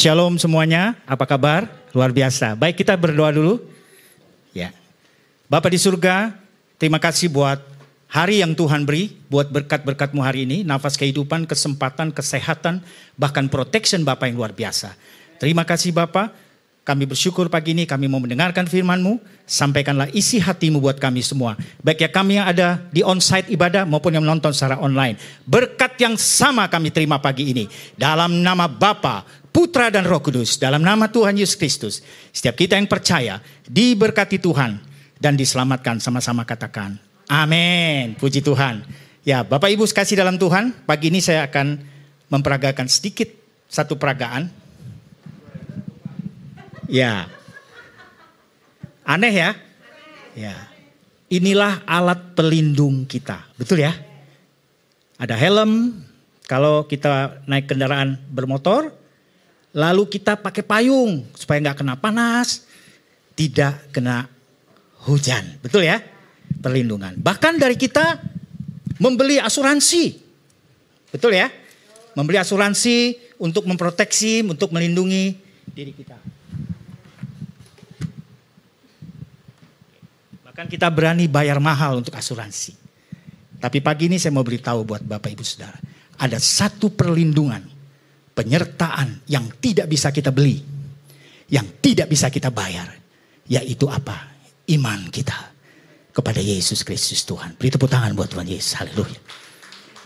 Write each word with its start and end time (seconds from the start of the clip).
Shalom 0.00 0.40
semuanya, 0.40 0.96
apa 1.04 1.28
kabar? 1.28 1.68
Luar 1.92 2.08
biasa. 2.08 2.56
Baik 2.56 2.80
kita 2.80 2.96
berdoa 2.96 3.36
dulu. 3.36 3.60
Ya. 4.56 4.72
Bapak 5.44 5.68
di 5.68 5.76
surga, 5.76 6.40
terima 6.80 6.96
kasih 6.96 7.28
buat 7.28 7.60
hari 8.08 8.40
yang 8.40 8.56
Tuhan 8.56 8.88
beri, 8.88 9.12
buat 9.28 9.52
berkat-berkatmu 9.52 10.24
hari 10.24 10.48
ini, 10.48 10.64
nafas 10.64 10.96
kehidupan, 10.96 11.44
kesempatan, 11.44 12.16
kesehatan, 12.16 12.80
bahkan 13.20 13.44
protection 13.52 14.00
Bapak 14.00 14.32
yang 14.32 14.40
luar 14.40 14.56
biasa. 14.56 14.96
Terima 15.36 15.68
kasih 15.68 15.92
Bapak, 15.92 16.32
kami 16.80 17.04
bersyukur 17.04 17.52
pagi 17.52 17.76
ini 17.76 17.84
kami 17.84 18.08
mau 18.08 18.24
mendengarkan 18.24 18.64
firman-Mu, 18.64 19.20
sampaikanlah 19.44 20.08
isi 20.16 20.40
hatimu 20.40 20.80
buat 20.80 20.96
kami 20.96 21.20
semua. 21.20 21.60
Baik 21.84 22.02
ya 22.02 22.10
kami 22.10 22.40
yang 22.40 22.48
ada 22.48 22.80
di 22.88 23.04
on-site 23.04 23.52
ibadah 23.52 23.84
maupun 23.84 24.16
yang 24.16 24.24
menonton 24.24 24.56
secara 24.56 24.80
online. 24.80 25.20
Berkat 25.44 26.00
yang 26.00 26.16
sama 26.16 26.72
kami 26.72 26.88
terima 26.88 27.20
pagi 27.20 27.52
ini. 27.52 27.68
Dalam 28.00 28.40
nama 28.40 28.64
Bapa, 28.64 29.28
Putra 29.50 29.90
dan 29.90 30.06
Roh 30.06 30.22
Kudus 30.22 30.56
dalam 30.56 30.82
nama 30.82 31.10
Tuhan 31.10 31.34
Yesus 31.34 31.58
Kristus. 31.58 31.94
Setiap 32.30 32.54
kita 32.54 32.78
yang 32.78 32.86
percaya 32.86 33.42
diberkati 33.66 34.38
Tuhan 34.38 34.78
dan 35.18 35.34
diselamatkan 35.34 35.98
sama-sama 35.98 36.46
katakan 36.46 37.10
amin. 37.30 38.18
Puji 38.18 38.42
Tuhan. 38.42 38.82
Ya, 39.22 39.46
Bapak 39.46 39.70
Ibu 39.70 39.86
kasih 39.86 40.18
dalam 40.18 40.36
Tuhan, 40.36 40.74
pagi 40.82 41.14
ini 41.14 41.22
saya 41.22 41.46
akan 41.46 41.78
memperagakan 42.26 42.90
sedikit 42.90 43.30
satu 43.70 43.94
peragaan. 43.94 44.50
Ya. 46.90 47.30
Aneh 49.06 49.30
ya? 49.30 49.50
Ya. 50.34 50.56
Inilah 51.30 51.86
alat 51.86 52.34
pelindung 52.34 53.06
kita. 53.06 53.46
Betul 53.54 53.86
ya? 53.86 53.94
Ada 55.14 55.38
helm 55.38 56.02
kalau 56.50 56.90
kita 56.90 57.44
naik 57.46 57.70
kendaraan 57.70 58.18
bermotor, 58.34 58.90
Lalu 59.70 60.10
kita 60.10 60.34
pakai 60.34 60.66
payung 60.66 61.22
supaya 61.38 61.62
nggak 61.62 61.78
kena 61.78 61.94
panas, 61.94 62.66
tidak 63.38 63.78
kena 63.94 64.26
hujan. 65.06 65.46
Betul 65.62 65.86
ya? 65.86 66.02
Perlindungan. 66.58 67.14
Bahkan 67.22 67.54
dari 67.56 67.78
kita 67.78 68.18
membeli 68.98 69.38
asuransi. 69.38 70.18
Betul 71.14 71.38
ya? 71.38 71.48
Membeli 72.18 72.42
asuransi 72.42 73.14
untuk 73.38 73.64
memproteksi, 73.70 74.42
untuk 74.42 74.74
melindungi 74.74 75.38
diri 75.70 75.94
kita. 75.94 76.18
Bahkan 80.50 80.66
kita 80.66 80.90
berani 80.90 81.30
bayar 81.30 81.62
mahal 81.62 82.02
untuk 82.02 82.12
asuransi. 82.18 82.74
Tapi 83.62 83.78
pagi 83.78 84.10
ini 84.10 84.18
saya 84.18 84.34
mau 84.34 84.42
beritahu 84.42 84.82
buat 84.82 85.06
Bapak 85.06 85.30
Ibu 85.30 85.44
Saudara. 85.46 85.78
Ada 86.20 86.36
satu 86.36 86.90
perlindungan 86.92 87.79
penyertaan 88.34 89.24
yang 89.26 89.48
tidak 89.58 89.90
bisa 89.90 90.14
kita 90.14 90.30
beli, 90.30 90.62
yang 91.50 91.66
tidak 91.82 92.08
bisa 92.10 92.30
kita 92.30 92.48
bayar, 92.48 92.88
yaitu 93.50 93.90
apa? 93.90 94.30
Iman 94.70 95.10
kita 95.10 95.50
kepada 96.14 96.38
Yesus 96.38 96.86
Kristus 96.86 97.26
Tuhan. 97.26 97.58
Beri 97.58 97.74
tepuk 97.74 97.90
tangan 97.90 98.14
buat 98.14 98.30
Tuhan 98.30 98.46
Yesus. 98.46 98.78
Haleluya. 98.78 99.18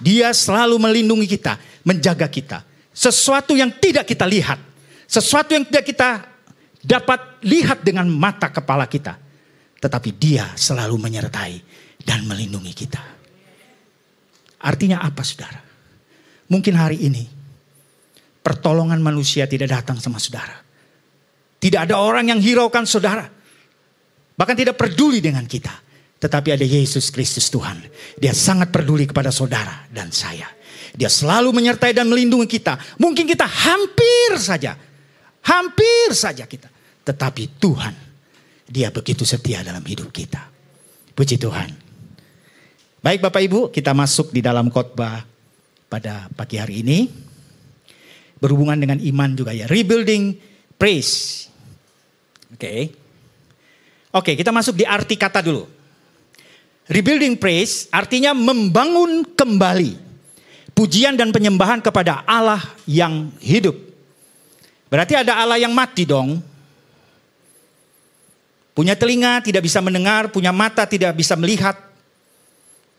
Dia 0.01 0.33
selalu 0.33 0.81
melindungi 0.81 1.29
kita, 1.29 1.61
menjaga 1.85 2.27
kita. 2.27 2.65
Sesuatu 2.95 3.53
yang 3.59 3.75
tidak 3.77 4.07
kita 4.09 4.25
lihat, 4.25 4.59
sesuatu 5.05 5.53
yang 5.53 5.67
tidak 5.67 5.85
kita 5.85 6.11
dapat 6.81 7.43
lihat 7.43 7.83
dengan 7.83 8.07
mata 8.09 8.49
kepala 8.51 8.87
kita, 8.87 9.19
tetapi 9.81 10.11
Dia 10.15 10.53
selalu 10.55 10.97
menyertai 10.97 11.55
dan 12.05 12.25
melindungi 12.25 12.73
kita. 12.73 13.03
Artinya 14.65 15.05
apa, 15.05 15.21
saudara? 15.21 15.61
Mungkin 16.49 16.75
hari 16.77 17.05
ini 17.05 17.25
pertolongan 18.45 19.01
manusia 19.01 19.49
tidak 19.49 19.73
datang 19.73 19.97
sama 19.97 20.21
saudara. 20.21 20.61
Tidak 21.57 21.81
ada 21.81 21.97
orang 21.97 22.29
yang 22.29 22.45
hiraukan 22.45 22.85
saudara. 22.85 23.25
Bahkan 24.37 24.57
tidak 24.61 24.77
peduli 24.77 25.25
dengan 25.25 25.49
kita. 25.49 25.73
Tetapi 26.21 26.53
ada 26.53 26.65
Yesus 26.65 27.09
Kristus 27.09 27.49
Tuhan. 27.49 27.81
Dia 28.21 28.37
sangat 28.37 28.69
peduli 28.69 29.09
kepada 29.09 29.33
saudara 29.33 29.89
dan 29.89 30.13
saya. 30.13 30.45
Dia 30.93 31.09
selalu 31.09 31.57
menyertai 31.57 31.97
dan 31.97 32.05
melindungi 32.05 32.45
kita. 32.45 32.77
Mungkin 33.01 33.25
kita 33.25 33.49
hampir 33.49 34.37
saja. 34.37 34.77
Hampir 35.49 36.13
saja 36.13 36.45
kita. 36.45 36.69
Tetapi 37.01 37.57
Tuhan. 37.57 37.95
Dia 38.69 38.93
begitu 38.93 39.25
setia 39.25 39.65
dalam 39.65 39.85
hidup 39.85 40.13
kita. 40.13 40.45
Puji 41.17 41.41
Tuhan. 41.41 41.73
Baik 43.01 43.21
Bapak 43.25 43.41
Ibu 43.41 43.61
kita 43.73 43.93
masuk 43.93 44.33
di 44.33 44.41
dalam 44.41 44.73
khotbah 44.73 45.25
pada 45.89 46.29
pagi 46.33 46.57
hari 46.57 46.81
ini 46.81 47.24
berhubungan 48.45 48.77
dengan 48.77 49.01
iman 49.01 49.33
juga 49.33 49.57
ya. 49.57 49.65
Rebuilding 49.65 50.37
praise. 50.77 51.49
Oke. 52.53 52.61
Okay. 52.61 52.81
Oke, 54.15 54.31
okay, 54.31 54.35
kita 54.37 54.53
masuk 54.53 54.77
di 54.77 54.85
arti 54.85 55.17
kata 55.17 55.41
dulu. 55.41 55.65
Rebuilding 56.85 57.41
praise 57.41 57.89
artinya 57.89 58.37
membangun 58.37 59.25
kembali 59.33 59.97
pujian 60.77 61.17
dan 61.17 61.33
penyembahan 61.33 61.81
kepada 61.81 62.21
Allah 62.29 62.61
yang 62.85 63.33
hidup. 63.41 63.73
Berarti 64.93 65.17
ada 65.17 65.41
Allah 65.41 65.57
yang 65.57 65.73
mati 65.73 66.05
dong. 66.05 66.39
Punya 68.75 68.99
telinga 68.99 69.41
tidak 69.41 69.65
bisa 69.65 69.79
mendengar, 69.79 70.29
punya 70.35 70.51
mata 70.51 70.83
tidak 70.83 71.15
bisa 71.15 71.39
melihat, 71.39 71.79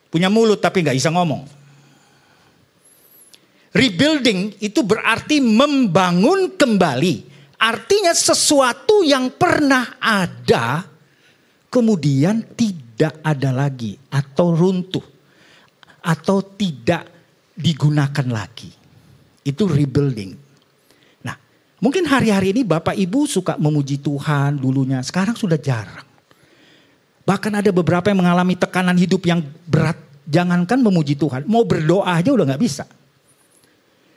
punya 0.07 0.31
mulut 0.31 0.63
tapi 0.63 0.81
nggak 0.81 0.95
bisa 0.95 1.11
ngomong. 1.11 1.43
Rebuilding 3.75 4.55
itu 4.63 4.87
berarti 4.87 5.43
membangun 5.43 6.55
kembali. 6.55 7.35
Artinya 7.59 8.15
sesuatu 8.15 9.03
yang 9.03 9.35
pernah 9.35 9.99
ada 9.99 10.87
kemudian 11.67 12.39
tidak 12.55 13.19
ada 13.19 13.51
lagi 13.51 13.99
atau 14.07 14.55
runtuh 14.55 15.03
atau 15.99 16.39
tidak 16.39 17.03
digunakan 17.51 18.27
lagi. 18.31 18.71
Itu 19.43 19.67
rebuilding. 19.67 20.31
Nah, 21.27 21.35
mungkin 21.83 22.07
hari-hari 22.07 22.55
ini 22.55 22.63
Bapak 22.63 22.95
Ibu 22.95 23.27
suka 23.27 23.59
memuji 23.59 23.99
Tuhan 23.99 24.55
dulunya, 24.55 25.03
sekarang 25.03 25.35
sudah 25.35 25.59
jarang. 25.59 26.07
Bahkan 27.27 27.59
ada 27.59 27.75
beberapa 27.75 28.07
yang 28.07 28.23
mengalami 28.23 28.55
tekanan 28.55 28.95
hidup 28.95 29.19
yang 29.27 29.43
berat. 29.67 29.99
Jangankan 30.25 30.81
memuji 30.81 31.13
Tuhan, 31.13 31.45
mau 31.45 31.61
berdoa 31.61 32.17
aja 32.17 32.33
udah 32.33 32.49
nggak 32.49 32.63
bisa. 32.63 32.89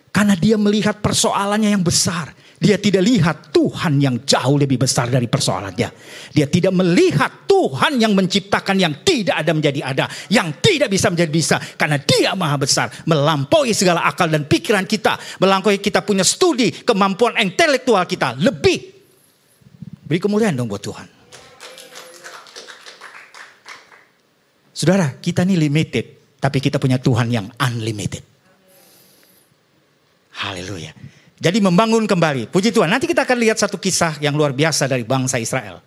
Karena 0.08 0.34
dia 0.34 0.56
melihat 0.56 0.98
persoalannya 1.04 1.70
yang 1.72 1.84
besar. 1.84 2.32
Dia 2.58 2.74
tidak 2.74 3.06
lihat 3.06 3.36
Tuhan 3.54 4.02
yang 4.02 4.26
jauh 4.26 4.58
lebih 4.58 4.82
besar 4.82 5.06
dari 5.06 5.30
persoalannya. 5.30 5.88
Dia 6.34 6.46
tidak 6.50 6.74
melihat 6.74 7.46
Tuhan 7.46 8.02
yang 8.02 8.18
menciptakan 8.18 8.74
yang 8.82 9.06
tidak 9.06 9.38
ada 9.38 9.54
menjadi 9.54 9.80
ada. 9.86 10.04
Yang 10.26 10.48
tidak 10.66 10.88
bisa 10.90 11.06
menjadi 11.14 11.30
bisa. 11.30 11.56
Karena 11.78 12.02
dia 12.02 12.34
maha 12.34 12.58
besar. 12.58 12.90
Melampaui 13.06 13.70
segala 13.70 14.02
akal 14.10 14.26
dan 14.26 14.50
pikiran 14.50 14.90
kita. 14.90 15.14
Melampaui 15.38 15.78
kita 15.78 16.02
punya 16.02 16.26
studi, 16.26 16.74
kemampuan 16.82 17.38
intelektual 17.38 18.02
kita. 18.10 18.34
Lebih. 18.34 18.78
Beri 20.02 20.18
kemuliaan 20.18 20.58
dong 20.58 20.66
buat 20.66 20.82
Tuhan. 20.82 21.06
Saudara, 24.74 25.14
kita 25.14 25.46
ini 25.46 25.54
limited. 25.54 26.18
Tapi 26.42 26.58
kita 26.58 26.82
punya 26.82 26.98
Tuhan 26.98 27.30
yang 27.30 27.46
unlimited. 27.54 28.27
Haleluya. 30.38 30.94
Jadi 31.38 31.58
membangun 31.58 32.06
kembali. 32.06 32.50
Puji 32.50 32.70
Tuhan. 32.70 32.90
Nanti 32.90 33.10
kita 33.10 33.26
akan 33.26 33.38
lihat 33.38 33.58
satu 33.58 33.78
kisah 33.78 34.18
yang 34.22 34.34
luar 34.34 34.54
biasa 34.54 34.86
dari 34.86 35.02
bangsa 35.02 35.38
Israel. 35.38 35.82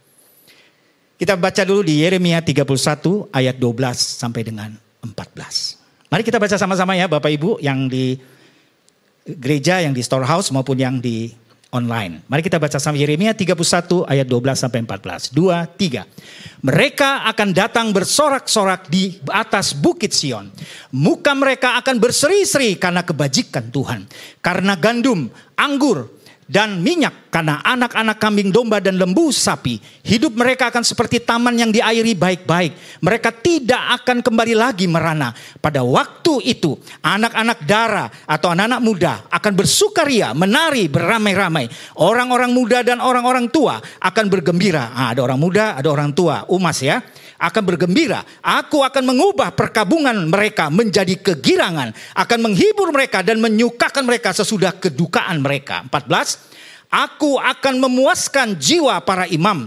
Kita 1.15 1.37
baca 1.37 1.61
dulu 1.63 1.85
di 1.85 2.01
Yeremia 2.01 2.41
31 2.41 2.65
ayat 3.31 3.55
12 3.55 3.95
sampai 3.95 4.41
dengan 4.41 4.73
14. 5.03 6.11
Mari 6.11 6.23
kita 6.27 6.41
baca 6.41 6.55
sama-sama 6.59 6.97
ya 6.97 7.07
Bapak 7.07 7.31
Ibu 7.31 7.61
yang 7.63 7.87
di 7.87 8.17
gereja, 9.23 9.79
yang 9.79 9.93
di 9.95 10.01
storehouse 10.01 10.49
maupun 10.51 10.75
yang 10.75 10.97
di 10.97 11.29
online. 11.71 12.27
Mari 12.27 12.43
kita 12.43 12.59
baca 12.59 12.77
sama 12.77 12.99
Yeremia 12.99 13.31
31 13.31 14.03
ayat 14.07 14.27
12 14.27 14.63
sampai 14.63 14.79
14. 14.83 15.31
2 15.31 16.05
3. 16.05 16.67
Mereka 16.67 17.25
akan 17.31 17.49
datang 17.55 17.89
bersorak-sorak 17.95 18.91
di 18.91 19.17
atas 19.31 19.73
bukit 19.73 20.11
Sion. 20.11 20.51
Muka 20.93 21.31
mereka 21.33 21.79
akan 21.79 21.97
berseri-seri 21.97 22.75
karena 22.77 23.01
kebajikan 23.01 23.71
Tuhan. 23.71 24.05
Karena 24.43 24.75
gandum, 24.77 25.31
anggur, 25.57 26.20
dan 26.51 26.83
minyak 26.83 27.31
karena 27.31 27.63
anak-anak 27.63 28.19
kambing 28.19 28.51
domba 28.51 28.83
dan 28.83 28.99
lembu 28.99 29.31
sapi. 29.31 29.79
Hidup 30.03 30.35
mereka 30.35 30.67
akan 30.67 30.83
seperti 30.83 31.23
taman 31.23 31.55
yang 31.55 31.71
diairi 31.71 32.11
baik-baik. 32.11 32.99
Mereka 32.99 33.39
tidak 33.39 34.03
akan 34.03 34.19
kembali 34.19 34.51
lagi 34.59 34.83
merana. 34.91 35.31
Pada 35.63 35.79
waktu 35.79 36.43
itu 36.43 36.75
anak-anak 36.99 37.63
darah 37.63 38.11
atau 38.27 38.51
anak-anak 38.51 38.81
muda 38.83 39.13
akan 39.31 39.53
bersukaria, 39.55 40.35
menari 40.35 40.91
beramai-ramai. 40.91 41.71
Orang-orang 41.95 42.51
muda 42.51 42.83
dan 42.83 42.99
orang-orang 42.99 43.47
tua 43.47 43.79
akan 44.03 44.25
bergembira. 44.27 44.91
Nah, 44.91 45.15
ada 45.15 45.23
orang 45.23 45.39
muda, 45.39 45.79
ada 45.79 45.87
orang 45.87 46.11
tua. 46.11 46.43
Umas 46.51 46.83
ya 46.83 46.99
akan 47.41 47.63
bergembira. 47.65 48.21
Aku 48.45 48.85
akan 48.85 49.01
mengubah 49.09 49.49
perkabungan 49.57 50.13
mereka 50.29 50.69
menjadi 50.69 51.17
kegirangan. 51.17 51.89
Akan 52.13 52.45
menghibur 52.45 52.93
mereka 52.93 53.25
dan 53.25 53.41
menyukakan 53.41 54.05
mereka 54.05 54.29
sesudah 54.29 54.77
kedukaan 54.77 55.41
mereka. 55.41 55.81
14. 55.89 56.93
Aku 56.93 57.41
akan 57.41 57.81
memuaskan 57.81 58.61
jiwa 58.61 59.01
para 59.01 59.25
imam. 59.25 59.65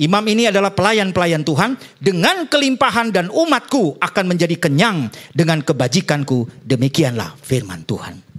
Imam 0.00 0.24
ini 0.24 0.48
adalah 0.48 0.72
pelayan-pelayan 0.72 1.44
Tuhan. 1.44 1.76
Dengan 2.00 2.48
kelimpahan 2.48 3.12
dan 3.12 3.28
umatku 3.28 4.00
akan 4.00 4.24
menjadi 4.24 4.56
kenyang 4.56 5.12
dengan 5.36 5.60
kebajikanku. 5.60 6.48
Demikianlah 6.64 7.36
firman 7.44 7.84
Tuhan. 7.84 8.30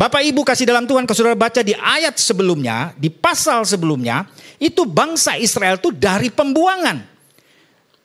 Bapak 0.00 0.24
Ibu 0.24 0.46
kasih 0.48 0.64
dalam 0.64 0.88
Tuhan, 0.88 1.04
kalau 1.04 1.18
saudara 1.18 1.36
baca 1.36 1.60
di 1.60 1.76
ayat 1.76 2.16
sebelumnya, 2.16 2.96
di 2.96 3.12
pasal 3.12 3.68
sebelumnya, 3.68 4.24
itu 4.56 4.88
bangsa 4.88 5.36
Israel 5.36 5.76
itu 5.76 5.92
dari 5.92 6.32
pembuangan. 6.32 7.04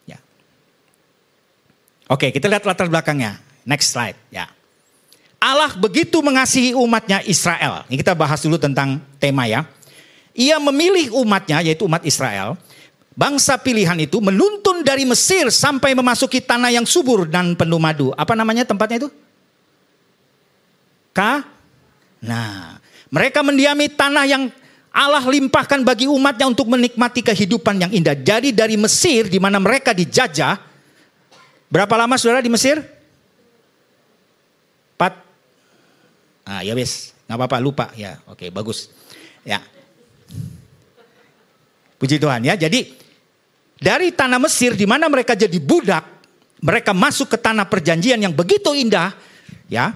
Ya. 0.04 0.20
Oke, 2.06 2.30
kita 2.30 2.46
lihat 2.46 2.62
latar 2.62 2.86
belakangnya. 2.86 3.42
Next 3.66 3.90
slide. 3.90 4.14
Ya. 4.30 4.46
Allah 5.42 5.74
begitu 5.74 6.22
mengasihi 6.22 6.72
umatnya 6.72 7.20
Israel. 7.26 7.82
Ini 7.90 7.98
kita 7.98 8.14
bahas 8.14 8.40
dulu 8.42 8.56
tentang 8.56 9.02
tema 9.18 9.44
ya. 9.50 9.66
Ia 10.36 10.60
memilih 10.62 11.12
umatnya 11.18 11.62
yaitu 11.66 11.84
umat 11.88 12.06
Israel. 12.06 12.54
Bangsa 13.16 13.56
pilihan 13.56 13.96
itu 13.96 14.20
menuntun 14.20 14.84
dari 14.84 15.08
Mesir 15.08 15.48
sampai 15.48 15.96
memasuki 15.96 16.38
tanah 16.44 16.68
yang 16.68 16.84
subur 16.84 17.24
dan 17.24 17.56
penuh 17.56 17.80
madu. 17.80 18.12
Apa 18.12 18.36
namanya 18.36 18.68
tempatnya 18.68 19.08
itu? 19.08 19.10
Ka? 21.16 21.40
Nah, 22.20 22.76
mereka 23.08 23.40
mendiami 23.40 23.88
tanah 23.88 24.28
yang 24.28 24.52
Allah 24.92 25.24
limpahkan 25.24 25.80
bagi 25.80 26.04
umatnya 26.08 26.48
untuk 26.48 26.68
menikmati 26.68 27.24
kehidupan 27.24 27.80
yang 27.80 27.92
indah. 27.92 28.16
Jadi 28.16 28.52
dari 28.52 28.76
Mesir 28.76 29.32
di 29.32 29.40
mana 29.40 29.56
mereka 29.56 29.96
dijajah. 29.96 30.75
Berapa 31.66 31.94
lama 31.98 32.14
saudara 32.14 32.42
di 32.42 32.50
Mesir? 32.50 32.78
Empat 34.96 35.26
Ah 36.46 36.62
ya 36.62 36.78
wes, 36.78 37.10
nggak 37.26 37.36
apa-apa 37.42 37.58
lupa 37.58 37.86
ya. 37.98 38.22
Oke 38.30 38.54
bagus. 38.54 38.86
Ya. 39.42 39.58
Puji 41.98 42.22
Tuhan 42.22 42.46
ya. 42.46 42.54
Jadi 42.54 42.94
dari 43.82 44.14
tanah 44.14 44.38
Mesir 44.38 44.78
di 44.78 44.86
mana 44.86 45.10
mereka 45.10 45.34
jadi 45.34 45.58
budak, 45.58 46.06
mereka 46.62 46.94
masuk 46.94 47.34
ke 47.34 47.38
tanah 47.42 47.66
perjanjian 47.66 48.22
yang 48.22 48.30
begitu 48.30 48.70
indah, 48.78 49.10
ya. 49.66 49.90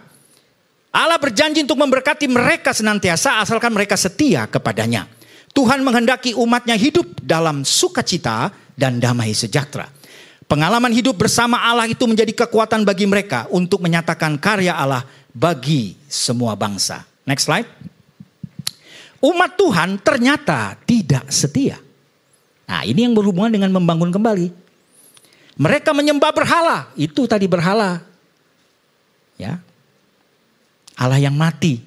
Allah 0.90 1.22
berjanji 1.22 1.62
untuk 1.62 1.78
memberkati 1.78 2.26
mereka 2.26 2.75
senantiasa 2.75 3.38
asalkan 3.38 3.70
mereka 3.70 3.94
setia 3.94 4.50
kepadanya. 4.50 5.06
Tuhan 5.55 5.87
menghendaki 5.87 6.34
umatnya 6.34 6.75
hidup 6.75 7.22
dalam 7.22 7.62
sukacita 7.62 8.50
dan 8.75 8.99
damai 8.99 9.31
sejahtera. 9.31 9.87
Pengalaman 10.50 10.91
hidup 10.91 11.14
bersama 11.14 11.62
Allah 11.62 11.87
itu 11.87 12.02
menjadi 12.11 12.35
kekuatan 12.35 12.82
bagi 12.82 13.06
mereka 13.06 13.47
untuk 13.55 13.79
menyatakan 13.79 14.35
karya 14.35 14.75
Allah 14.75 15.06
bagi 15.31 15.94
semua 16.11 16.58
bangsa. 16.58 17.06
Next 17.23 17.47
slide. 17.47 17.70
Umat 19.23 19.55
Tuhan 19.55 20.02
ternyata 20.02 20.75
tidak 20.82 21.31
setia. 21.31 21.79
Nah, 22.67 22.82
ini 22.82 23.06
yang 23.06 23.14
berhubungan 23.14 23.55
dengan 23.55 23.70
membangun 23.70 24.11
kembali. 24.11 24.50
Mereka 25.55 25.94
menyembah 25.94 26.35
berhala, 26.35 26.91
itu 26.99 27.31
tadi 27.31 27.46
berhala. 27.46 28.03
Ya. 29.38 29.62
Allah 30.99 31.23
yang 31.23 31.38
mati. 31.38 31.79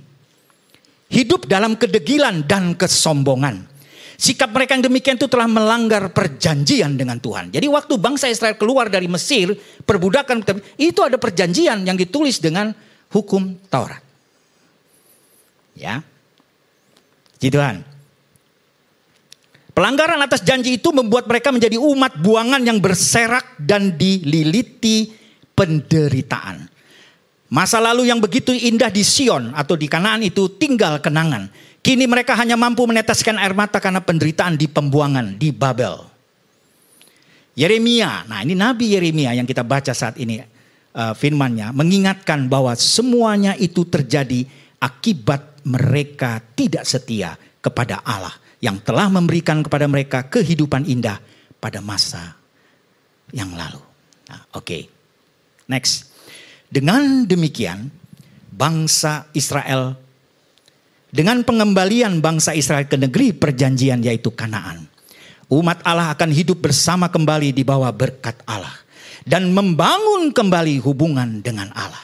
Hidup 1.12 1.52
dalam 1.52 1.76
kedegilan 1.76 2.48
dan 2.48 2.80
kesombongan. 2.80 3.73
Sikap 4.24 4.56
mereka 4.56 4.80
yang 4.80 4.88
demikian 4.88 5.20
itu 5.20 5.28
telah 5.28 5.52
melanggar 5.52 6.08
perjanjian 6.16 6.96
dengan 6.96 7.20
Tuhan. 7.20 7.52
Jadi 7.52 7.68
waktu 7.68 8.00
bangsa 8.00 8.32
Israel 8.32 8.56
keluar 8.56 8.88
dari 8.88 9.12
Mesir, 9.12 9.52
perbudakan 9.84 10.40
itu 10.80 11.04
ada 11.04 11.20
perjanjian 11.20 11.84
yang 11.84 12.00
ditulis 12.00 12.40
dengan 12.40 12.72
hukum 13.12 13.60
Taurat. 13.68 14.00
Ya. 15.76 16.00
Gitu 17.36 17.60
kan. 17.60 17.84
Pelanggaran 19.76 20.24
atas 20.24 20.40
janji 20.40 20.80
itu 20.80 20.96
membuat 20.96 21.28
mereka 21.28 21.52
menjadi 21.52 21.76
umat 21.76 22.16
buangan 22.16 22.64
yang 22.64 22.80
berserak 22.80 23.60
dan 23.60 24.00
dililiti 24.00 25.12
penderitaan. 25.52 26.72
Masa 27.52 27.84
lalu 27.84 28.08
yang 28.08 28.24
begitu 28.24 28.56
indah 28.56 28.88
di 28.88 29.04
Sion 29.04 29.52
atau 29.52 29.76
di 29.76 29.92
Kanaan 29.92 30.24
itu 30.24 30.48
tinggal 30.56 31.04
kenangan. 31.04 31.52
Kini 31.84 32.08
mereka 32.08 32.32
hanya 32.40 32.56
mampu 32.56 32.88
meneteskan 32.88 33.36
air 33.36 33.52
mata 33.52 33.84
karena 33.84 34.00
penderitaan 34.00 34.56
di 34.56 34.72
pembuangan 34.72 35.36
di 35.36 35.52
Babel. 35.52 36.00
Yeremia, 37.60 38.24
nah 38.26 38.40
ini 38.40 38.56
Nabi 38.56 38.96
Yeremia 38.96 39.36
yang 39.36 39.44
kita 39.44 39.68
baca 39.68 39.92
saat 39.92 40.16
ini 40.16 40.40
uh, 40.96 41.14
firmannya 41.14 41.76
mengingatkan 41.76 42.48
bahwa 42.48 42.72
semuanya 42.80 43.54
itu 43.60 43.84
terjadi 43.84 44.48
akibat 44.80 45.60
mereka 45.68 46.40
tidak 46.56 46.88
setia 46.88 47.36
kepada 47.60 48.00
Allah 48.02 48.34
yang 48.64 48.80
telah 48.80 49.12
memberikan 49.12 49.60
kepada 49.60 49.84
mereka 49.86 50.24
kehidupan 50.24 50.88
indah 50.88 51.20
pada 51.60 51.84
masa 51.84 52.40
yang 53.36 53.52
lalu. 53.60 53.84
Nah, 54.32 54.42
Oke, 54.56 54.64
okay. 54.64 54.82
next. 55.68 56.16
Dengan 56.74 57.28
demikian, 57.28 57.92
bangsa 58.50 59.30
Israel 59.36 60.00
dengan 61.14 61.46
pengembalian 61.46 62.18
bangsa 62.18 62.58
Israel 62.58 62.90
ke 62.90 62.98
negeri 62.98 63.38
perjanjian 63.38 64.02
yaitu 64.02 64.34
Kanaan. 64.34 64.90
Umat 65.54 65.86
Allah 65.86 66.10
akan 66.10 66.34
hidup 66.34 66.66
bersama 66.66 67.14
kembali 67.14 67.54
di 67.54 67.62
bawah 67.62 67.94
berkat 67.94 68.42
Allah 68.50 68.74
dan 69.22 69.54
membangun 69.54 70.34
kembali 70.34 70.82
hubungan 70.82 71.46
dengan 71.46 71.70
Allah. 71.78 72.02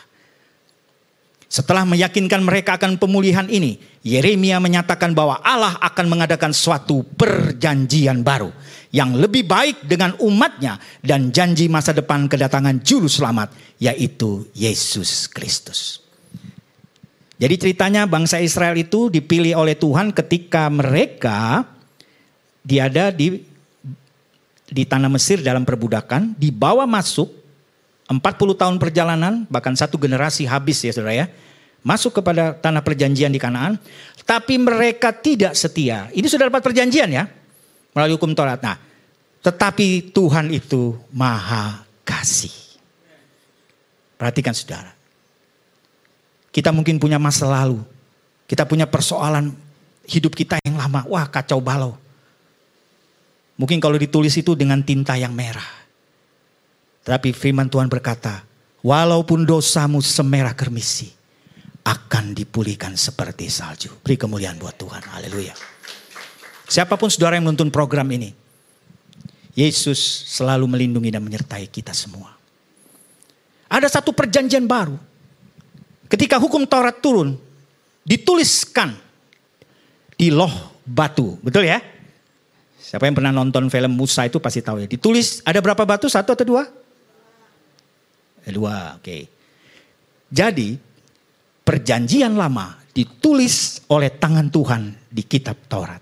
Setelah 1.49 1.81
meyakinkan 1.81 2.45
mereka 2.45 2.77
akan 2.77 3.01
pemulihan 3.01 3.49
ini, 3.49 3.81
Yeremia 4.05 4.61
menyatakan 4.61 5.17
bahwa 5.17 5.41
Allah 5.41 5.81
akan 5.81 6.05
mengadakan 6.05 6.53
suatu 6.53 7.01
perjanjian 7.17 8.21
baru 8.21 8.53
yang 8.93 9.17
lebih 9.17 9.49
baik 9.49 9.89
dengan 9.89 10.13
umatnya 10.21 10.77
dan 11.01 11.33
janji 11.33 11.65
masa 11.65 11.89
depan 11.89 12.29
kedatangan 12.29 12.85
juru 12.85 13.09
selamat 13.09 13.49
yaitu 13.81 14.45
Yesus 14.53 15.25
Kristus. 15.25 16.08
Jadi 17.39 17.55
ceritanya 17.55 18.03
bangsa 18.03 18.43
Israel 18.43 18.75
itu 18.75 19.07
dipilih 19.07 19.55
oleh 19.55 19.71
Tuhan 19.79 20.11
ketika 20.11 20.67
mereka 20.67 21.63
diada 22.67 23.15
di 23.15 23.39
di 24.69 24.83
tanah 24.85 25.09
Mesir 25.09 25.39
dalam 25.39 25.63
perbudakan, 25.63 26.35
dibawa 26.35 26.83
masuk 26.83 27.31
40 28.11 28.59
tahun 28.59 28.75
perjalanan, 28.75 29.47
bahkan 29.47 29.71
satu 29.71 29.95
generasi 29.95 30.43
habis 30.43 30.83
ya 30.83 30.91
saudara 30.91 31.15
ya. 31.15 31.25
Masuk 31.79 32.19
kepada 32.19 32.51
tanah 32.59 32.83
perjanjian 32.83 33.31
di 33.31 33.39
Kanaan, 33.39 33.79
tapi 34.27 34.59
mereka 34.59 35.15
tidak 35.15 35.55
setia. 35.55 36.11
Ini 36.11 36.27
sudah 36.27 36.51
dapat 36.51 36.59
perjanjian 36.59 37.07
ya, 37.07 37.23
melalui 37.95 38.19
hukum 38.19 38.35
Taurat. 38.35 38.59
Nah, 38.59 38.75
tetapi 39.39 40.11
Tuhan 40.11 40.51
itu 40.51 40.99
maha 41.15 41.87
kasih. 42.03 42.51
Perhatikan 44.19 44.51
saudara. 44.51 44.98
Kita 46.59 46.75
mungkin 46.75 46.99
punya 46.99 47.15
masa 47.15 47.47
lalu. 47.47 47.79
Kita 48.43 48.67
punya 48.67 48.83
persoalan 48.83 49.55
hidup 50.03 50.35
kita 50.35 50.59
yang 50.67 50.75
lama. 50.75 51.07
Wah 51.07 51.23
kacau 51.31 51.63
balau. 51.63 51.95
Mungkin 53.55 53.79
kalau 53.79 53.95
ditulis 53.95 54.35
itu 54.35 54.59
dengan 54.59 54.83
tinta 54.83 55.15
yang 55.15 55.31
merah. 55.31 55.79
Tapi 57.07 57.31
firman 57.31 57.71
Tuhan 57.71 57.87
berkata, 57.87 58.43
walaupun 58.83 59.47
dosamu 59.47 60.03
semerah 60.03 60.51
kermisi, 60.51 61.07
akan 61.87 62.35
dipulihkan 62.35 62.91
seperti 62.99 63.47
salju. 63.47 63.95
Beri 64.03 64.19
kemuliaan 64.19 64.59
buat 64.59 64.75
Tuhan. 64.75 64.99
Haleluya. 65.15 65.55
Siapa 66.67 66.99
pun 66.99 67.07
saudara 67.07 67.39
yang 67.39 67.47
menonton 67.47 67.71
program 67.71 68.11
ini, 68.11 68.35
Yesus 69.55 70.27
selalu 70.27 70.67
melindungi 70.67 71.07
dan 71.07 71.23
menyertai 71.23 71.71
kita 71.71 71.95
semua. 71.95 72.35
Ada 73.71 74.03
satu 74.03 74.11
perjanjian 74.11 74.67
baru. 74.67 75.07
Ketika 76.09 76.41
hukum 76.41 76.65
Taurat 76.65 76.97
turun, 76.97 77.37
dituliskan 78.01 78.97
di 80.17 80.33
loh 80.33 80.81
batu. 80.81 81.37
Betul 81.45 81.69
ya? 81.69 81.77
Siapa 82.81 83.05
yang 83.05 83.13
pernah 83.13 83.29
nonton 83.29 83.69
film 83.69 83.93
Musa 83.93 84.25
itu 84.25 84.41
pasti 84.41 84.65
tahu 84.65 84.81
ya. 84.81 84.87
Ditulis 84.89 85.45
ada 85.45 85.61
berapa 85.61 85.85
batu? 85.85 86.09
Satu 86.09 86.33
atau 86.33 86.41
dua? 86.41 86.65
Eh, 88.49 88.53
dua, 88.53 88.97
oke. 88.97 89.17
Jadi 90.33 90.73
perjanjian 91.61 92.33
lama 92.33 92.81
ditulis 92.89 93.85
oleh 93.93 94.09
tangan 94.17 94.49
Tuhan 94.49 94.81
di 95.05 95.21
kitab 95.29 95.69
Taurat. 95.69 96.01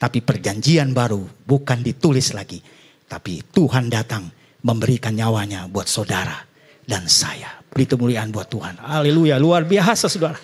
Tapi 0.00 0.22
perjanjian 0.22 0.94
baru 0.94 1.20
bukan 1.44 1.82
ditulis 1.82 2.30
lagi. 2.32 2.62
Tapi 3.10 3.42
Tuhan 3.50 3.90
datang 3.90 4.30
memberikan 4.62 5.12
nyawanya 5.12 5.66
buat 5.66 5.90
saudara 5.90 6.46
dan 6.86 7.10
saya. 7.10 7.59
Beri 7.70 7.86
kemuliaan 7.86 8.34
buat 8.34 8.50
Tuhan. 8.50 8.82
Haleluya, 8.82 9.38
luar 9.38 9.62
biasa 9.62 10.10
saudara. 10.10 10.38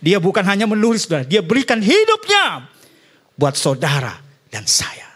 Dia 0.00 0.20
bukan 0.20 0.44
hanya 0.44 0.64
menulis 0.64 1.08
saudara, 1.08 1.24
dia 1.24 1.40
berikan 1.44 1.80
hidupnya 1.80 2.68
buat 3.36 3.56
saudara 3.56 4.16
dan 4.52 4.64
saya. 4.68 5.08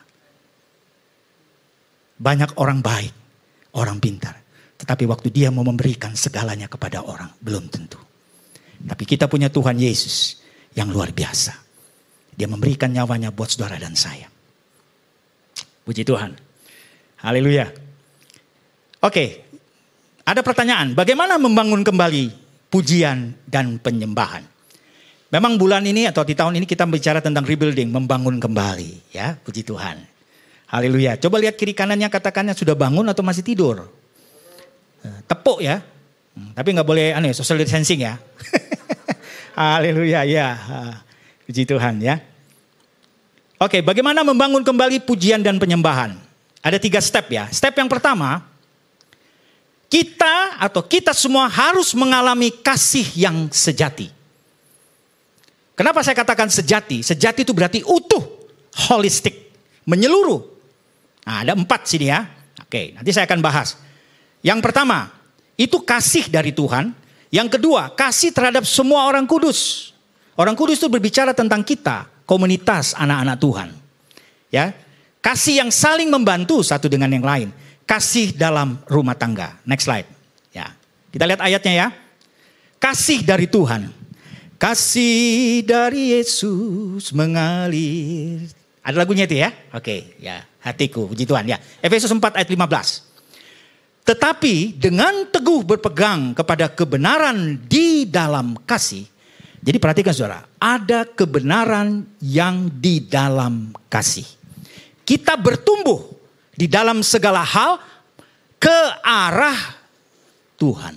Banyak 2.16 2.56
orang 2.56 2.80
baik, 2.80 3.12
orang 3.76 4.00
pintar. 4.00 4.40
Tetapi 4.80 5.04
waktu 5.08 5.28
dia 5.32 5.48
mau 5.52 5.64
memberikan 5.64 6.12
segalanya 6.16 6.68
kepada 6.68 7.04
orang, 7.04 7.32
belum 7.40 7.68
tentu. 7.68 8.00
Tapi 8.84 9.04
kita 9.08 9.28
punya 9.28 9.48
Tuhan 9.48 9.80
Yesus 9.80 10.44
yang 10.76 10.92
luar 10.92 11.12
biasa. 11.12 11.56
Dia 12.34 12.50
memberikan 12.50 12.92
nyawanya 12.92 13.30
buat 13.30 13.52
saudara 13.52 13.80
dan 13.80 13.94
saya. 13.96 14.28
Puji 15.84 16.02
Tuhan. 16.04 16.34
Haleluya. 17.24 17.70
Oke, 19.04 19.43
ada 20.24 20.40
pertanyaan, 20.40 20.96
bagaimana 20.96 21.36
membangun 21.36 21.84
kembali 21.84 22.32
pujian 22.72 23.36
dan 23.44 23.76
penyembahan? 23.76 24.40
Memang 25.28 25.60
bulan 25.60 25.84
ini 25.84 26.08
atau 26.08 26.24
di 26.24 26.32
tahun 26.32 26.56
ini 26.56 26.64
kita 26.64 26.88
bicara 26.88 27.20
tentang 27.20 27.44
rebuilding, 27.44 27.92
membangun 27.92 28.40
kembali, 28.40 29.12
ya, 29.12 29.36
puji 29.36 29.66
Tuhan. 29.66 30.00
Haleluya. 30.70 31.20
Coba 31.20 31.38
lihat 31.38 31.60
kiri 31.60 31.76
kanannya 31.76 32.08
katakannya 32.08 32.56
sudah 32.56 32.72
bangun 32.72 33.04
atau 33.06 33.20
masih 33.20 33.44
tidur. 33.44 33.84
Eh, 35.04 35.20
tepuk 35.28 35.60
ya. 35.60 35.84
Hmm, 36.34 36.50
tapi 36.56 36.74
nggak 36.74 36.88
boleh 36.88 37.14
aneh 37.14 37.36
social 37.36 37.60
distancing 37.60 38.02
ya. 38.02 38.16
Haleluya 39.58 40.24
ya. 40.24 40.48
Puji 41.44 41.68
Tuhan 41.68 42.00
ya. 42.00 42.18
Oke, 43.60 43.84
bagaimana 43.84 44.26
membangun 44.26 44.64
kembali 44.64 45.04
pujian 45.04 45.44
dan 45.44 45.60
penyembahan? 45.60 46.16
Ada 46.64 46.80
tiga 46.80 46.98
step 46.98 47.28
ya. 47.30 47.46
Step 47.52 47.76
yang 47.76 47.86
pertama, 47.86 48.42
kita 49.94 50.58
atau 50.58 50.82
kita 50.82 51.14
semua 51.14 51.46
harus 51.46 51.94
mengalami 51.94 52.50
kasih 52.50 53.06
yang 53.14 53.46
sejati. 53.54 54.10
Kenapa 55.78 56.02
saya 56.02 56.18
katakan 56.18 56.50
sejati? 56.50 56.98
Sejati 56.98 57.46
itu 57.46 57.54
berarti 57.54 57.86
utuh, 57.86 58.50
holistik, 58.90 59.54
menyeluruh. 59.86 60.42
Nah, 61.22 61.46
ada 61.46 61.54
empat 61.54 61.86
sini 61.86 62.10
ya. 62.10 62.26
Oke, 62.58 62.90
nanti 62.98 63.14
saya 63.14 63.30
akan 63.30 63.38
bahas. 63.38 63.78
Yang 64.42 64.66
pertama, 64.66 65.14
itu 65.54 65.78
kasih 65.86 66.26
dari 66.26 66.50
Tuhan. 66.50 66.90
Yang 67.30 67.58
kedua, 67.58 67.94
kasih 67.94 68.34
terhadap 68.34 68.66
semua 68.66 69.06
orang 69.06 69.30
kudus. 69.30 69.94
Orang 70.34 70.58
kudus 70.58 70.82
itu 70.82 70.90
berbicara 70.90 71.30
tentang 71.38 71.62
kita, 71.62 72.10
komunitas 72.26 72.98
anak-anak 72.98 73.38
Tuhan. 73.38 73.68
Ya, 74.50 74.74
kasih 75.22 75.62
yang 75.62 75.70
saling 75.70 76.10
membantu 76.10 76.66
satu 76.66 76.90
dengan 76.90 77.14
yang 77.14 77.22
lain 77.22 77.54
kasih 77.84 78.36
dalam 78.36 78.80
rumah 78.88 79.16
tangga. 79.16 79.60
Next 79.64 79.88
slide. 79.88 80.08
Ya. 80.52 80.72
Kita 81.12 81.24
lihat 81.28 81.40
ayatnya 81.40 81.72
ya. 81.72 81.88
Kasih 82.80 83.24
dari 83.24 83.48
Tuhan. 83.48 83.88
Kasih 84.60 85.64
dari 85.64 86.16
Yesus 86.16 87.12
mengalir. 87.12 88.48
Ada 88.84 88.96
lagunya 89.00 89.24
itu 89.24 89.40
ya? 89.40 89.52
Oke, 89.72 90.16
ya. 90.20 90.44
Hatiku, 90.60 91.08
puji 91.08 91.24
Tuhan 91.24 91.44
ya. 91.48 91.60
Efesus 91.80 92.12
4 92.12 92.40
ayat 92.40 92.48
15. 92.48 94.04
Tetapi 94.04 94.76
dengan 94.76 95.28
teguh 95.32 95.64
berpegang 95.64 96.36
kepada 96.36 96.68
kebenaran 96.68 97.56
di 97.64 98.04
dalam 98.04 98.52
kasih. 98.68 99.08
Jadi 99.64 99.80
perhatikan 99.80 100.12
saudara, 100.12 100.44
ada 100.60 101.08
kebenaran 101.08 102.04
yang 102.20 102.68
di 102.68 103.00
dalam 103.00 103.72
kasih. 103.88 104.28
Kita 105.08 105.40
bertumbuh 105.40 106.13
di 106.54 106.70
dalam 106.70 107.02
segala 107.02 107.42
hal 107.42 107.78
ke 108.58 108.78
arah 109.02 109.60
Tuhan. 110.56 110.94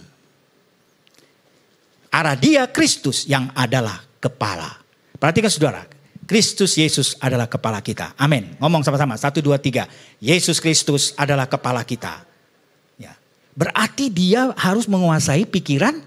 Arah 2.13 2.35
dia 2.39 2.65
Kristus 2.69 3.27
yang 3.27 3.51
adalah 3.53 4.01
kepala. 4.17 4.79
Perhatikan 5.17 5.51
saudara, 5.51 5.85
Kristus 6.25 6.77
Yesus 6.77 7.17
adalah 7.19 7.45
kepala 7.45 7.83
kita. 7.83 8.13
Amin. 8.17 8.57
Ngomong 8.57 8.81
sama-sama. 8.85 9.17
Satu, 9.19 9.43
dua, 9.43 9.57
tiga. 9.57 9.85
Yesus 10.21 10.61
Kristus 10.63 11.13
adalah 11.17 11.45
kepala 11.45 11.81
kita. 11.85 12.25
Ya. 12.97 13.13
Berarti 13.53 14.09
dia 14.09 14.53
harus 14.55 14.85
menguasai 14.85 15.45
pikiran 15.45 15.99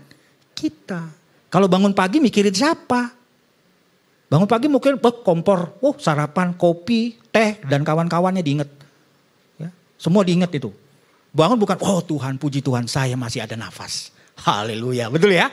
kita. 0.54 1.11
Kalau 1.50 1.66
bangun 1.66 1.97
pagi 1.97 2.23
mikirin 2.23 2.54
siapa? 2.54 3.11
Bangun 4.30 4.47
pagi 4.47 4.71
mungkin 4.71 4.95
kompor, 5.26 5.75
oh 5.83 5.95
sarapan, 5.99 6.54
kopi, 6.54 7.19
teh, 7.35 7.59
dan 7.66 7.83
kawan-kawannya 7.83 8.47
diinget. 8.47 8.79
Semua 10.00 10.25
diingat 10.25 10.49
itu. 10.57 10.73
Bangun 11.37 11.61
bukan, 11.61 11.76
oh 11.85 12.00
Tuhan, 12.00 12.40
puji 12.40 12.64
Tuhan 12.64 12.88
saya 12.88 13.14
masih 13.21 13.45
ada 13.45 13.52
nafas. 13.54 14.09
Haleluya, 14.40 15.12
betul 15.12 15.37
ya? 15.37 15.52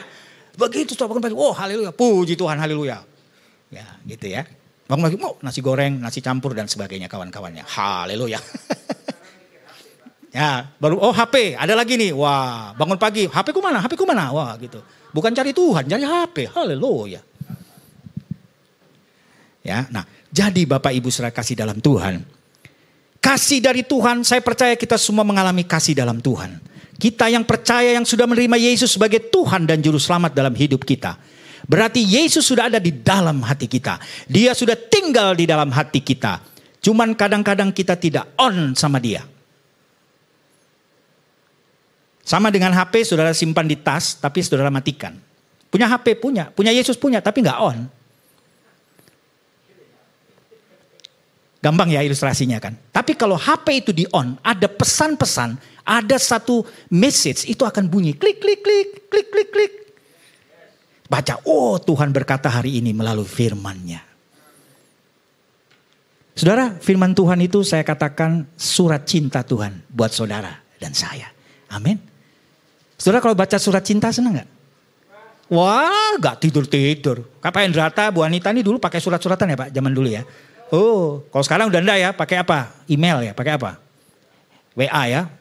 Begitu 0.56 0.96
setelah 0.96 1.12
bangun 1.12 1.24
pagi, 1.28 1.36
oh 1.36 1.52
haleluya, 1.52 1.92
puji 1.92 2.40
Tuhan, 2.40 2.56
haleluya. 2.56 3.04
Ya 3.68 3.86
gitu 4.08 4.32
ya. 4.32 4.48
Bangun 4.88 5.12
pagi, 5.12 5.18
oh 5.20 5.36
nasi 5.44 5.60
goreng, 5.60 6.00
nasi 6.00 6.24
campur 6.24 6.56
dan 6.56 6.72
sebagainya 6.72 7.12
kawan-kawannya. 7.12 7.68
Haleluya. 7.68 8.40
ya, 10.38 10.72
baru 10.80 10.96
oh 10.98 11.12
HP, 11.12 11.60
ada 11.60 11.76
lagi 11.76 12.00
nih. 12.00 12.16
Wah, 12.16 12.72
bangun 12.80 12.96
pagi, 12.96 13.28
HP 13.28 13.52
ku 13.52 13.60
mana? 13.60 13.84
HP 13.84 14.00
ku 14.00 14.08
mana? 14.08 14.32
Wah, 14.32 14.56
gitu. 14.64 14.80
Bukan 15.12 15.36
cari 15.36 15.52
Tuhan, 15.52 15.84
cari 15.86 16.08
HP. 16.08 16.56
Haleluya. 16.56 17.20
Ya, 19.68 19.84
nah, 19.92 20.08
jadi 20.32 20.64
Bapak 20.64 20.96
Ibu 20.96 21.12
saudara 21.12 21.36
kasih 21.36 21.60
dalam 21.60 21.84
Tuhan, 21.84 22.24
Kasih 23.28 23.60
dari 23.60 23.84
Tuhan, 23.84 24.24
saya 24.24 24.40
percaya 24.40 24.72
kita 24.80 24.96
semua 24.96 25.28
mengalami 25.28 25.68
kasih 25.68 25.92
dalam 25.92 26.24
Tuhan. 26.24 26.64
Kita 26.96 27.28
yang 27.28 27.44
percaya 27.44 28.00
yang 28.00 28.08
sudah 28.08 28.24
menerima 28.24 28.56
Yesus 28.56 28.96
sebagai 28.96 29.20
Tuhan 29.20 29.68
dan 29.68 29.84
Juru 29.84 30.00
Selamat 30.00 30.32
dalam 30.32 30.56
hidup 30.56 30.88
kita. 30.88 31.20
Berarti 31.68 32.08
Yesus 32.08 32.48
sudah 32.48 32.72
ada 32.72 32.80
di 32.80 32.96
dalam 32.96 33.44
hati 33.44 33.68
kita. 33.68 34.00
Dia 34.32 34.56
sudah 34.56 34.80
tinggal 34.80 35.36
di 35.36 35.44
dalam 35.44 35.68
hati 35.76 36.00
kita. 36.00 36.40
Cuman 36.80 37.20
kadang-kadang 37.20 37.76
kita 37.76 38.00
tidak 38.00 38.32
on 38.40 38.72
sama 38.80 38.96
dia. 39.04 39.28
Sama 42.24 42.48
dengan 42.48 42.72
HP 42.72 43.12
saudara 43.12 43.36
simpan 43.36 43.68
di 43.68 43.76
tas 43.76 44.16
tapi 44.24 44.40
saudara 44.40 44.72
matikan. 44.72 45.20
Punya 45.68 45.92
HP 45.92 46.16
punya, 46.16 46.48
punya 46.48 46.72
Yesus 46.72 46.96
punya 46.96 47.20
tapi 47.20 47.44
nggak 47.44 47.60
on. 47.60 47.92
Gampang 51.58 51.90
ya 51.90 52.06
ilustrasinya 52.06 52.62
kan. 52.62 52.78
Tapi 52.94 53.18
kalau 53.18 53.34
HP 53.34 53.88
itu 53.88 53.92
di 53.92 54.06
on, 54.14 54.38
ada 54.46 54.70
pesan-pesan, 54.70 55.58
ada 55.82 56.18
satu 56.22 56.62
message 56.94 57.50
itu 57.50 57.66
akan 57.66 57.90
bunyi 57.90 58.14
klik 58.14 58.38
klik 58.38 58.62
klik 58.62 59.10
klik 59.10 59.28
klik 59.34 59.50
klik. 59.50 59.74
Baca, 61.08 61.40
oh 61.48 61.80
Tuhan 61.80 62.12
berkata 62.12 62.52
hari 62.52 62.78
ini 62.84 62.92
melalui 62.92 63.26
firman-Nya. 63.26 64.04
Saudara, 66.38 66.78
firman 66.78 67.18
Tuhan 67.18 67.42
itu 67.42 67.66
saya 67.66 67.82
katakan 67.82 68.46
surat 68.54 69.02
cinta 69.10 69.42
Tuhan 69.42 69.82
buat 69.90 70.14
saudara 70.14 70.62
dan 70.78 70.94
saya. 70.94 71.34
Amin. 71.74 71.98
Saudara 72.94 73.26
kalau 73.26 73.34
baca 73.34 73.58
surat 73.58 73.82
cinta 73.82 74.14
senang 74.14 74.38
nggak? 74.38 74.50
Wah, 75.48 76.20
gak 76.20 76.44
tidur-tidur. 76.44 77.24
Kak 77.40 77.56
Endrata, 77.64 78.12
Bu 78.12 78.22
Anita 78.22 78.52
ini 78.52 78.62
dulu 78.62 78.78
pakai 78.84 79.00
surat-suratan 79.00 79.56
ya 79.56 79.58
Pak, 79.58 79.70
zaman 79.72 79.92
dulu 79.96 80.12
ya. 80.12 80.22
Oh, 80.68 81.24
kalau 81.32 81.44
sekarang 81.48 81.72
udah 81.72 81.80
enggak 81.80 82.00
ya, 82.04 82.12
pakai 82.12 82.44
apa? 82.44 82.76
Email 82.92 83.32
ya, 83.32 83.34
pakai 83.34 83.56
apa? 83.56 83.80
WA 84.76 85.04
ya. 85.08 85.32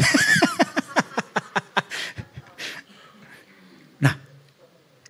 nah, 4.04 4.14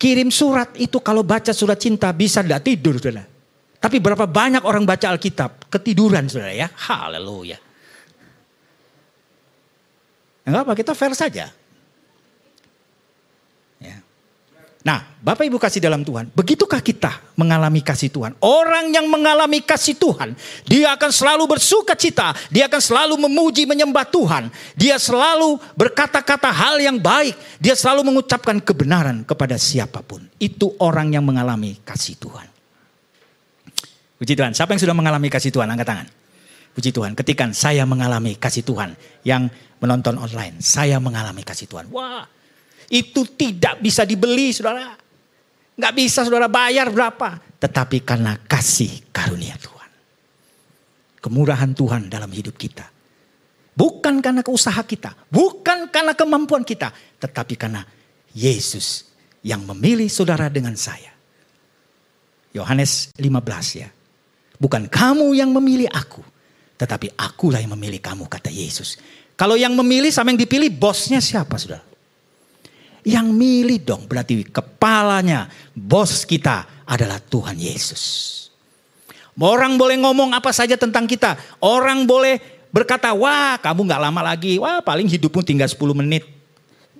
kirim 0.01 0.33
surat 0.33 0.73
itu 0.81 0.97
kalau 0.97 1.21
baca 1.21 1.53
surat 1.53 1.77
cinta 1.77 2.09
bisa 2.09 2.41
enggak 2.41 2.65
tidur, 2.65 2.97
Saudara. 2.97 3.29
Tapi 3.81 3.97
berapa 4.01 4.25
banyak 4.25 4.65
orang 4.65 4.81
baca 4.81 5.13
Alkitab 5.13 5.69
ketiduran, 5.69 6.25
Saudara 6.25 6.53
ya? 6.53 6.69
Haleluya. 6.73 7.61
Enggak 10.41 10.61
apa, 10.65 10.73
kita 10.73 10.97
fair 10.97 11.13
saja. 11.13 11.53
Nah, 14.81 15.05
Bapak 15.21 15.45
Ibu 15.45 15.61
kasih 15.61 15.77
dalam 15.77 16.01
Tuhan, 16.01 16.33
begitukah 16.33 16.81
kita 16.81 17.21
mengalami 17.37 17.85
kasih 17.85 18.09
Tuhan? 18.09 18.33
Orang 18.41 18.89
yang 18.89 19.05
mengalami 19.05 19.61
kasih 19.61 19.93
Tuhan, 19.93 20.33
dia 20.65 20.97
akan 20.97 21.11
selalu 21.13 21.45
bersuka 21.45 21.93
cita, 21.93 22.33
dia 22.49 22.65
akan 22.65 22.81
selalu 22.81 23.13
memuji 23.29 23.69
menyembah 23.69 24.09
Tuhan, 24.09 24.49
dia 24.73 24.97
selalu 24.97 25.61
berkata-kata 25.77 26.49
hal 26.49 26.81
yang 26.81 26.97
baik, 26.97 27.37
dia 27.61 27.77
selalu 27.77 28.09
mengucapkan 28.09 28.57
kebenaran 28.57 29.21
kepada 29.21 29.53
siapa 29.61 30.01
pun. 30.01 30.25
Itu 30.41 30.73
orang 30.81 31.13
yang 31.13 31.21
mengalami 31.29 31.77
kasih 31.85 32.17
Tuhan. 32.17 32.49
Puji 34.17 34.33
Tuhan, 34.33 34.57
siapa 34.57 34.73
yang 34.73 34.81
sudah 34.81 34.97
mengalami 34.97 35.29
kasih 35.29 35.53
Tuhan? 35.53 35.69
Angkat 35.69 35.87
tangan. 35.93 36.07
Puji 36.73 36.89
Tuhan, 36.89 37.13
ketikan 37.13 37.53
saya 37.53 37.85
mengalami 37.85 38.33
kasih 38.33 38.65
Tuhan 38.65 38.97
yang 39.21 39.45
menonton 39.77 40.17
online, 40.17 40.57
saya 40.57 40.97
mengalami 40.97 41.45
kasih 41.45 41.69
Tuhan. 41.69 41.93
Wah, 41.93 42.25
itu 42.89 43.27
tidak 43.37 43.83
bisa 43.83 44.07
dibeli 44.07 44.55
saudara. 44.55 44.97
Nggak 45.77 45.93
bisa 45.93 46.25
saudara 46.25 46.47
bayar 46.47 46.89
berapa. 46.89 47.41
Tetapi 47.61 48.01
karena 48.01 48.37
kasih 48.41 49.11
karunia 49.13 49.53
Tuhan. 49.59 49.89
Kemurahan 51.21 51.71
Tuhan 51.77 52.09
dalam 52.09 52.31
hidup 52.33 52.57
kita. 52.57 52.89
Bukan 53.71 54.19
karena 54.19 54.41
keusaha 54.41 54.81
kita. 54.83 55.13
Bukan 55.29 55.93
karena 55.93 56.17
kemampuan 56.17 56.65
kita. 56.65 56.91
Tetapi 57.21 57.53
karena 57.55 57.85
Yesus 58.33 59.09
yang 59.41 59.65
memilih 59.65 60.09
saudara 60.09 60.49
dengan 60.49 60.73
saya. 60.77 61.13
Yohanes 62.51 63.15
15 63.15 63.81
ya. 63.81 63.89
Bukan 64.61 64.85
kamu 64.91 65.33
yang 65.33 65.49
memilih 65.49 65.89
aku. 65.89 66.21
Tetapi 66.77 67.13
akulah 67.17 67.61
yang 67.61 67.73
memilih 67.77 68.01
kamu 68.01 68.25
kata 68.25 68.49
Yesus. 68.49 68.97
Kalau 69.37 69.57
yang 69.57 69.73
memilih 69.73 70.13
sama 70.13 70.33
yang 70.33 70.41
dipilih 70.41 70.69
bosnya 70.69 71.17
siapa 71.17 71.57
saudara? 71.57 71.90
Yang 73.01 73.27
milih 73.33 73.79
dong 73.81 74.05
berarti 74.05 74.45
kepalanya, 74.45 75.49
bos 75.73 76.21
kita 76.21 76.85
adalah 76.85 77.17
Tuhan 77.17 77.57
Yesus. 77.57 78.37
Orang 79.41 79.79
boleh 79.79 79.97
ngomong 79.97 80.37
apa 80.37 80.53
saja 80.53 80.77
tentang 80.77 81.09
kita. 81.09 81.33
Orang 81.63 82.05
boleh 82.05 82.37
berkata, 82.69 83.09
wah 83.15 83.57
kamu 83.57 83.89
gak 83.89 84.01
lama 84.05 84.21
lagi. 84.21 84.61
Wah 84.61 84.85
paling 84.85 85.09
hidupmu 85.09 85.41
tinggal 85.41 85.65
10 85.65 85.97
menit. 85.97 86.29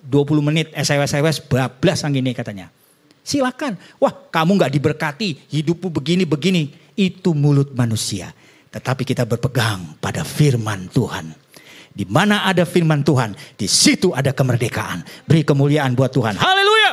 20 0.02 0.42
menit 0.42 0.68
SWS-SWS 0.74 1.46
bablas 1.46 2.02
yang 2.02 2.18
gini 2.18 2.34
katanya. 2.34 2.74
Silakan. 3.22 3.78
Wah 4.02 4.10
kamu 4.10 4.58
gak 4.58 4.74
diberkati. 4.74 5.54
Hidupmu 5.54 5.94
begini-begini. 5.94 6.96
Itu 6.98 7.38
mulut 7.38 7.78
manusia. 7.78 8.34
Tetapi 8.74 9.06
kita 9.06 9.28
berpegang 9.28 10.00
pada 10.02 10.26
firman 10.26 10.90
Tuhan. 10.90 11.51
Di 11.92 12.08
mana 12.08 12.48
ada 12.48 12.64
firman 12.64 13.04
Tuhan, 13.04 13.36
di 13.60 13.68
situ 13.68 14.16
ada 14.16 14.32
kemerdekaan. 14.32 15.04
Beri 15.28 15.44
kemuliaan 15.44 15.92
buat 15.92 16.12
Tuhan. 16.16 16.40
Haleluya. 16.40 16.92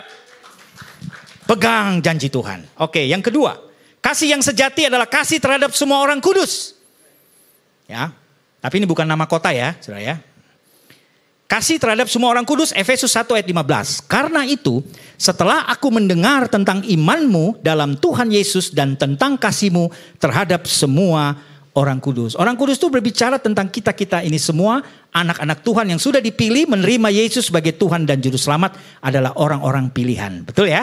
Pegang 1.46 2.02
janji 2.02 2.26
Tuhan. 2.28 2.66
Oke, 2.82 3.06
yang 3.06 3.22
kedua, 3.22 3.56
kasih 4.02 4.34
yang 4.34 4.42
sejati 4.42 4.90
adalah 4.90 5.06
kasih 5.06 5.38
terhadap 5.38 5.70
semua 5.72 6.02
orang 6.02 6.18
kudus. 6.18 6.74
Ya. 7.86 8.12
Tapi 8.58 8.82
ini 8.82 8.86
bukan 8.90 9.06
nama 9.06 9.24
kota 9.24 9.54
ya, 9.54 9.78
Saudara 9.78 10.02
ya. 10.02 10.16
Kasih 11.48 11.80
terhadap 11.80 12.12
semua 12.12 12.28
orang 12.28 12.44
kudus 12.44 12.76
Efesus 12.76 13.08
1 13.16 13.24
ayat 13.32 13.48
15. 13.48 14.04
Karena 14.04 14.44
itu, 14.44 14.84
setelah 15.16 15.64
aku 15.64 15.88
mendengar 15.88 16.44
tentang 16.44 16.84
imanmu 16.84 17.64
dalam 17.64 17.96
Tuhan 17.96 18.28
Yesus 18.28 18.76
dan 18.76 19.00
tentang 19.00 19.40
kasihmu 19.40 19.88
terhadap 20.20 20.68
semua 20.68 21.40
orang 21.78 22.02
kudus. 22.02 22.34
Orang 22.34 22.58
kudus 22.58 22.82
itu 22.82 22.90
berbicara 22.90 23.38
tentang 23.38 23.70
kita-kita 23.70 24.26
ini 24.26 24.34
semua 24.42 24.82
anak-anak 25.14 25.62
Tuhan 25.62 25.86
yang 25.94 26.02
sudah 26.02 26.18
dipilih 26.18 26.66
menerima 26.66 27.08
Yesus 27.14 27.54
sebagai 27.54 27.78
Tuhan 27.78 28.02
dan 28.02 28.18
juru 28.18 28.34
selamat 28.34 28.74
adalah 28.98 29.38
orang-orang 29.38 29.94
pilihan. 29.94 30.42
Betul 30.42 30.74
ya? 30.74 30.82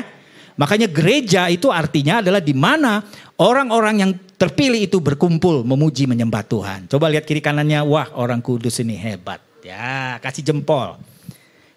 Makanya 0.55 0.87
gereja 0.87 1.51
itu 1.51 1.67
artinya 1.67 2.23
adalah 2.23 2.39
di 2.39 2.55
mana 2.55 3.03
orang-orang 3.35 3.95
yang 3.99 4.11
terpilih 4.39 4.87
itu 4.87 5.03
berkumpul 5.03 5.67
memuji 5.67 6.07
menyembah 6.07 6.47
Tuhan. 6.47 6.87
Coba 6.87 7.11
lihat 7.11 7.27
kiri 7.27 7.43
kanannya, 7.43 7.83
wah 7.83 8.07
orang 8.15 8.39
kudus 8.39 8.79
ini 8.79 8.95
hebat. 8.95 9.43
Ya, 9.59 10.15
kasih 10.23 10.47
jempol. 10.47 10.95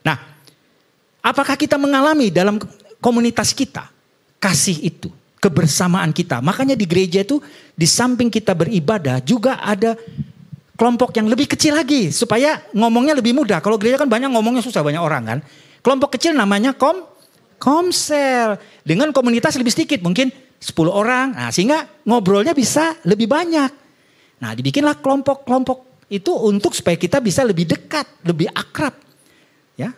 Nah, 0.06 0.16
apakah 1.18 1.58
kita 1.58 1.74
mengalami 1.74 2.30
dalam 2.30 2.62
komunitas 3.02 3.50
kita 3.50 3.90
kasih 4.38 4.78
itu? 4.78 5.10
Kebersamaan 5.38 6.10
kita. 6.10 6.42
Makanya 6.42 6.74
di 6.74 6.84
gereja 6.84 7.22
itu 7.22 7.38
di 7.74 7.86
samping 7.86 8.28
kita 8.28 8.54
beribadah 8.54 9.22
juga 9.22 9.62
ada 9.62 9.94
kelompok 10.78 11.14
yang 11.18 11.26
lebih 11.26 11.50
kecil 11.50 11.74
lagi 11.74 12.14
supaya 12.14 12.62
ngomongnya 12.74 13.18
lebih 13.18 13.34
mudah. 13.34 13.58
Kalau 13.58 13.78
gereja 13.78 13.98
kan 13.98 14.10
banyak 14.10 14.30
ngomongnya 14.30 14.62
susah 14.62 14.82
banyak 14.82 15.02
orang 15.02 15.22
kan. 15.26 15.38
Kelompok 15.82 16.18
kecil 16.18 16.34
namanya 16.34 16.74
kom 16.74 17.06
komsel 17.58 18.54
dengan 18.86 19.10
komunitas 19.10 19.58
lebih 19.58 19.74
sedikit 19.74 19.98
mungkin 20.02 20.30
10 20.58 20.74
orang. 20.90 21.34
Nah, 21.34 21.50
sehingga 21.50 21.86
ngobrolnya 22.06 22.54
bisa 22.54 22.98
lebih 23.06 23.30
banyak. 23.30 23.70
Nah, 24.38 24.54
dibikinlah 24.54 24.98
kelompok-kelompok 25.02 26.06
itu 26.08 26.30
untuk 26.34 26.72
supaya 26.72 26.94
kita 26.94 27.18
bisa 27.18 27.42
lebih 27.42 27.66
dekat, 27.66 28.06
lebih 28.22 28.46
akrab. 28.54 28.94
Ya. 29.74 29.94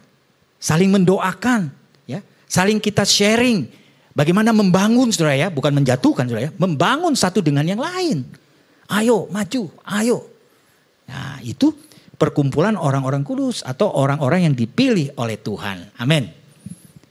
Saling 0.56 0.88
mendoakan, 0.88 1.72
ya. 2.08 2.24
Saling 2.48 2.80
kita 2.80 3.04
sharing, 3.04 3.68
Bagaimana 4.10 4.50
membangun 4.50 5.14
saudara 5.14 5.38
ya, 5.38 5.48
bukan 5.54 5.70
menjatuhkan 5.70 6.26
saudara 6.26 6.50
ya, 6.50 6.52
membangun 6.58 7.14
satu 7.14 7.38
dengan 7.38 7.62
yang 7.62 7.78
lain. 7.78 8.26
Ayo 8.90 9.30
maju, 9.30 9.70
ayo. 9.86 10.26
Nah 11.06 11.38
itu 11.46 11.70
perkumpulan 12.18 12.74
orang-orang 12.74 13.22
kudus 13.22 13.62
atau 13.62 13.86
orang-orang 13.94 14.50
yang 14.50 14.54
dipilih 14.58 15.14
oleh 15.14 15.38
Tuhan. 15.38 15.94
Amin. 15.94 16.26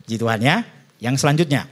Ji 0.03 0.19
Tuhan 0.19 0.43
ya. 0.43 0.59
Yang 0.99 1.23
selanjutnya. 1.23 1.71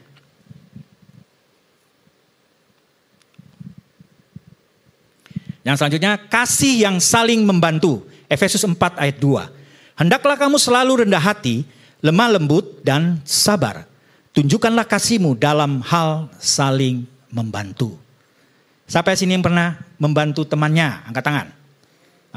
Yang 5.68 5.76
selanjutnya 5.84 6.16
kasih 6.32 6.88
yang 6.88 7.04
saling 7.04 7.44
membantu. 7.44 8.08
Efesus 8.32 8.64
4 8.64 8.80
ayat 8.96 9.20
2. 9.20 10.00
Hendaklah 10.00 10.40
kamu 10.40 10.56
selalu 10.56 11.04
rendah 11.04 11.20
hati, 11.20 11.68
lemah 12.00 12.40
lembut 12.40 12.80
dan 12.88 13.20
sabar 13.28 13.97
Tunjukkanlah 14.38 14.86
kasihmu 14.86 15.34
dalam 15.34 15.82
hal 15.82 16.30
saling 16.38 17.10
membantu. 17.34 17.98
Sampai 18.86 19.18
sini 19.18 19.34
yang 19.34 19.42
pernah 19.42 19.82
membantu 19.98 20.46
temannya? 20.46 21.10
Angkat 21.10 21.24
tangan. 21.26 21.48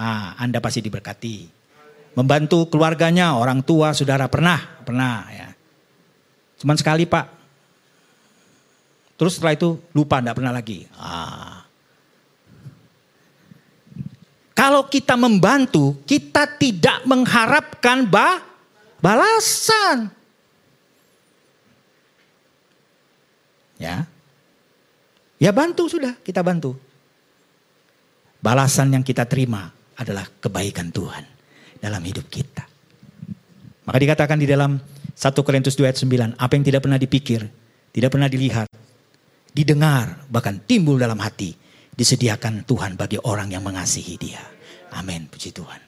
Ah, 0.01 0.33
Anda 0.41 0.65
pasti 0.65 0.81
diberkati. 0.81 1.45
Membantu 2.17 2.73
keluarganya, 2.73 3.37
orang 3.37 3.61
tua, 3.61 3.93
saudara 3.93 4.33
pernah, 4.33 4.81
pernah 4.81 5.29
ya. 5.29 5.53
Cuman 6.57 6.81
sekali 6.81 7.05
pak. 7.05 7.29
Terus 9.21 9.37
setelah 9.37 9.53
itu 9.53 9.77
lupa, 9.93 10.25
tidak 10.25 10.41
pernah 10.41 10.57
lagi. 10.57 10.89
Ah. 10.97 11.69
Kalau 14.57 14.89
kita 14.89 15.21
membantu, 15.21 16.01
kita 16.09 16.49
tidak 16.57 17.05
mengharapkan 17.05 18.09
bah, 18.09 18.41
balasan. 19.05 20.20
Ya. 23.81 24.05
Ya 25.41 25.51
bantu 25.57 25.89
sudah, 25.89 26.21
kita 26.21 26.45
bantu. 26.45 26.77
Balasan 28.45 28.93
yang 28.93 29.01
kita 29.01 29.25
terima 29.25 29.73
adalah 29.97 30.29
kebaikan 30.29 30.93
Tuhan 30.93 31.25
dalam 31.81 32.05
hidup 32.05 32.29
kita. 32.29 32.69
Maka 33.89 33.97
dikatakan 33.97 34.37
di 34.37 34.45
dalam 34.45 34.77
1 34.77 35.17
Korintus 35.41 35.77
2 35.77 35.89
ayat 35.89 35.99
9, 36.05 36.37
apa 36.37 36.53
yang 36.53 36.65
tidak 36.65 36.85
pernah 36.85 37.01
dipikir, 37.01 37.41
tidak 37.93 38.13
pernah 38.13 38.29
dilihat, 38.29 38.69
didengar, 39.51 40.29
bahkan 40.29 40.61
timbul 40.61 41.01
dalam 41.01 41.17
hati, 41.21 41.57
disediakan 41.97 42.69
Tuhan 42.69 43.01
bagi 43.01 43.17
orang 43.25 43.49
yang 43.53 43.65
mengasihi 43.65 44.15
dia. 44.21 44.41
Amin, 44.93 45.29
puji 45.29 45.57
Tuhan. 45.57 45.81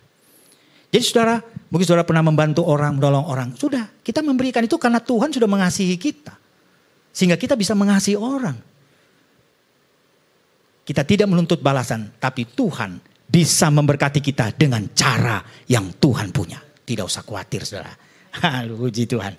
Jadi 0.93 1.05
saudara, 1.05 1.41
mungkin 1.73 1.87
saudara 1.89 2.05
pernah 2.05 2.25
membantu 2.25 2.69
orang, 2.69 3.01
menolong 3.01 3.25
orang. 3.25 3.49
Sudah, 3.57 3.89
kita 4.05 4.21
memberikan 4.21 4.61
itu 4.61 4.77
karena 4.77 5.01
Tuhan 5.01 5.33
sudah 5.33 5.49
mengasihi 5.49 5.97
kita. 5.97 6.42
Sehingga 7.13 7.37
kita 7.37 7.55
bisa 7.55 7.77
mengasihi 7.77 8.17
orang. 8.17 8.57
Kita 10.83 11.07
tidak 11.07 11.31
menuntut 11.31 11.63
balasan, 11.63 12.17
tapi 12.19 12.49
Tuhan 12.49 12.99
bisa 13.29 13.71
memberkati 13.71 14.19
kita 14.19 14.51
dengan 14.57 14.83
cara 14.97 15.39
yang 15.71 15.95
Tuhan 15.95 16.35
punya. 16.35 16.59
Tidak 16.83 17.07
usah 17.07 17.23
khawatir 17.23 17.63
saudara. 17.63 17.95
Puji 18.81 19.07
Tuhan. 19.07 19.33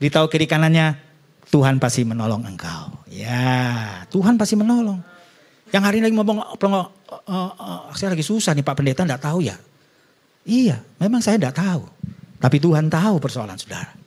Beritahu 0.00 0.26
kiri 0.32 0.48
kanannya, 0.48 0.96
Tuhan 1.52 1.76
pasti 1.76 2.02
menolong 2.08 2.48
engkau. 2.48 3.04
Ya, 3.12 4.02
Tuhan 4.08 4.40
pasti 4.40 4.56
menolong. 4.56 4.98
Yang 5.74 5.82
hari 5.82 5.96
ini 5.98 6.04
lagi 6.08 6.16
ngomong, 6.16 6.38
uh, 6.40 6.56
uh, 6.56 6.86
uh, 7.52 7.80
saya 7.92 8.14
lagi 8.14 8.22
susah 8.22 8.54
nih 8.54 8.64
Pak 8.64 8.74
Pendeta, 8.78 9.02
enggak 9.02 9.22
tahu 9.22 9.44
ya. 9.44 9.58
Iya, 10.46 10.78
memang 11.02 11.20
saya 11.20 11.36
enggak 11.36 11.58
tahu. 11.58 11.82
Tapi 12.38 12.56
Tuhan 12.62 12.86
tahu 12.86 13.18
persoalan 13.18 13.58
saudara. 13.58 14.05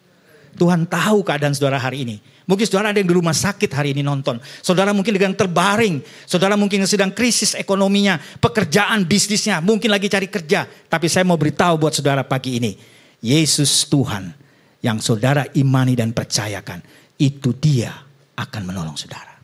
Tuhan 0.60 0.84
tahu 0.92 1.24
keadaan 1.24 1.56
saudara 1.56 1.80
hari 1.80 2.04
ini. 2.04 2.20
Mungkin 2.44 2.68
saudara 2.68 2.92
ada 2.92 3.00
yang 3.00 3.08
di 3.08 3.16
rumah 3.16 3.32
sakit 3.32 3.72
hari 3.72 3.96
ini 3.96 4.04
nonton. 4.04 4.44
Saudara 4.60 4.92
mungkin 4.92 5.16
sedang 5.16 5.32
terbaring. 5.32 6.04
Saudara 6.28 6.60
mungkin 6.60 6.84
sedang 6.84 7.16
krisis 7.16 7.56
ekonominya, 7.56 8.20
pekerjaan, 8.44 9.08
bisnisnya. 9.08 9.64
Mungkin 9.64 9.88
lagi 9.88 10.12
cari 10.12 10.28
kerja. 10.28 10.68
Tapi 10.68 11.08
saya 11.08 11.24
mau 11.24 11.40
beritahu 11.40 11.80
buat 11.80 11.96
saudara 11.96 12.28
pagi 12.28 12.60
ini. 12.60 12.76
Yesus 13.24 13.88
Tuhan 13.88 14.36
yang 14.84 15.00
saudara 15.00 15.48
imani 15.56 15.96
dan 15.96 16.12
percayakan. 16.12 16.84
Itu 17.16 17.56
dia 17.56 17.96
akan 18.36 18.62
menolong 18.68 19.00
saudara. 19.00 19.40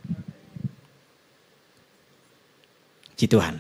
Ji 3.15 3.32
Tuhan. 3.32 3.56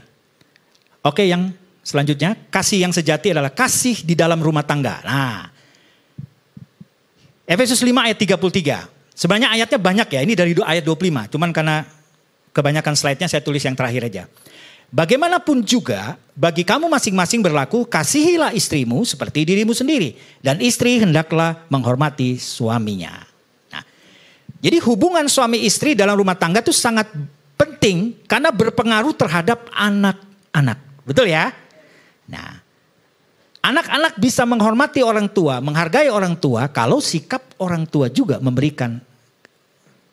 Oke 1.07 1.23
yang 1.23 1.55
selanjutnya. 1.79 2.35
Kasih 2.51 2.83
yang 2.83 2.91
sejati 2.91 3.31
adalah 3.31 3.55
kasih 3.55 4.03
di 4.03 4.19
dalam 4.19 4.43
rumah 4.43 4.67
tangga. 4.67 4.99
Nah. 5.07 5.54
Efesus 7.45 7.81
5 7.85 7.93
ayat 7.93 8.17
33. 8.17 8.89
Sebenarnya 9.15 9.49
ayatnya 9.53 9.79
banyak 9.79 10.07
ya, 10.11 10.19
ini 10.25 10.33
dari 10.33 10.51
ayat 10.59 10.83
25. 10.83 11.31
Cuman 11.31 11.53
karena 11.53 11.85
kebanyakan 12.51 12.93
slide-nya 12.97 13.29
saya 13.29 13.45
tulis 13.45 13.61
yang 13.61 13.77
terakhir 13.77 14.09
aja. 14.09 14.23
Bagaimanapun 14.89 15.61
juga, 15.65 16.17
bagi 16.33 16.65
kamu 16.65 16.89
masing-masing 16.89 17.41
berlaku, 17.45 17.85
kasihilah 17.85 18.51
istrimu 18.51 19.05
seperti 19.05 19.45
dirimu 19.45 19.77
sendiri. 19.77 20.17
Dan 20.41 20.57
istri 20.59 20.97
hendaklah 20.97 21.63
menghormati 21.69 22.41
suaminya. 22.41 23.23
Nah, 23.69 23.83
jadi 24.59 24.81
hubungan 24.83 25.29
suami 25.29 25.63
istri 25.63 25.93
dalam 25.93 26.17
rumah 26.17 26.35
tangga 26.35 26.65
itu 26.65 26.73
sangat 26.73 27.11
penting 27.55 28.25
karena 28.25 28.51
berpengaruh 28.51 29.13
terhadap 29.15 29.69
anak-anak. 29.71 30.79
Betul 31.05 31.29
ya? 31.29 31.53
Nah, 32.25 32.64
Anak-anak 33.65 34.21
bisa 34.21 34.45
menghormati 34.45 35.01
orang 35.01 35.25
tua, 35.25 35.57
menghargai 35.57 36.05
orang 36.13 36.37
tua 36.37 36.69
kalau 36.69 37.01
sikap 37.01 37.57
orang 37.57 37.89
tua 37.89 38.13
juga 38.13 38.37
memberikan 38.37 39.01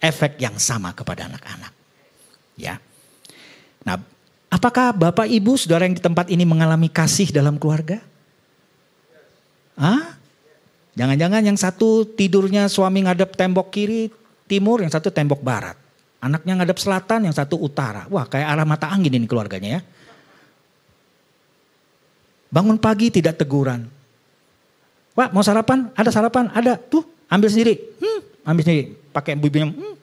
efek 0.00 0.40
yang 0.40 0.56
sama 0.56 0.96
kepada 0.96 1.28
anak-anak. 1.28 1.72
Ya. 2.56 2.80
Nah, 3.84 4.00
apakah 4.48 4.96
Bapak 4.96 5.28
Ibu 5.28 5.60
Saudara 5.60 5.84
yang 5.84 5.92
di 5.92 6.00
tempat 6.00 6.32
ini 6.32 6.48
mengalami 6.48 6.88
kasih 6.88 7.28
dalam 7.28 7.60
keluarga? 7.60 8.00
Ah? 9.76 10.16
Jangan-jangan 10.96 11.44
yang 11.44 11.56
satu 11.60 12.08
tidurnya 12.08 12.72
suami 12.72 13.04
ngadep 13.04 13.36
tembok 13.36 13.68
kiri, 13.68 14.08
timur, 14.48 14.80
yang 14.80 14.92
satu 14.92 15.12
tembok 15.12 15.44
barat. 15.44 15.76
Anaknya 16.24 16.56
ngadep 16.56 16.80
selatan, 16.80 17.28
yang 17.28 17.36
satu 17.36 17.60
utara. 17.60 18.08
Wah 18.08 18.24
kayak 18.24 18.48
arah 18.48 18.64
mata 18.64 18.88
angin 18.88 19.12
ini 19.12 19.28
keluarganya 19.28 19.76
ya. 19.76 19.82
Bangun 22.52 22.76
pagi 22.76 23.08
tidak 23.08 23.40
teguran. 23.40 23.88
Wah 25.16 25.28
mau 25.32 25.40
sarapan? 25.40 25.88
Ada 25.96 26.12
sarapan? 26.12 26.52
Ada. 26.52 26.76
Tuh 26.76 27.00
ambil 27.32 27.48
sendiri. 27.48 27.80
Hmm, 27.96 28.20
ambil 28.44 28.62
sendiri. 28.68 28.84
Pakai 29.08 29.40
bibirnya. 29.40 29.72
Hmm. 29.72 29.96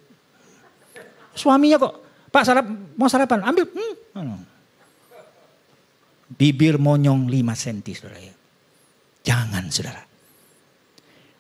Suaminya 1.38 1.77
kok. 1.77 1.93
Pak 2.29 2.43
sarap, 2.45 2.65
mau 2.97 3.09
sarapan? 3.09 3.45
Ambil. 3.45 3.69
Hmm. 4.17 4.41
Bibir 6.29 6.77
monyong 6.77 7.25
5 7.25 7.57
cm 7.57 7.79
saudara 7.93 8.19
ya. 8.21 8.35
Jangan 9.25 9.65
saudara. 9.69 10.03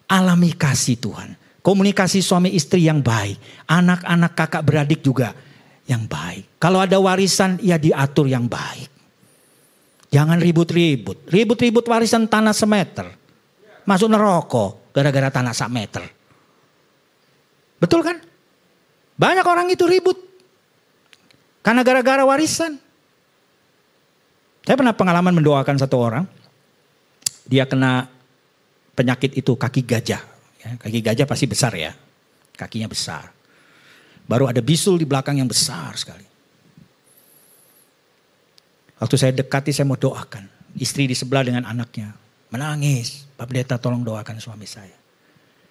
Alami 0.09 0.53
kasih 0.57 0.97
Tuhan. 0.97 1.37
Komunikasi 1.61 2.25
suami 2.25 2.53
istri 2.53 2.89
yang 2.89 3.01
baik. 3.01 3.37
Anak-anak 3.69 4.33
kakak 4.33 4.65
beradik 4.65 5.05
juga 5.05 5.33
yang 5.85 6.09
baik. 6.09 6.57
Kalau 6.57 6.81
ada 6.81 6.97
warisan 6.97 7.61
ya 7.61 7.77
diatur 7.77 8.25
yang 8.25 8.49
baik. 8.49 8.98
Jangan 10.09 10.41
ribut-ribut. 10.41 11.29
Ribut-ribut 11.29 11.85
warisan 11.85 12.25
tanah 12.25 12.53
semeter. 12.53 13.13
Masuk 13.85 14.09
neraka 14.09 14.77
gara-gara 14.93 15.29
tanah 15.29 15.53
sak. 15.53 15.69
Betul 17.79 18.01
kan? 18.05 18.17
Banyak 19.17 19.45
orang 19.45 19.67
itu 19.69 19.85
ribut. 19.85 20.17
Karena 21.65 21.81
gara-gara 21.85 22.25
warisan. 22.25 22.77
Saya 24.65 24.75
pernah 24.77 24.93
pengalaman 24.93 25.33
mendoakan 25.41 25.77
satu 25.81 25.97
orang. 25.97 26.25
Dia 27.49 27.65
kena 27.65 28.05
penyakit 28.93 29.33
itu 29.33 29.57
kaki 29.57 29.81
gajah. 29.81 30.21
Ya, 30.61 30.69
kaki 30.77 30.99
gajah 31.01 31.25
pasti 31.25 31.49
besar 31.49 31.73
ya. 31.73 31.97
Kakinya 32.53 32.85
besar. 32.85 33.33
Baru 34.29 34.45
ada 34.45 34.61
bisul 34.61 35.01
di 35.01 35.09
belakang 35.09 35.41
yang 35.41 35.49
besar 35.49 35.97
sekali. 35.97 36.28
Waktu 38.99 39.15
saya 39.15 39.31
dekati 39.31 39.71
saya 39.71 39.87
mau 39.87 39.95
doakan. 39.95 40.45
Istri 40.75 41.09
di 41.09 41.15
sebelah 41.15 41.47
dengan 41.47 41.63
anaknya. 41.65 42.11
Menangis. 42.51 43.25
Pak 43.39 43.47
Pendeta 43.47 43.79
tolong 43.79 44.03
doakan 44.03 44.37
suami 44.43 44.67
saya. 44.67 44.95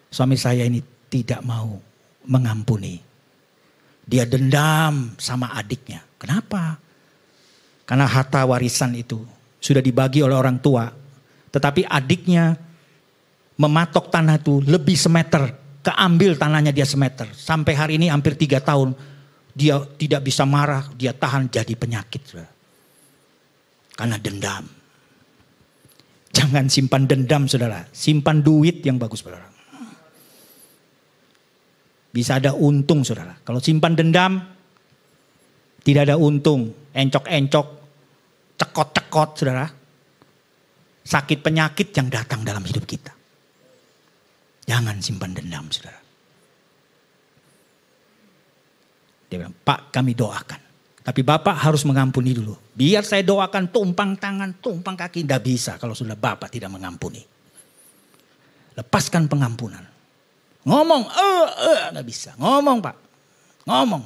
Suami 0.09 0.41
saya 0.41 0.65
ini 0.65 0.81
tidak 1.13 1.45
mau 1.45 1.77
mengampuni. 2.25 2.97
Dia 4.09 4.25
dendam 4.25 5.13
sama 5.21 5.53
adiknya. 5.53 6.01
Kenapa? 6.17 6.81
Karena 7.85 8.09
harta 8.09 8.41
warisan 8.49 8.97
itu 8.97 9.21
sudah 9.61 9.85
dibagi 9.85 10.25
oleh 10.25 10.33
orang 10.33 10.57
tua. 10.57 10.89
Tetapi 11.53 11.85
adiknya 11.85 12.57
mematok 13.61 14.09
tanah 14.09 14.41
itu 14.41 14.65
lebih 14.65 14.97
semeter. 14.97 15.53
Keambil 15.85 16.41
tanahnya 16.41 16.73
dia 16.73 16.89
semeter. 16.89 17.29
Sampai 17.37 17.77
hari 17.77 18.01
ini 18.01 18.09
hampir 18.09 18.33
tiga 18.41 18.65
tahun. 18.65 18.97
Dia 19.53 19.83
tidak 19.99 20.25
bisa 20.25 20.49
marah, 20.49 20.89
dia 20.97 21.13
tahan 21.13 21.51
jadi 21.53 21.75
penyakit. 21.77 22.23
Karena 23.99 24.15
dendam. 24.15 24.63
Jangan 26.31 26.71
simpan 26.71 27.11
dendam 27.11 27.51
saudara. 27.51 27.83
Simpan 27.91 28.47
duit 28.47 28.79
yang 28.87 28.95
bagus 28.95 29.27
saudara. 29.27 29.51
Bisa 32.15 32.39
ada 32.39 32.55
untung 32.55 33.03
saudara. 33.03 33.35
Kalau 33.43 33.59
simpan 33.59 33.99
dendam, 33.99 34.39
tidak 35.83 36.07
ada 36.07 36.15
untung. 36.15 36.71
Encok-encok, 36.95 37.67
cekot-cekot 38.55 39.31
saudara. 39.35 39.67
Sakit 41.03 41.43
penyakit 41.43 41.91
yang 41.91 42.07
datang 42.07 42.47
dalam 42.47 42.63
hidup 42.63 42.87
kita. 42.87 43.11
Jangan 44.69 45.01
simpan 45.03 45.35
dendam, 45.35 45.67
saudara. 45.73 45.99
Dia 49.27 49.37
bilang, 49.43 49.57
Pak 49.59 49.91
kami 49.91 50.13
doakan. 50.13 50.68
Tapi 51.09 51.25
Bapak 51.25 51.57
harus 51.57 51.89
mengampuni 51.89 52.37
dulu. 52.37 52.53
Biar 52.77 53.01
saya 53.01 53.25
doakan 53.25 53.73
tumpang 53.73 54.13
tangan, 54.21 54.61
tumpang 54.61 54.93
kaki. 54.93 55.25
Tidak 55.25 55.41
bisa 55.41 55.81
kalau 55.81 55.97
sudah 55.97 56.13
Bapak 56.13 56.53
tidak 56.53 56.69
mengampuni. 56.69 57.25
Lepaskan 58.77 59.25
pengampunan. 59.25 59.81
Ngomong, 60.69 61.09
eh, 61.09 61.49
eh, 61.65 61.81
nggak 61.97 62.05
bisa. 62.05 62.37
Ngomong 62.37 62.85
Pak, 62.85 62.97
ngomong. 63.65 64.05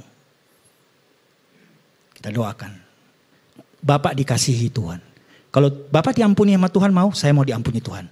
Kita 2.23 2.31
doakan. 2.31 2.71
Bapak 3.83 4.15
dikasihi 4.15 4.71
Tuhan. 4.71 5.03
Kalau 5.51 5.75
Bapak 5.75 6.15
diampuni 6.15 6.55
sama 6.55 6.71
Tuhan 6.71 6.95
mau, 6.95 7.11
saya 7.11 7.35
mau 7.35 7.43
diampuni 7.43 7.83
Tuhan. 7.83 8.07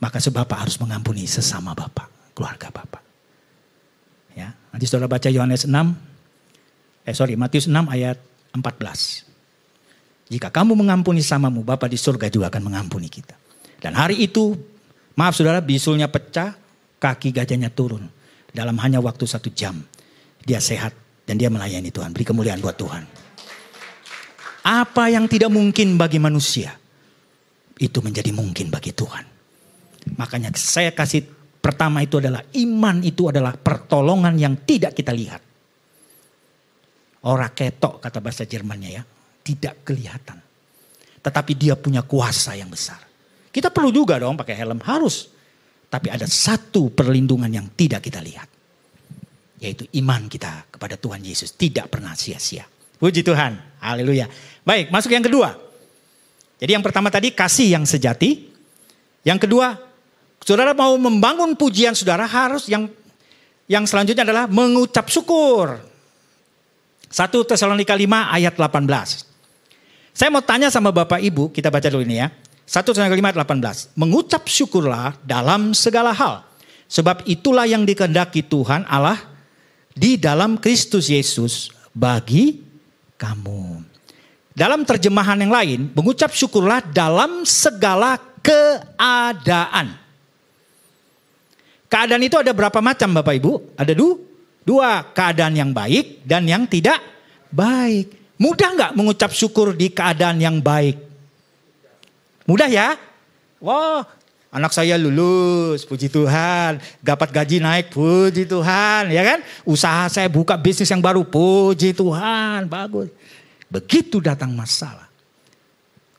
Maka 0.00 0.16
sebapak 0.16 0.64
harus 0.64 0.80
mengampuni 0.80 1.28
sesama 1.28 1.76
bapak, 1.76 2.32
keluarga 2.32 2.72
bapak. 2.72 3.04
Ya, 4.32 4.56
nanti 4.72 4.88
saudara 4.88 5.12
baca 5.12 5.28
Yohanes 5.28 5.68
6, 5.68 6.07
eh 7.04 7.14
sorry 7.14 7.38
Matius 7.38 7.70
6 7.70 7.74
ayat 7.90 8.18
14. 8.54 9.28
Jika 10.28 10.52
kamu 10.52 10.76
mengampuni 10.76 11.24
samamu, 11.24 11.64
Bapak 11.64 11.88
di 11.88 11.96
surga 11.96 12.28
juga 12.28 12.52
akan 12.52 12.62
mengampuni 12.68 13.08
kita. 13.08 13.32
Dan 13.80 13.96
hari 13.96 14.20
itu, 14.20 14.52
maaf 15.16 15.32
saudara, 15.32 15.64
bisulnya 15.64 16.10
pecah, 16.10 16.52
kaki 17.00 17.32
gajahnya 17.32 17.72
turun. 17.72 18.04
Dalam 18.52 18.76
hanya 18.84 19.00
waktu 19.00 19.24
satu 19.24 19.48
jam, 19.54 19.80
dia 20.44 20.60
sehat 20.60 20.92
dan 21.24 21.40
dia 21.40 21.48
melayani 21.48 21.88
Tuhan. 21.88 22.12
Beri 22.12 22.28
kemuliaan 22.28 22.60
buat 22.60 22.76
Tuhan. 22.76 23.04
Apa 24.68 25.08
yang 25.08 25.24
tidak 25.24 25.48
mungkin 25.48 25.96
bagi 25.96 26.20
manusia, 26.20 26.76
itu 27.80 27.98
menjadi 28.04 28.28
mungkin 28.34 28.68
bagi 28.68 28.92
Tuhan. 28.92 29.24
Makanya 30.20 30.52
saya 30.58 30.92
kasih 30.92 31.24
pertama 31.62 32.04
itu 32.04 32.20
adalah 32.20 32.44
iman 32.52 33.00
itu 33.00 33.32
adalah 33.32 33.56
pertolongan 33.56 34.36
yang 34.36 34.60
tidak 34.68 34.92
kita 34.92 35.14
lihat. 35.16 35.40
Ora 37.28 37.52
ketok 37.52 38.00
kata 38.00 38.18
bahasa 38.24 38.48
Jermannya 38.48 38.90
ya. 38.90 39.02
Tidak 39.44 39.84
kelihatan. 39.84 40.38
Tetapi 41.20 41.52
dia 41.56 41.76
punya 41.76 42.00
kuasa 42.04 42.56
yang 42.56 42.72
besar. 42.72 43.00
Kita 43.52 43.68
perlu 43.68 43.92
juga 43.92 44.16
dong 44.16 44.36
pakai 44.40 44.56
helm. 44.56 44.80
Harus. 44.80 45.28
Tapi 45.88 46.12
ada 46.12 46.24
satu 46.28 46.92
perlindungan 46.92 47.48
yang 47.48 47.68
tidak 47.76 48.04
kita 48.04 48.20
lihat. 48.20 48.48
Yaitu 49.60 49.88
iman 50.00 50.28
kita 50.28 50.68
kepada 50.72 50.96
Tuhan 50.96 51.20
Yesus. 51.20 51.52
Tidak 51.52 51.88
pernah 51.92 52.16
sia-sia. 52.16 52.64
Puji 52.96 53.20
Tuhan. 53.20 53.80
Haleluya. 53.84 54.28
Baik 54.64 54.88
masuk 54.88 55.12
yang 55.12 55.24
kedua. 55.24 55.52
Jadi 56.58 56.70
yang 56.74 56.84
pertama 56.84 57.12
tadi 57.12 57.32
kasih 57.32 57.76
yang 57.76 57.84
sejati. 57.84 58.48
Yang 59.26 59.48
kedua 59.48 59.88
Saudara 60.48 60.72
mau 60.72 60.96
membangun 60.96 61.52
pujian 61.58 61.92
saudara 61.92 62.24
harus 62.24 62.72
yang 62.72 62.88
yang 63.68 63.84
selanjutnya 63.84 64.24
adalah 64.24 64.48
mengucap 64.48 65.04
syukur. 65.12 65.76
1 67.08 67.48
Tesalonika 67.48 67.96
5 67.96 68.36
ayat 68.36 68.54
18. 68.54 69.24
Saya 70.12 70.28
mau 70.28 70.44
tanya 70.44 70.68
sama 70.68 70.92
Bapak 70.92 71.22
Ibu, 71.22 71.48
kita 71.54 71.72
baca 71.72 71.88
dulu 71.88 72.04
ini 72.04 72.20
ya. 72.20 72.28
1 72.68 72.84
Tesalonika 72.84 73.16
5 73.16 73.28
ayat 73.32 73.38
18. 73.96 73.96
Mengucap 73.96 74.42
syukurlah 74.44 75.16
dalam 75.24 75.72
segala 75.72 76.12
hal. 76.12 76.44
Sebab 76.88 77.24
itulah 77.28 77.68
yang 77.68 77.84
dikehendaki 77.84 78.44
Tuhan 78.44 78.84
Allah 78.88 79.20
di 79.92 80.16
dalam 80.20 80.56
Kristus 80.60 81.08
Yesus 81.08 81.72
bagi 81.92 82.60
kamu. 83.16 83.84
Dalam 84.58 84.82
terjemahan 84.82 85.38
yang 85.38 85.52
lain, 85.54 85.80
mengucap 85.94 86.34
syukurlah 86.34 86.82
dalam 86.82 87.46
segala 87.46 88.18
keadaan. 88.42 89.94
Keadaan 91.88 92.22
itu 92.26 92.36
ada 92.36 92.52
berapa 92.52 92.82
macam 92.84 93.16
Bapak 93.16 93.34
Ibu? 93.38 93.52
Ada 93.78 93.96
dua. 93.96 94.27
Dua, 94.68 95.00
keadaan 95.16 95.56
yang 95.56 95.72
baik 95.72 96.28
dan 96.28 96.44
yang 96.44 96.68
tidak 96.68 97.00
baik. 97.48 98.36
Mudah 98.36 98.76
nggak 98.76 98.92
mengucap 98.92 99.32
syukur 99.32 99.72
di 99.72 99.88
keadaan 99.88 100.36
yang 100.36 100.60
baik? 100.60 101.00
Mudah 102.44 102.68
ya? 102.68 103.00
Wah, 103.64 104.04
anak 104.52 104.76
saya 104.76 105.00
lulus, 105.00 105.88
puji 105.88 106.12
Tuhan. 106.12 106.84
Dapat 107.00 107.32
gaji 107.32 107.64
naik, 107.64 107.96
puji 107.96 108.44
Tuhan. 108.44 109.08
Ya 109.08 109.24
kan? 109.24 109.40
Usaha 109.64 110.04
saya 110.12 110.28
buka 110.28 110.60
bisnis 110.60 110.92
yang 110.92 111.00
baru, 111.00 111.24
puji 111.24 111.96
Tuhan. 111.96 112.68
Bagus. 112.68 113.08
Begitu 113.72 114.20
datang 114.20 114.52
masalah. 114.52 115.08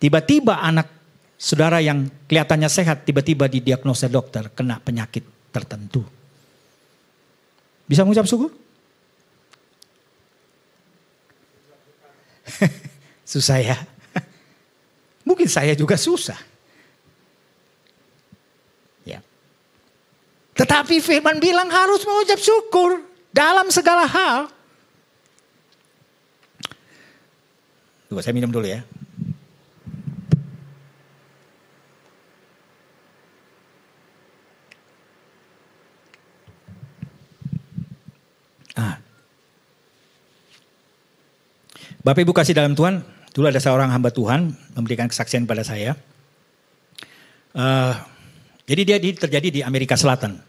Tiba-tiba 0.02 0.58
anak 0.58 0.90
saudara 1.38 1.86
yang 1.86 2.10
kelihatannya 2.26 2.70
sehat, 2.70 3.06
tiba-tiba 3.06 3.46
didiagnosa 3.46 4.10
dokter 4.10 4.50
kena 4.58 4.82
penyakit 4.82 5.22
tertentu. 5.54 6.02
Bisa 7.90 8.06
mengucap 8.06 8.30
syukur? 8.30 8.54
susah 13.34 13.58
ya. 13.66 13.78
Mungkin 15.28 15.50
saya 15.50 15.74
juga 15.74 15.98
susah. 15.98 16.38
Ya. 19.10 19.26
Tetapi 20.54 21.02
firman 21.02 21.42
bilang 21.42 21.66
harus 21.74 22.06
mengucap 22.06 22.38
syukur 22.38 23.02
dalam 23.34 23.74
segala 23.74 24.06
hal. 24.06 24.54
Tunggu 28.06 28.22
saya 28.22 28.38
minum 28.38 28.54
dulu 28.54 28.70
ya. 28.70 28.86
Bapak 42.10 42.26
Ibu 42.26 42.34
kasih 42.34 42.58
dalam 42.58 42.74
Tuhan, 42.74 43.06
dulu 43.38 43.54
ada 43.54 43.62
seorang 43.62 43.94
hamba 43.94 44.10
Tuhan 44.10 44.50
memberikan 44.74 45.06
kesaksian 45.06 45.46
pada 45.46 45.62
saya. 45.62 45.94
Uh, 47.54 47.94
jadi 48.66 48.82
dia 48.82 48.98
di, 48.98 49.14
terjadi 49.14 49.48
di 49.54 49.62
Amerika 49.62 49.94
Selatan. 49.94 50.42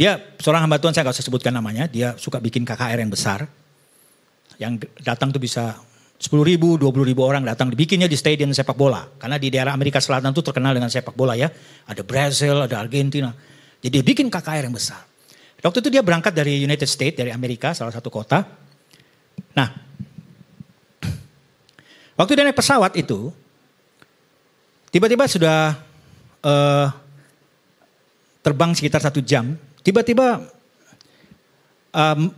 Dia 0.00 0.16
seorang 0.40 0.64
hamba 0.64 0.80
Tuhan 0.80 0.96
saya 0.96 1.04
nggak 1.04 1.20
usah 1.20 1.28
sebutkan 1.28 1.52
namanya. 1.52 1.92
Dia 1.92 2.16
suka 2.16 2.40
bikin 2.40 2.64
KKR 2.64 3.04
yang 3.04 3.12
besar. 3.12 3.44
Yang 4.56 4.88
datang 5.04 5.28
tuh 5.28 5.44
bisa 5.44 5.76
10 6.16 6.40
ribu, 6.40 6.80
20 6.80 7.04
ribu 7.04 7.20
orang 7.20 7.44
datang. 7.44 7.68
Dibikinnya 7.68 8.08
di 8.08 8.16
stadion 8.16 8.48
sepak 8.48 8.72
bola. 8.72 9.04
Karena 9.20 9.36
di 9.36 9.52
daerah 9.52 9.76
Amerika 9.76 10.00
Selatan 10.00 10.32
tuh 10.32 10.40
terkenal 10.40 10.72
dengan 10.72 10.88
sepak 10.88 11.12
bola 11.12 11.36
ya. 11.36 11.52
Ada 11.84 12.00
Brazil, 12.00 12.64
ada 12.64 12.80
Argentina. 12.80 13.28
Jadi 13.76 13.92
dia 13.92 14.00
bikin 14.00 14.32
KKR 14.32 14.72
yang 14.72 14.72
besar. 14.72 15.04
Waktu 15.60 15.84
itu 15.84 15.92
dia 15.92 16.00
berangkat 16.00 16.32
dari 16.32 16.64
United 16.64 16.88
States, 16.88 17.20
dari 17.20 17.28
Amerika, 17.28 17.76
salah 17.76 17.92
satu 17.92 18.08
kota. 18.08 18.40
Nah, 19.52 19.91
waktu 22.18 22.32
dia 22.36 22.44
naik 22.44 22.58
pesawat 22.58 22.92
itu, 22.98 23.32
tiba-tiba 24.92 25.24
sudah 25.28 25.76
uh, 26.44 26.88
terbang 28.42 28.74
sekitar 28.74 29.00
satu 29.00 29.22
jam, 29.22 29.54
tiba-tiba 29.80 30.42
um, 31.94 32.28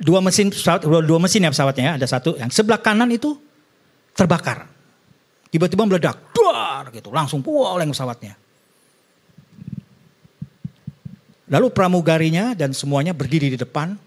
dua 0.00 0.20
mesin 0.24 0.52
pesawat, 0.52 0.84
dua 0.84 1.18
mesin 1.20 1.44
ya 1.44 1.50
pesawatnya 1.52 1.84
ya, 1.84 1.92
ada 2.00 2.06
satu 2.08 2.36
yang 2.36 2.48
sebelah 2.52 2.80
kanan 2.80 3.10
itu 3.12 3.36
terbakar. 4.16 4.68
Tiba-tiba 5.50 5.82
meledak, 5.82 6.30
duar 6.30 6.94
gitu, 6.94 7.10
langsung 7.10 7.42
oleng 7.42 7.90
pesawatnya. 7.90 8.38
Lalu 11.50 11.66
pramugarinya 11.74 12.54
dan 12.54 12.70
semuanya 12.70 13.10
berdiri 13.10 13.50
di 13.50 13.58
depan. 13.58 13.98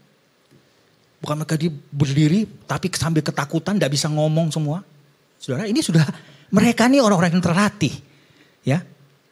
Bukan 1.19 1.35
mereka 1.35 1.59
di 1.59 1.67
berdiri, 1.71 2.47
tapi 2.63 2.87
sambil 2.95 3.19
ketakutan, 3.19 3.75
tidak 3.75 3.91
bisa 3.91 4.07
ngomong 4.07 4.47
semua. 4.55 4.87
Saudara, 5.43 5.67
ini 5.67 5.83
sudah 5.83 6.07
mereka 6.55 6.87
ini 6.87 7.03
orang-orang 7.03 7.35
yang 7.35 7.43
terlatih, 7.43 7.91
ya 8.63 8.79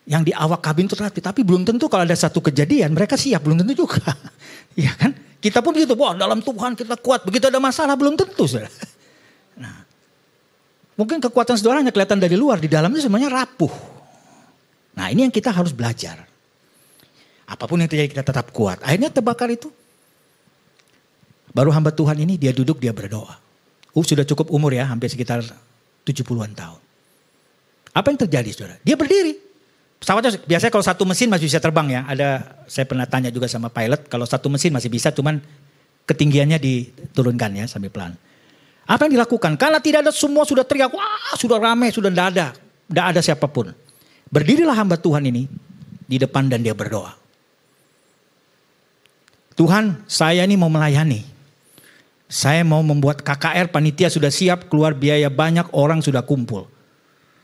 yang 0.04 0.28
di 0.28 0.36
awak 0.36 0.60
kabin 0.60 0.92
itu 0.92 1.00
terlatih. 1.00 1.24
Tapi 1.24 1.40
belum 1.48 1.64
tentu 1.64 1.88
kalau 1.88 2.04
ada 2.04 2.18
satu 2.20 2.44
kejadian 2.44 2.92
mereka 2.92 3.16
siap, 3.16 3.48
belum 3.48 3.64
tentu 3.64 3.88
juga. 3.88 4.04
Iya 4.72 4.96
kan? 4.96 5.12
Kita 5.44 5.60
pun 5.60 5.76
begitu, 5.76 6.00
wah 6.00 6.16
dalam 6.16 6.40
Tuhan 6.40 6.80
kita 6.80 6.96
kuat. 7.04 7.28
Begitu 7.28 7.52
ada 7.52 7.60
masalah 7.60 7.96
belum 8.00 8.16
tentu. 8.20 8.44
Saudara. 8.44 8.72
Nah, 9.52 9.84
mungkin 10.96 11.20
kekuatan 11.20 11.60
saudara 11.60 11.84
hanya 11.84 11.92
kelihatan 11.92 12.16
dari 12.18 12.40
luar, 12.40 12.56
di 12.56 12.72
dalamnya 12.72 13.04
semuanya 13.04 13.28
rapuh. 13.28 13.70
Nah 14.96 15.12
ini 15.12 15.28
yang 15.28 15.30
kita 15.30 15.52
harus 15.52 15.76
belajar. 15.76 16.24
Apa 17.46 17.68
pun 17.68 17.84
yang 17.84 17.92
terjadi 17.92 18.16
kita 18.16 18.24
tetap 18.24 18.56
kuat. 18.56 18.80
Akhirnya 18.80 19.12
terbakar 19.12 19.52
itu. 19.52 19.68
Baru 21.52 21.68
hamba 21.76 21.92
Tuhan 21.92 22.16
ini 22.24 22.40
dia 22.40 22.56
duduk 22.56 22.80
dia 22.80 22.96
berdoa. 22.96 23.36
Uh 23.92 24.04
sudah 24.08 24.24
cukup 24.24 24.48
umur 24.56 24.72
ya 24.72 24.88
hampir 24.88 25.12
sekitar 25.12 25.44
70-an 26.06 26.52
tahun. 26.56 26.82
Apa 27.92 28.08
yang 28.14 28.20
terjadi 28.24 28.50
saudara? 28.56 28.76
Dia 28.82 28.96
berdiri. 28.96 29.36
Pesawatnya 30.02 30.42
biasanya 30.50 30.72
kalau 30.74 30.86
satu 30.86 31.04
mesin 31.06 31.30
masih 31.30 31.46
bisa 31.46 31.60
terbang 31.62 31.88
ya. 31.94 32.02
Ada 32.10 32.30
saya 32.66 32.86
pernah 32.90 33.06
tanya 33.06 33.30
juga 33.30 33.46
sama 33.46 33.70
pilot 33.70 34.10
kalau 34.10 34.26
satu 34.26 34.50
mesin 34.50 34.74
masih 34.74 34.90
bisa 34.90 35.14
cuman 35.14 35.38
ketinggiannya 36.10 36.58
diturunkan 36.58 37.52
ya 37.62 37.66
sampai 37.70 37.94
pelan. 37.94 38.18
Apa 38.90 39.06
yang 39.06 39.22
dilakukan? 39.22 39.56
Karena 39.62 39.78
tidak 39.78 40.10
ada 40.10 40.12
semua 40.12 40.44
sudah 40.44 40.66
teriak, 40.66 40.90
wah 40.90 41.38
sudah 41.38 41.62
ramai, 41.62 41.94
sudah 41.94 42.10
tidak 42.10 42.28
ada. 42.34 42.48
Tidak 42.92 43.06
ada 43.14 43.20
siapa 43.22 43.46
pun. 43.48 43.72
Berdirilah 44.28 44.76
hamba 44.76 45.00
Tuhan 45.00 45.24
ini 45.28 45.48
di 46.10 46.18
depan 46.20 46.52
dan 46.52 46.60
dia 46.66 46.76
berdoa. 46.76 47.16
Tuhan 49.56 50.04
saya 50.10 50.44
ini 50.44 50.60
mau 50.60 50.68
melayani. 50.68 51.31
Saya 52.32 52.64
mau 52.64 52.80
membuat 52.80 53.20
KKR 53.20 53.68
panitia 53.76 54.08
sudah 54.08 54.32
siap, 54.32 54.72
keluar 54.72 54.96
biaya 54.96 55.28
banyak, 55.28 55.68
orang 55.76 56.00
sudah 56.00 56.24
kumpul. 56.24 56.64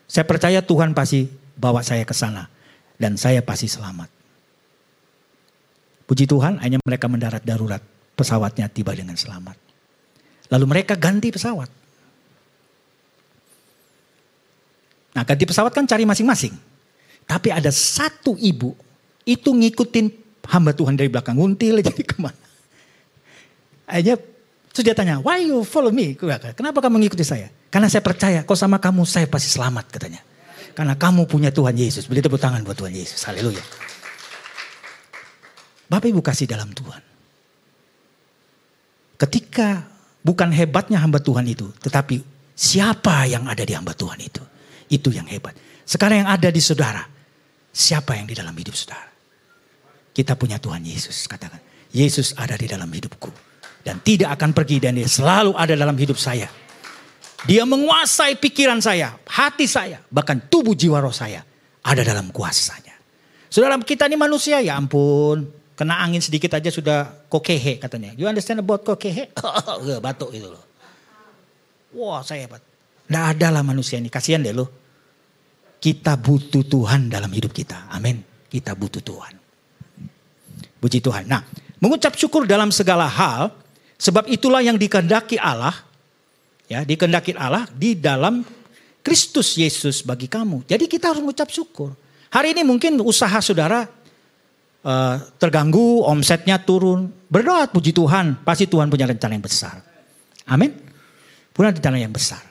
Saya 0.08 0.24
percaya 0.24 0.64
Tuhan 0.64 0.96
pasti 0.96 1.28
bawa 1.60 1.84
saya 1.84 2.08
ke 2.08 2.16
sana. 2.16 2.48
Dan 2.96 3.20
saya 3.20 3.44
pasti 3.44 3.68
selamat. 3.68 4.08
Puji 6.08 6.24
Tuhan, 6.24 6.64
hanya 6.64 6.80
mereka 6.88 7.12
mendarat 7.12 7.44
darurat. 7.44 7.84
Pesawatnya 8.16 8.72
tiba 8.72 8.96
dengan 8.96 9.20
selamat. 9.20 9.60
Lalu 10.56 10.66
mereka 10.66 10.96
ganti 10.96 11.36
pesawat. 11.36 11.68
Nah 15.20 15.24
ganti 15.28 15.44
pesawat 15.44 15.76
kan 15.76 15.84
cari 15.84 16.08
masing-masing. 16.08 16.56
Tapi 17.28 17.52
ada 17.52 17.68
satu 17.76 18.40
ibu 18.40 18.72
itu 19.28 19.52
ngikutin 19.52 20.08
hamba 20.48 20.72
Tuhan 20.72 20.96
dari 20.96 21.12
belakang 21.12 21.36
nguntil 21.36 21.84
jadi 21.92 22.04
ke 22.08 22.16
mana. 22.24 22.40
Akhirnya 23.84 24.16
terus 24.78 24.94
dia 24.94 24.94
tanya, 24.94 25.18
why 25.26 25.42
you 25.42 25.66
follow 25.66 25.90
me? 25.90 26.14
Kenapa 26.54 26.78
kamu 26.86 27.02
mengikuti 27.02 27.26
saya? 27.26 27.50
Karena 27.74 27.90
saya 27.90 28.06
percaya, 28.06 28.46
kok 28.46 28.54
sama 28.54 28.78
kamu 28.78 29.10
saya 29.10 29.26
pasti 29.26 29.50
selamat 29.50 29.90
katanya. 29.90 30.22
Karena 30.78 30.94
kamu 30.94 31.26
punya 31.26 31.50
Tuhan 31.50 31.74
Yesus. 31.74 32.06
Beri 32.06 32.22
tepuk 32.22 32.38
tangan 32.38 32.62
buat 32.62 32.78
Tuhan 32.78 32.94
Yesus. 32.94 33.18
Haleluya. 33.26 33.66
Bapak 35.90 36.14
Ibu 36.14 36.22
kasih 36.22 36.46
dalam 36.46 36.70
Tuhan. 36.78 37.02
Ketika 39.18 39.90
bukan 40.22 40.54
hebatnya 40.54 41.02
hamba 41.02 41.18
Tuhan 41.18 41.50
itu. 41.50 41.74
Tetapi 41.82 42.22
siapa 42.54 43.26
yang 43.26 43.50
ada 43.50 43.66
di 43.66 43.74
hamba 43.74 43.98
Tuhan 43.98 44.22
itu. 44.22 44.46
Itu 44.94 45.10
yang 45.10 45.26
hebat. 45.26 45.58
Sekarang 45.90 46.22
yang 46.22 46.30
ada 46.30 46.54
di 46.54 46.62
saudara. 46.62 47.02
Siapa 47.74 48.14
yang 48.14 48.30
di 48.30 48.38
dalam 48.38 48.54
hidup 48.54 48.78
saudara. 48.78 49.10
Kita 50.14 50.38
punya 50.38 50.62
Tuhan 50.62 50.86
Yesus. 50.86 51.26
Katakan. 51.26 51.66
Yesus 51.90 52.38
ada 52.38 52.54
di 52.54 52.70
dalam 52.70 52.94
hidupku. 52.94 53.34
Dan 53.88 54.04
tidak 54.04 54.36
akan 54.36 54.52
pergi 54.52 54.84
dan 54.84 55.00
dia 55.00 55.08
selalu 55.08 55.56
ada 55.56 55.72
dalam 55.72 55.96
hidup 55.96 56.20
saya. 56.20 56.52
Dia 57.48 57.64
menguasai 57.64 58.36
pikiran 58.36 58.84
saya, 58.84 59.16
hati 59.24 59.64
saya, 59.64 60.04
bahkan 60.12 60.36
tubuh 60.52 60.76
jiwa 60.76 61.00
roh 61.00 61.16
saya 61.16 61.48
ada 61.80 62.04
dalam 62.04 62.28
kuasanya. 62.36 62.92
Saudara 63.48 63.80
kita 63.80 64.12
ini 64.12 64.20
manusia 64.20 64.60
ya 64.60 64.76
ampun, 64.76 65.48
kena 65.80 66.04
angin 66.04 66.20
sedikit 66.20 66.52
aja 66.60 66.68
sudah 66.68 67.08
kokehe 67.32 67.80
katanya. 67.80 68.12
You 68.20 68.28
understand 68.28 68.60
about 68.60 68.84
kokehe? 68.84 69.32
batuk 70.06 70.36
itu 70.36 70.52
loh. 70.52 70.64
Wah 71.96 72.20
saya 72.28 72.44
hebat. 72.44 72.60
Tidak 73.08 73.24
ada 73.24 73.48
lah 73.56 73.64
manusia 73.64 73.96
ini, 74.04 74.12
kasihan 74.12 74.44
deh 74.44 74.52
loh. 74.52 74.68
Kita 75.80 76.20
butuh 76.20 76.68
Tuhan 76.68 77.08
dalam 77.08 77.32
hidup 77.32 77.56
kita. 77.56 77.88
Amin. 77.88 78.20
Kita 78.52 78.76
butuh 78.76 79.00
Tuhan. 79.00 79.34
Puji 80.84 81.00
Tuhan. 81.00 81.24
Nah, 81.32 81.48
mengucap 81.80 82.20
syukur 82.20 82.44
dalam 82.44 82.74
segala 82.76 83.08
hal, 83.08 83.56
sebab 83.98 84.30
itulah 84.30 84.62
yang 84.62 84.78
dikehendaki 84.78 85.42
Allah 85.42 85.88
Ya, 86.68 86.84
dikendaki 86.84 87.32
Allah 87.40 87.64
di 87.72 87.96
dalam 87.96 88.44
Kristus 89.00 89.56
Yesus 89.56 90.04
bagi 90.04 90.28
kamu. 90.28 90.68
Jadi 90.68 90.92
kita 90.92 91.16
harus 91.16 91.24
mengucap 91.24 91.48
syukur. 91.48 91.96
Hari 92.28 92.52
ini 92.52 92.68
mungkin 92.68 93.00
usaha 93.00 93.40
saudara 93.40 93.88
uh, 94.84 95.16
terganggu, 95.40 96.04
omsetnya 96.04 96.60
turun. 96.60 97.08
Berdoa 97.32 97.72
puji 97.72 97.96
Tuhan, 97.96 98.44
pasti 98.44 98.68
Tuhan 98.68 98.92
punya 98.92 99.08
rencana 99.08 99.40
yang 99.40 99.46
besar. 99.48 99.80
Amin. 100.44 100.76
Punya 101.56 101.72
rencana 101.72 102.04
yang 102.04 102.12
besar. 102.12 102.44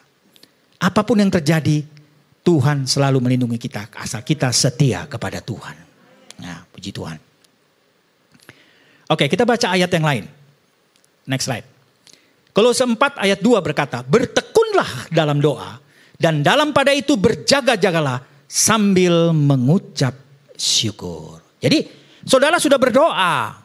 Apa 0.80 1.04
pun 1.04 1.20
yang 1.20 1.28
terjadi, 1.28 1.85
Tuhan 2.40 2.88
selalu 2.88 3.20
melindungi 3.20 3.61
kita 3.61 3.92
asal 4.00 4.24
kita 4.24 4.48
setia 4.48 5.04
kepada 5.04 5.44
Tuhan. 5.44 5.76
Nah, 6.40 6.64
puji 6.72 6.88
Tuhan. 6.88 7.20
Oke, 9.12 9.28
kita 9.28 9.44
baca 9.44 9.76
ayat 9.76 9.92
yang 9.92 10.09
lain. 10.09 10.24
Next 11.27 11.51
slide. 11.51 11.67
Kolose 12.57 12.87
4 12.87 12.97
ayat 13.21 13.39
2 13.45 13.61
berkata, 13.61 14.01
bertekunlah 14.01 15.12
dalam 15.12 15.43
doa 15.43 15.77
dan 16.17 16.41
dalam 16.41 16.73
pada 16.73 16.97
itu 16.97 17.12
berjaga-jagalah 17.21 18.25
sambil 18.49 19.35
mengucap 19.37 20.17
syukur. 20.57 21.45
Jadi 21.61 21.85
saudara 22.25 22.57
sudah 22.57 22.81
berdoa, 22.81 23.61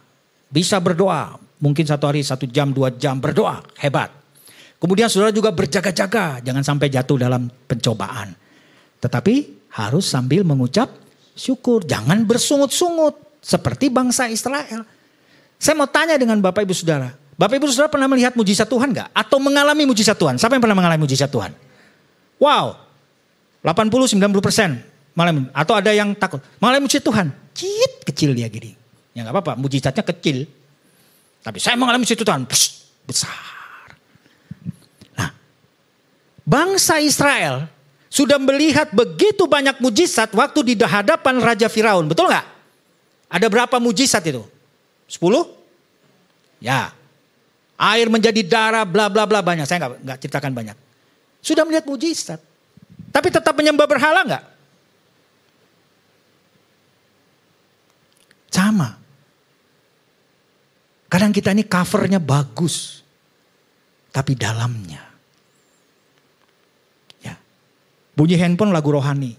bisa 0.52 0.82
berdoa. 0.84 1.40
Mungkin 1.62 1.86
satu 1.86 2.10
hari 2.10 2.26
satu 2.26 2.50
jam 2.50 2.74
dua 2.74 2.90
jam 2.92 3.22
berdoa, 3.22 3.62
hebat. 3.80 4.10
Kemudian 4.82 5.08
saudara 5.08 5.30
juga 5.30 5.54
berjaga-jaga, 5.54 6.42
jangan 6.42 6.66
sampai 6.66 6.90
jatuh 6.90 7.22
dalam 7.22 7.48
pencobaan. 7.70 8.34
Tetapi 8.98 9.70
harus 9.78 10.10
sambil 10.10 10.42
mengucap 10.42 10.90
syukur, 11.38 11.86
jangan 11.86 12.26
bersungut-sungut 12.26 13.14
seperti 13.40 13.94
bangsa 13.94 14.26
Israel. 14.28 14.82
Saya 15.62 15.78
mau 15.78 15.86
tanya 15.86 16.18
dengan 16.18 16.42
Bapak 16.42 16.66
Ibu 16.66 16.74
Saudara, 16.74 17.14
Bapak 17.42 17.58
Ibu 17.58 17.74
Saudara 17.74 17.90
pernah 17.90 18.06
melihat 18.06 18.38
mujizat 18.38 18.70
Tuhan 18.70 18.94
nggak? 18.94 19.18
Atau 19.18 19.42
mengalami 19.42 19.90
mujizat 19.90 20.14
Tuhan? 20.14 20.38
Siapa 20.38 20.54
yang 20.54 20.62
pernah 20.62 20.78
mengalami 20.78 21.02
mujizat 21.10 21.26
Tuhan? 21.26 21.58
Wow, 22.38 22.78
80-90 23.66 24.22
persen 24.46 24.78
malam 25.18 25.50
atau 25.50 25.74
ada 25.74 25.90
yang 25.90 26.14
takut 26.14 26.38
mengalami 26.62 26.86
mujizat 26.86 27.02
Tuhan. 27.02 27.34
Cit 27.58 28.06
kecil 28.06 28.38
dia 28.38 28.46
gini. 28.46 28.78
Ya 29.18 29.26
nggak 29.26 29.34
apa-apa, 29.34 29.54
mujizatnya 29.58 30.06
kecil. 30.06 30.46
Tapi 31.42 31.58
saya 31.58 31.74
mengalami 31.82 32.06
mujizat 32.06 32.22
Tuhan 32.22 32.46
besar. 33.10 33.98
Nah, 35.18 35.34
bangsa 36.46 37.02
Israel 37.02 37.66
sudah 38.06 38.38
melihat 38.38 38.94
begitu 38.94 39.50
banyak 39.50 39.82
mujizat 39.82 40.30
waktu 40.38 40.62
di 40.62 40.74
hadapan 40.78 41.42
Raja 41.42 41.66
Firaun. 41.74 42.06
Betul 42.06 42.30
nggak? 42.30 42.46
Ada 43.34 43.50
berapa 43.50 43.82
mujizat 43.82 44.22
itu? 44.30 44.46
Sepuluh? 45.10 45.50
Ya, 46.62 46.94
Air 47.82 48.14
menjadi 48.14 48.46
darah, 48.46 48.86
bla 48.86 49.10
bla 49.10 49.26
bla 49.26 49.42
banyak. 49.42 49.66
Saya 49.66 49.82
nggak 49.82 50.06
nggak 50.06 50.18
ceritakan 50.22 50.54
banyak. 50.54 50.78
Sudah 51.42 51.66
melihat 51.66 51.90
mujizat. 51.90 52.38
Tapi 53.10 53.34
tetap 53.34 53.58
menyembah 53.58 53.90
berhala 53.90 54.22
nggak? 54.22 54.44
Sama. 58.54 59.02
Kadang 61.10 61.34
kita 61.34 61.58
ini 61.58 61.66
covernya 61.66 62.22
bagus. 62.22 63.02
Tapi 64.14 64.38
dalamnya. 64.38 65.02
Ya. 67.26 67.34
Bunyi 68.14 68.38
handphone 68.38 68.70
lagu 68.70 68.94
rohani. 68.94 69.34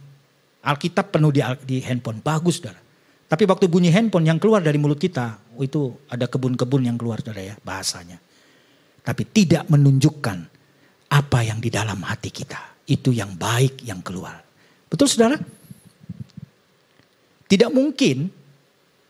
Alkitab 0.67 1.15
penuh 1.15 1.31
di, 1.31 1.41
di 1.63 1.79
handphone. 1.87 2.19
Bagus 2.19 2.59
saudara. 2.59 2.83
Tapi 3.31 3.47
waktu 3.47 3.71
bunyi 3.71 3.95
handphone 3.95 4.27
yang 4.27 4.43
keluar 4.43 4.59
dari 4.59 4.83
mulut 4.83 4.99
kita. 4.99 5.39
Itu 5.63 6.03
ada 6.11 6.27
kebun-kebun 6.27 6.91
yang 6.91 6.99
keluar 6.99 7.23
saudara 7.23 7.41
ya 7.41 7.55
bahasanya. 7.63 8.32
Tapi 9.03 9.23
tidak 9.35 9.67
menunjukkan 9.67 10.39
apa 11.13 11.39
yang 11.45 11.59
di 11.59 11.69
dalam 11.69 12.01
hati 12.07 12.31
kita. 12.31 12.87
Itu 12.87 13.11
yang 13.11 13.35
baik 13.35 13.83
yang 13.85 14.01
keluar. 14.01 14.39
Betul 14.87 15.11
saudara? 15.11 15.37
Tidak 17.47 17.69
mungkin 17.69 18.33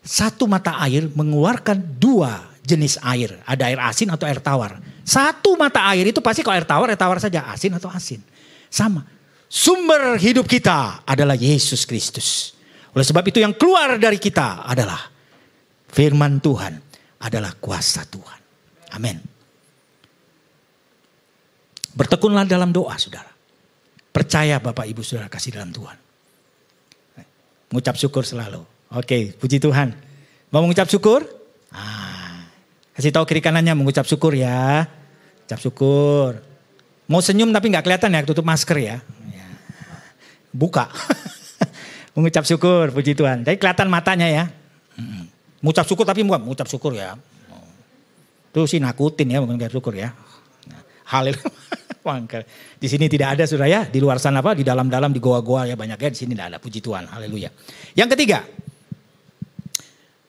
satu 0.02 0.50
mata 0.50 0.83
air 0.83 1.07
mengeluarkan 1.07 1.78
dua 2.00 2.52
jenis 2.66 2.98
air. 3.02 3.38
Ada 3.46 3.70
air 3.70 3.78
asin 3.78 4.11
atau 4.11 4.26
air 4.26 4.42
tawar. 4.42 4.83
Satu 5.07 5.55
mata 5.55 5.83
air 5.90 6.11
itu 6.11 6.18
pasti 6.18 6.42
kalau 6.42 6.59
air 6.59 6.66
tawar, 6.66 6.90
air 6.90 6.98
tawar 6.98 7.18
saja. 7.22 7.46
Asin 7.50 7.74
atau 7.74 7.90
asin. 7.90 8.18
Sama. 8.66 9.07
Sumber 9.46 10.16
hidup 10.16 10.48
kita 10.48 11.05
adalah 11.05 11.37
Yesus 11.37 11.85
Kristus. 11.85 12.57
Oleh 12.96 13.05
sebab 13.05 13.24
itu 13.28 13.38
yang 13.38 13.52
keluar 13.52 13.94
dari 14.00 14.16
kita 14.16 14.64
adalah 14.64 15.00
firman 15.92 16.40
Tuhan. 16.40 16.81
Adalah 17.22 17.55
kuasa 17.62 18.02
Tuhan. 18.09 18.40
Amin. 18.98 19.31
Bertekunlah 21.92 22.48
dalam 22.48 22.72
doa 22.72 22.96
saudara. 22.96 23.28
Percaya 24.12 24.61
Bapak 24.61 24.85
Ibu 24.85 25.00
Saudara 25.00 25.28
kasih 25.33 25.57
dalam 25.57 25.72
Tuhan. 25.72 25.96
Mengucap 27.72 27.96
syukur 27.96 28.28
selalu. 28.28 28.61
Oke, 28.92 29.33
puji 29.40 29.57
Tuhan. 29.57 29.96
Mau 30.52 30.61
mengucap 30.61 30.85
syukur? 30.85 31.24
Ah, 31.72 32.12
Kasih 32.92 33.09
tahu 33.09 33.24
kiri 33.24 33.40
kanannya 33.40 33.72
mengucap 33.72 34.05
syukur 34.05 34.37
ya. 34.37 34.85
Ucap 35.48 35.57
syukur. 35.57 36.44
Mau 37.09 37.24
senyum 37.24 37.48
tapi 37.48 37.72
nggak 37.72 37.85
kelihatan 37.88 38.12
ya, 38.12 38.20
tutup 38.28 38.44
masker 38.44 38.76
ya. 38.76 38.96
ya. 39.33 39.46
Buka. 40.52 40.92
mengucap 42.14 42.44
syukur, 42.44 42.92
puji 42.92 43.16
Tuhan. 43.16 43.48
Tapi 43.48 43.57
kelihatan 43.57 43.88
matanya 43.88 44.28
ya. 44.28 44.44
Mengucap 45.64 45.88
syukur 45.88 46.05
tapi 46.05 46.20
bukan 46.20 46.44
mengucap 46.44 46.68
syukur 46.68 46.92
ya. 46.92 47.16
Itu 48.52 48.68
sih 48.68 48.76
nakutin 48.76 49.33
ya 49.33 49.40
mengucap 49.40 49.72
syukur 49.72 49.96
ya. 49.96 50.12
Haleluya. 51.09 51.48
di 52.78 52.86
sini 52.90 53.06
tidak 53.06 53.38
ada 53.38 53.44
sudah 53.46 53.66
ya. 53.70 53.86
Di 53.86 54.02
luar 54.02 54.18
sana 54.18 54.42
apa? 54.42 54.58
Di 54.58 54.66
dalam-dalam 54.66 55.14
di 55.14 55.22
goa-goa 55.22 55.70
ya 55.70 55.78
banyak 55.78 55.98
ya. 55.98 56.10
Di 56.10 56.18
sini 56.18 56.34
tidak 56.34 56.54
ada. 56.54 56.58
Puji 56.58 56.82
Tuhan. 56.82 57.06
Haleluya. 57.06 57.48
Yang 57.94 58.08
ketiga. 58.18 58.42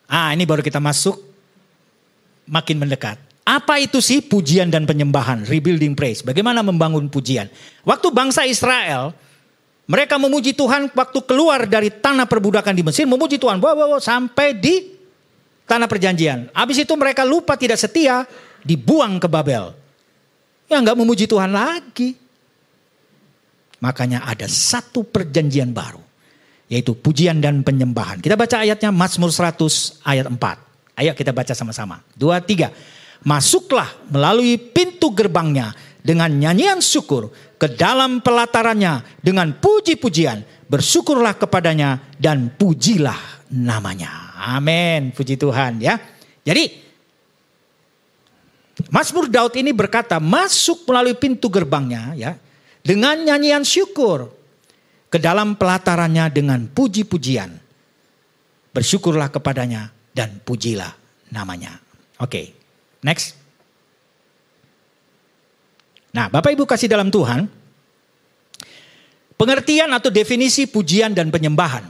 Ah 0.05 0.29
ini 0.29 0.45
baru 0.45 0.62
kita 0.62 0.77
masuk 0.77 1.17
makin 2.45 2.77
mendekat. 2.77 3.17
Apa 3.43 3.75
itu 3.81 3.99
sih 3.99 4.23
pujian 4.23 4.71
dan 4.71 4.88
penyembahan, 4.88 5.43
rebuilding 5.43 5.99
praise? 5.99 6.23
Bagaimana 6.23 6.63
membangun 6.63 7.12
pujian? 7.12 7.51
Waktu 7.83 8.07
bangsa 8.15 8.47
Israel, 8.47 9.12
mereka 9.83 10.15
memuji 10.15 10.55
Tuhan 10.55 10.88
waktu 10.95 11.19
keluar 11.27 11.67
dari 11.67 11.91
tanah 11.91 12.23
perbudakan 12.23 12.71
di 12.71 12.88
Mesir, 12.88 13.03
memuji 13.03 13.36
Tuhan, 13.36 13.59
wow, 13.59 13.75
wow, 13.75 13.88
wow, 13.97 13.99
sampai 13.99 14.55
di 14.55 14.95
tanah 15.67 15.91
perjanjian. 15.91 16.55
Habis 16.55 16.88
itu 16.88 16.93
mereka 16.95 17.27
lupa 17.27 17.59
tidak 17.59 17.75
setia, 17.75 18.23
dibuang 18.63 19.19
ke 19.19 19.27
Babel. 19.27 19.83
Ya 20.73 20.81
nggak 20.81 20.97
memuji 20.97 21.29
Tuhan 21.29 21.53
lagi. 21.53 22.17
Makanya 23.77 24.25
ada 24.25 24.49
satu 24.49 25.05
perjanjian 25.05 25.69
baru. 25.69 26.01
Yaitu 26.65 26.97
pujian 26.97 27.38
dan 27.38 27.62
penyembahan. 27.62 28.17
Kita 28.17 28.33
baca 28.33 28.65
ayatnya 28.65 28.89
Mazmur 28.89 29.29
100 29.29 30.01
ayat 30.01 30.25
4. 30.25 30.97
Ayo 30.97 31.13
kita 31.13 31.29
baca 31.29 31.53
sama-sama. 31.53 32.01
Dua, 32.17 32.41
tiga. 32.41 32.73
Masuklah 33.21 33.86
melalui 34.09 34.57
pintu 34.57 35.13
gerbangnya 35.13 35.77
dengan 36.01 36.33
nyanyian 36.33 36.81
syukur 36.81 37.29
ke 37.62 37.69
dalam 37.77 38.25
pelatarannya 38.25 39.21
dengan 39.21 39.53
puji-pujian. 39.53 40.65
Bersyukurlah 40.65 41.38
kepadanya 41.38 42.01
dan 42.17 42.49
pujilah 42.49 43.45
namanya. 43.53 44.33
Amin. 44.57 45.13
Puji 45.13 45.38
Tuhan 45.38 45.77
ya. 45.77 46.01
Jadi 46.41 46.92
Mazmur 48.89 49.29
Daud 49.29 49.53
ini 49.53 49.69
berkata 49.69 50.17
masuk 50.17 50.89
melalui 50.89 51.13
pintu 51.13 51.45
gerbangnya 51.49 52.17
ya 52.17 52.31
dengan 52.81 53.21
nyanyian 53.21 53.62
syukur 53.62 54.33
ke 55.13 55.21
dalam 55.21 55.53
pelatarannya 55.53 56.33
dengan 56.33 56.65
puji-pujian. 56.65 57.53
Bersyukurlah 58.73 59.29
kepadanya 59.29 59.93
dan 60.17 60.41
pujilah 60.41 60.89
namanya. 61.29 61.77
Oke, 62.17 62.29
okay. 62.29 62.45
next. 63.05 63.38
Nah, 66.13 66.29
Bapak 66.29 66.53
Ibu 66.53 66.65
kasih 66.65 66.89
dalam 66.89 67.13
Tuhan, 67.13 67.45
pengertian 69.38 69.89
atau 69.93 70.13
definisi 70.13 70.65
pujian 70.65 71.13
dan 71.13 71.29
penyembahan. 71.29 71.86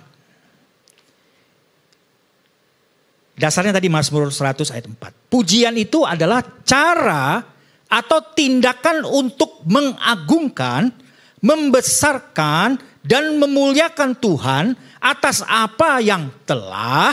Dasarnya 3.34 3.74
tadi 3.74 3.90
Mazmur 3.90 4.30
100 4.30 4.70
ayat 4.70 4.86
4. 4.86 5.34
Pujian 5.34 5.74
itu 5.74 6.06
adalah 6.06 6.46
cara 6.62 7.42
atau 7.90 8.20
tindakan 8.34 9.06
untuk 9.06 9.66
mengagungkan, 9.66 10.94
membesarkan, 11.42 12.78
dan 13.04 13.36
memuliakan 13.36 14.16
Tuhan 14.16 14.74
atas 15.04 15.44
apa 15.44 16.00
yang 16.00 16.32
telah, 16.48 17.12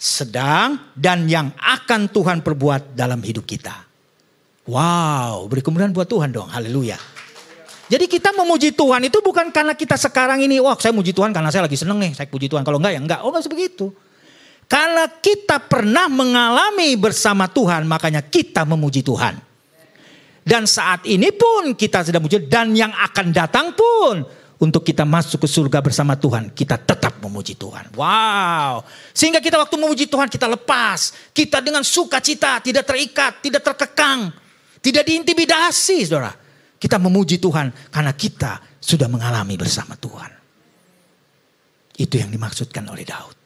sedang, 0.00 0.94
dan 0.96 1.28
yang 1.28 1.52
akan 1.58 2.08
Tuhan 2.08 2.40
perbuat 2.40 2.96
dalam 2.96 3.20
hidup 3.20 3.44
kita. 3.44 3.74
Wow, 4.64 5.50
beri 5.50 5.60
kemuliaan 5.60 5.92
buat 5.92 6.06
Tuhan 6.06 6.30
dong. 6.30 6.48
Haleluya. 6.48 6.96
Jadi 7.92 8.08
kita 8.08 8.32
memuji 8.32 8.72
Tuhan 8.72 9.04
itu 9.04 9.20
bukan 9.20 9.52
karena 9.52 9.76
kita 9.76 10.00
sekarang 10.00 10.40
ini, 10.40 10.62
wah 10.62 10.78
saya 10.80 10.96
muji 10.96 11.12
Tuhan 11.12 11.34
karena 11.34 11.52
saya 11.52 11.68
lagi 11.68 11.76
seneng 11.76 12.00
nih, 12.00 12.16
saya 12.16 12.24
puji 12.24 12.48
Tuhan. 12.48 12.64
Kalau 12.64 12.80
enggak 12.80 12.96
ya 12.96 13.00
enggak, 13.04 13.20
oh 13.20 13.28
enggak 13.34 13.44
sebegitu. 13.44 13.92
Karena 14.72 15.04
kita 15.04 15.60
pernah 15.60 16.08
mengalami 16.08 16.96
bersama 16.96 17.44
Tuhan, 17.44 17.84
makanya 17.84 18.24
kita 18.24 18.64
memuji 18.64 19.04
Tuhan. 19.04 19.36
Dan 20.40 20.64
saat 20.64 21.04
ini 21.04 21.28
pun 21.28 21.76
kita 21.76 22.00
sedang 22.08 22.24
memuji 22.24 22.48
dan 22.48 22.72
yang 22.72 22.88
akan 22.88 23.36
datang 23.36 23.76
pun 23.76 24.24
untuk 24.56 24.80
kita 24.80 25.04
masuk 25.04 25.44
ke 25.44 25.48
surga 25.52 25.84
bersama 25.84 26.16
Tuhan, 26.16 26.56
kita 26.56 26.80
tetap 26.80 27.20
memuji 27.20 27.52
Tuhan. 27.52 27.92
Wow. 27.92 28.80
Sehingga 29.12 29.44
kita 29.44 29.60
waktu 29.60 29.76
memuji 29.76 30.08
Tuhan 30.08 30.32
kita 30.32 30.48
lepas. 30.48 31.12
Kita 31.36 31.60
dengan 31.60 31.84
sukacita, 31.84 32.64
tidak 32.64 32.88
terikat, 32.88 33.44
tidak 33.44 33.60
terkekang, 33.60 34.32
tidak 34.80 35.04
diintimidasi, 35.04 36.08
Saudara. 36.08 36.32
Kita 36.80 36.96
memuji 36.96 37.36
Tuhan 37.36 37.92
karena 37.92 38.16
kita 38.16 38.80
sudah 38.80 39.04
mengalami 39.04 39.60
bersama 39.60 40.00
Tuhan. 40.00 40.32
Itu 41.92 42.16
yang 42.16 42.32
dimaksudkan 42.32 42.88
oleh 42.88 43.04
Daud. 43.04 43.41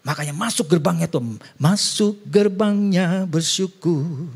Makanya 0.00 0.32
masuk 0.32 0.64
gerbangnya 0.64 1.06
tuh, 1.06 1.36
masuk 1.60 2.16
gerbangnya 2.24 3.28
bersyukur 3.28 4.28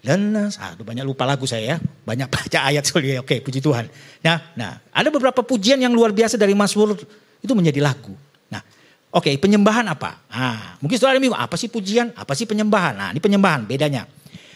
dan 0.00 0.32
aduh 0.32 0.80
banyak 0.80 1.04
lupa 1.04 1.28
lagu 1.28 1.44
saya 1.44 1.76
ya. 1.76 1.78
Banyak 1.80 2.28
baca 2.34 2.58
ayat 2.72 2.82
soalnya. 2.88 3.20
Oke, 3.20 3.44
puji 3.44 3.60
Tuhan. 3.60 3.88
Nah, 4.24 4.36
nah, 4.56 4.80
ada 4.90 5.08
beberapa 5.12 5.44
pujian 5.44 5.76
yang 5.76 5.92
luar 5.92 6.10
biasa 6.10 6.40
dari 6.40 6.56
Mazmur 6.56 6.96
itu 7.40 7.52
menjadi 7.52 7.84
lagu. 7.84 8.16
Nah, 8.48 8.64
oke, 9.12 9.28
penyembahan 9.36 9.84
apa? 9.92 10.24
Nah, 10.32 10.80
mungkin 10.80 10.96
saudara 10.96 11.20
bingung, 11.20 11.36
apa 11.36 11.56
sih 11.60 11.68
pujian? 11.68 12.16
Apa 12.16 12.32
sih 12.32 12.48
penyembahan? 12.48 12.96
Nah, 12.96 13.08
ini 13.12 13.20
penyembahan 13.20 13.68
bedanya. 13.68 14.08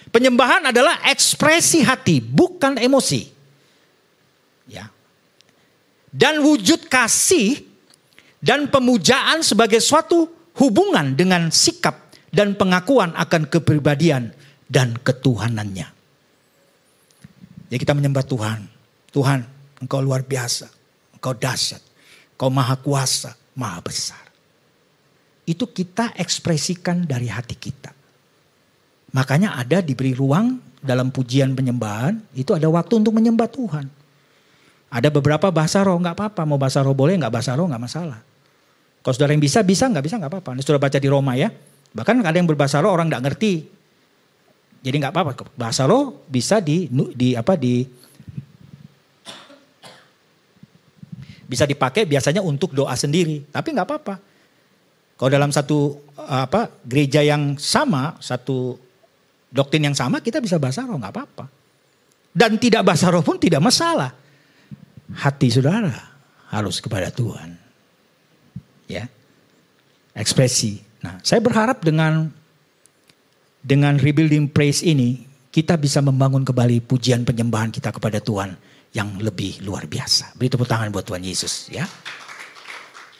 Penyembahan 0.08 0.72
adalah 0.72 1.04
ekspresi 1.10 1.84
hati, 1.84 2.24
bukan 2.24 2.80
emosi. 2.80 3.28
Ya. 4.70 4.88
Dan 6.08 6.40
wujud 6.40 6.88
kasih 6.88 7.60
dan 8.44 8.68
pemujaan 8.68 9.40
sebagai 9.40 9.80
suatu 9.80 10.28
hubungan 10.60 11.16
dengan 11.16 11.48
sikap 11.48 12.12
dan 12.28 12.52
pengakuan 12.60 13.16
akan 13.16 13.48
kepribadian 13.48 14.36
dan 14.68 15.00
ketuhanannya. 15.00 15.88
Jadi 17.72 17.78
kita 17.80 17.96
menyembah 17.96 18.20
Tuhan. 18.28 18.60
Tuhan, 19.16 19.40
engkau 19.80 20.04
luar 20.04 20.20
biasa. 20.20 20.68
Engkau 21.16 21.32
dahsyat. 21.32 21.80
Engkau 22.36 22.52
maha 22.52 22.76
kuasa, 22.76 23.32
maha 23.56 23.80
besar. 23.80 24.20
Itu 25.48 25.72
kita 25.72 26.12
ekspresikan 26.20 27.08
dari 27.08 27.32
hati 27.32 27.56
kita. 27.56 27.96
Makanya 29.16 29.56
ada 29.56 29.80
diberi 29.80 30.12
ruang 30.12 30.60
dalam 30.84 31.08
pujian 31.08 31.56
penyembahan, 31.56 32.20
itu 32.36 32.52
ada 32.52 32.68
waktu 32.68 33.00
untuk 33.00 33.16
menyembah 33.16 33.48
Tuhan. 33.48 33.86
Ada 34.92 35.08
beberapa 35.08 35.48
bahasa 35.48 35.80
roh, 35.80 35.96
nggak 35.96 36.12
apa-apa. 36.18 36.42
Mau 36.44 36.60
bahasa 36.60 36.84
roh 36.84 36.92
boleh, 36.92 37.16
nggak 37.16 37.32
bahasa 37.32 37.56
roh 37.56 37.64
nggak 37.70 37.82
masalah. 37.82 38.33
Kalau 39.04 39.12
saudara 39.12 39.36
yang 39.36 39.44
bisa, 39.44 39.60
bisa, 39.60 39.84
nggak 39.84 40.00
bisa, 40.00 40.16
nggak 40.16 40.32
apa-apa. 40.32 40.56
Ini 40.56 40.64
sudah 40.64 40.80
baca 40.80 40.96
di 40.96 41.08
Roma 41.12 41.36
ya. 41.36 41.52
Bahkan 41.92 42.24
ada 42.24 42.32
yang 42.40 42.48
berbahasa 42.48 42.80
roh 42.80 42.88
orang 42.88 43.12
nggak 43.12 43.20
ngerti. 43.20 43.54
Jadi 44.80 44.96
nggak 44.96 45.12
apa-apa. 45.12 45.52
Bahasa 45.52 45.84
roh 45.84 46.24
bisa 46.24 46.64
di 46.64 46.88
di 47.12 47.36
apa 47.36 47.52
di 47.60 47.84
bisa 51.44 51.68
dipakai 51.68 52.08
biasanya 52.08 52.40
untuk 52.40 52.72
doa 52.72 52.96
sendiri, 52.96 53.44
tapi 53.52 53.76
nggak 53.76 53.86
apa-apa. 53.86 54.14
Kalau 55.20 55.30
dalam 55.30 55.52
satu 55.52 56.00
apa 56.16 56.72
gereja 56.88 57.20
yang 57.20 57.60
sama, 57.60 58.16
satu 58.24 58.80
doktrin 59.52 59.84
yang 59.84 59.96
sama, 59.96 60.24
kita 60.24 60.40
bisa 60.40 60.56
bahasa 60.56 60.82
roh 60.88 60.96
nggak 60.96 61.12
apa-apa. 61.12 61.44
Dan 62.34 62.56
tidak 62.56 62.82
bahasa 62.88 63.12
roh 63.12 63.22
pun 63.22 63.36
tidak 63.36 63.60
masalah. 63.60 64.10
Hati 65.14 65.52
saudara 65.52 65.92
harus 66.50 66.80
kepada 66.82 67.12
Tuhan. 67.12 67.63
Ya. 68.94 69.06
Ekspresi. 70.14 70.78
Nah, 71.02 71.18
saya 71.26 71.42
berharap 71.42 71.82
dengan 71.82 72.30
dengan 73.64 73.98
rebuilding 73.98 74.52
praise 74.52 74.84
ini 74.84 75.26
kita 75.50 75.74
bisa 75.80 75.98
membangun 76.04 76.44
kembali 76.46 76.84
pujian 76.84 77.24
penyembahan 77.26 77.70
kita 77.72 77.90
kepada 77.90 78.20
Tuhan 78.20 78.54
yang 78.94 79.18
lebih 79.18 79.64
luar 79.66 79.90
biasa. 79.90 80.38
Beri 80.38 80.52
tepuk 80.52 80.68
tangan 80.70 80.90
buat 80.94 81.02
Tuhan 81.02 81.22
Yesus 81.24 81.70
ya. 81.72 81.86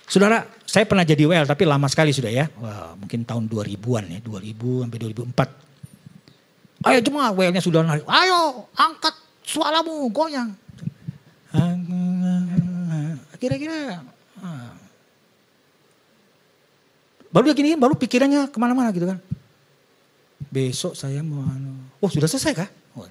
Saudara, 0.05 0.47
saya 0.69 0.85
pernah 0.87 1.03
jadi 1.03 1.25
WL 1.27 1.49
tapi 1.49 1.65
lama 1.67 1.89
sekali 1.91 2.13
sudah 2.15 2.31
ya. 2.31 2.47
Wah, 2.61 2.95
mungkin 2.95 3.25
tahun 3.27 3.49
2000-an 3.51 4.05
ya, 4.15 4.21
2000 4.23 4.85
sampai 4.87 4.99
2004. 5.01 5.65
Ayo 6.85 6.99
cuma 7.01 7.33
WL-nya 7.33 7.65
sudah 7.65 7.81
narik. 7.81 8.05
Ayo 8.05 8.69
angkat 8.77 9.17
suaramu 9.41 10.05
goyang. 10.13 10.53
Kira-kira. 13.41 14.05
Baru 17.35 17.51
dia 17.51 17.57
gini, 17.59 17.75
baru 17.75 17.99
pikirannya 17.99 18.47
ke 18.47 18.59
mana-mana 18.63 18.95
gitu 18.95 19.11
kan 19.11 19.19
besok 20.55 20.95
saya 20.95 21.19
mau 21.27 21.43
anu. 21.43 21.75
Oh 21.99 22.07
sudah 22.07 22.31
selesai 22.31 22.55
kah? 22.55 22.71
Oh, 22.95 23.11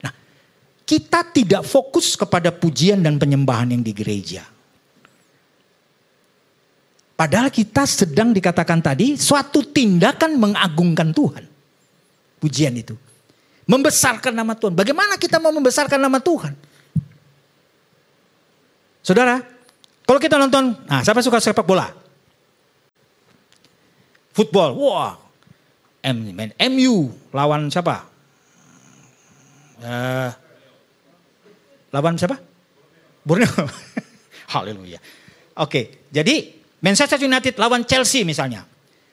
nah 0.00 0.12
kita 0.88 1.28
tidak 1.28 1.62
fokus 1.68 2.16
kepada 2.16 2.48
pujian 2.48 3.04
dan 3.04 3.20
penyembahan 3.20 3.76
yang 3.76 3.84
di 3.84 3.92
gereja. 3.92 4.48
Padahal 7.12 7.52
kita 7.52 7.84
sedang 7.84 8.32
dikatakan 8.32 8.80
tadi 8.80 9.14
suatu 9.20 9.60
tindakan 9.60 10.40
mengagungkan 10.40 11.12
Tuhan. 11.12 11.44
Pujian 12.40 12.74
itu. 12.74 12.96
Membesarkan 13.68 14.34
nama 14.34 14.58
Tuhan. 14.58 14.74
Bagaimana 14.74 15.14
kita 15.20 15.38
mau 15.38 15.54
membesarkan 15.54 16.02
nama 16.02 16.18
Tuhan? 16.18 16.56
Saudara, 19.06 19.38
kalau 20.02 20.18
kita 20.18 20.34
nonton, 20.34 20.74
nah 20.90 21.04
siapa 21.06 21.22
suka 21.22 21.38
sepak 21.38 21.62
bola? 21.62 22.01
Football, 24.32 24.76
wah 24.80 25.20
M, 26.02 26.34
main 26.34 26.50
MU 26.72 27.14
lawan 27.30 27.70
siapa? 27.70 28.02
Uh, 29.78 30.30
lawan 31.94 32.18
siapa? 32.18 32.42
Borneo. 33.22 33.46
Haleluya. 34.52 34.98
Oke, 35.62 36.08
jadi 36.10 36.58
Manchester 36.82 37.22
United 37.22 37.54
lawan 37.54 37.86
Chelsea 37.86 38.26
misalnya. 38.26 38.66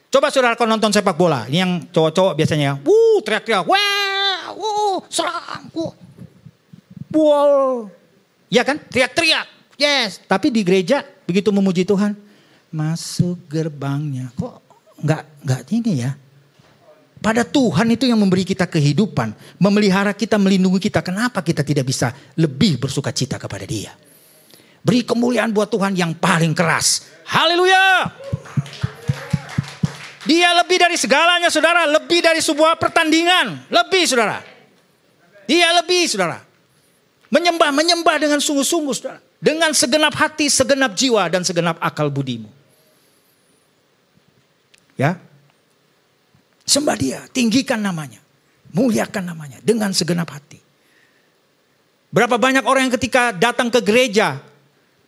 Coba 0.09 0.33
saudara 0.33 0.57
kau 0.57 0.65
nonton 0.65 0.89
sepak 0.89 1.13
bola. 1.13 1.45
Ini 1.45 1.57
yang 1.61 1.71
cowok-cowok 1.93 2.33
biasanya. 2.33 2.81
Wuh, 2.81 3.21
teriak-teriak. 3.21 3.61
Wah, 3.69 4.57
wuh, 4.57 5.05
serang. 5.05 5.69
Wuh. 5.77 5.93
Bol. 7.13 7.93
Ya 8.49 8.65
kan? 8.65 8.81
Teriak-teriak. 8.89 9.45
Yes. 9.77 10.17
Tapi 10.25 10.49
di 10.49 10.65
gereja 10.65 11.05
begitu 11.29 11.53
memuji 11.53 11.85
Tuhan. 11.85 12.17
Masuk 12.73 13.37
gerbangnya. 13.45 14.33
Kok 14.33 14.68
nggak 15.03 15.23
nggak 15.45 15.61
ini 15.71 15.93
ya? 16.03 16.11
Pada 17.19 17.43
Tuhan 17.43 17.91
itu 17.91 18.07
yang 18.07 18.15
memberi 18.15 18.47
kita 18.47 18.63
kehidupan, 18.63 19.59
memelihara 19.59 20.15
kita, 20.15 20.39
melindungi 20.39 20.87
kita. 20.87 21.03
Kenapa 21.03 21.43
kita 21.43 21.67
tidak 21.67 21.83
bisa 21.83 22.15
lebih 22.39 22.79
bersuka 22.79 23.11
cita 23.11 23.35
kepada 23.35 23.67
dia? 23.67 23.91
Beri 24.79 25.03
kemuliaan 25.03 25.51
buat 25.51 25.67
Tuhan 25.67 25.99
yang 25.99 26.15
paling 26.15 26.55
keras. 26.55 27.11
Haleluya. 27.27 28.07
Dia 30.23 30.55
lebih 30.63 30.79
dari 30.79 30.95
segalanya 30.95 31.51
saudara. 31.51 31.83
Lebih 31.91 32.23
dari 32.23 32.39
sebuah 32.39 32.79
pertandingan. 32.79 33.67
Lebih 33.67 34.03
saudara. 34.07 34.39
Dia 35.43 35.75
lebih 35.75 36.07
saudara. 36.07 36.39
Menyembah, 37.27 37.75
menyembah 37.75 38.15
dengan 38.15 38.39
sungguh-sungguh 38.39 38.95
saudara. 38.95 39.19
Dengan 39.43 39.75
segenap 39.75 40.15
hati, 40.15 40.47
segenap 40.47 40.95
jiwa, 40.95 41.27
dan 41.27 41.43
segenap 41.43 41.75
akal 41.83 42.07
budimu. 42.07 42.47
Ya, 44.99 45.15
Sembah 46.69 46.93
dia, 46.93 47.19
tinggikan 47.33 47.81
namanya. 47.81 48.21
Muliakan 48.77 49.33
namanya 49.33 49.57
dengan 49.65 49.89
segenap 49.89 50.29
hati. 50.29 50.61
Berapa 52.13 52.37
banyak 52.37 52.61
orang 52.61 52.85
yang 52.85 52.93
ketika 52.93 53.33
datang 53.33 53.73
ke 53.73 53.81
gereja, 53.81 54.37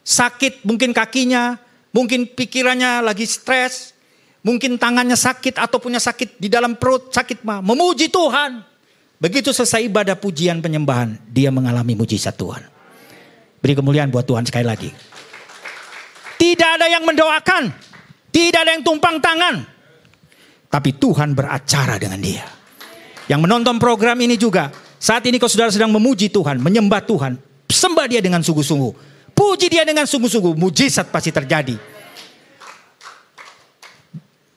sakit 0.01 0.65
mungkin 0.65 0.89
kakinya, 0.89 1.61
mungkin 1.93 2.25
pikirannya 2.25 3.05
lagi 3.05 3.29
stres, 3.29 3.93
mungkin 4.41 4.81
tangannya 4.81 5.13
sakit 5.13 5.61
atau 5.61 5.77
punya 5.77 6.01
sakit 6.01 6.41
di 6.41 6.49
dalam 6.49 6.81
perut, 6.81 7.13
sakit 7.13 7.45
mah, 7.45 7.61
memuji 7.61 8.09
Tuhan. 8.09 8.65
Begitu 9.21 9.53
selesai 9.53 9.85
ibadah 9.85 10.17
pujian 10.17 10.65
penyembahan, 10.65 11.13
dia 11.29 11.53
mengalami 11.53 11.93
mujizat 11.93 12.33
Tuhan. 12.33 12.65
Beri 13.61 13.77
kemuliaan 13.77 14.09
buat 14.09 14.25
Tuhan 14.25 14.49
sekali 14.49 14.65
lagi. 14.65 14.89
Tidak 16.41 16.69
ada 16.81 16.89
yang 16.89 17.05
mendoakan, 17.05 17.69
tidak 18.33 18.65
ada 18.65 18.73
yang 18.73 18.81
tumpang 18.81 19.21
tangan, 19.21 19.61
tapi 20.71 20.95
Tuhan 20.95 21.35
beracara 21.35 21.99
dengan 21.99 22.23
dia. 22.23 22.47
Yang 23.27 23.39
menonton 23.43 23.75
program 23.75 24.15
ini 24.23 24.39
juga, 24.39 24.71
saat 24.97 25.27
ini 25.27 25.35
kau 25.35 25.51
saudara 25.51 25.69
sedang 25.69 25.91
memuji 25.91 26.31
Tuhan, 26.31 26.63
menyembah 26.63 27.03
Tuhan, 27.03 27.35
sembah 27.67 28.07
dia 28.07 28.23
dengan 28.23 28.39
sungguh-sungguh. 28.39 29.11
Puji 29.35 29.67
dia 29.67 29.83
dengan 29.83 30.07
sungguh-sungguh, 30.07 30.55
mujizat 30.55 31.11
pasti 31.11 31.31
terjadi. 31.35 31.75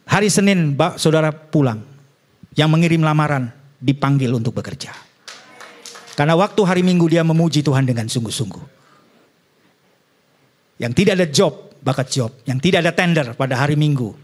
Hari 0.06 0.28
Senin, 0.30 0.78
saudara 0.94 1.34
pulang, 1.34 1.82
yang 2.54 2.70
mengirim 2.70 3.02
lamaran 3.02 3.50
dipanggil 3.82 4.30
untuk 4.30 4.54
bekerja. 4.54 4.94
Karena 6.14 6.38
waktu 6.38 6.62
hari 6.62 6.82
Minggu 6.86 7.10
dia 7.10 7.26
memuji 7.26 7.66
Tuhan 7.66 7.82
dengan 7.82 8.06
sungguh-sungguh. 8.06 8.64
Yang 10.78 10.92
tidak 10.94 11.12
ada 11.18 11.26
job, 11.26 11.52
bakat 11.82 12.06
job. 12.10 12.30
Yang 12.46 12.58
tidak 12.70 12.78
ada 12.86 12.92
tender 12.94 13.26
pada 13.34 13.58
hari 13.58 13.74
Minggu, 13.74 14.14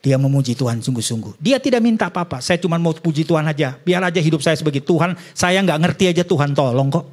dia 0.00 0.16
memuji 0.16 0.56
Tuhan 0.56 0.80
sungguh-sungguh. 0.80 1.36
Dia 1.36 1.60
tidak 1.60 1.84
minta 1.84 2.08
apa-apa. 2.08 2.40
Saya 2.40 2.56
cuma 2.56 2.80
mau 2.80 2.96
puji 2.96 3.28
Tuhan 3.28 3.44
aja. 3.44 3.76
Biar 3.84 4.00
aja 4.00 4.16
hidup 4.16 4.40
saya 4.40 4.56
sebagai 4.56 4.80
Tuhan. 4.80 5.12
Saya 5.36 5.60
nggak 5.60 5.76
ngerti 5.76 6.04
aja 6.08 6.24
Tuhan 6.24 6.56
tolong 6.56 6.88
kok. 6.88 7.06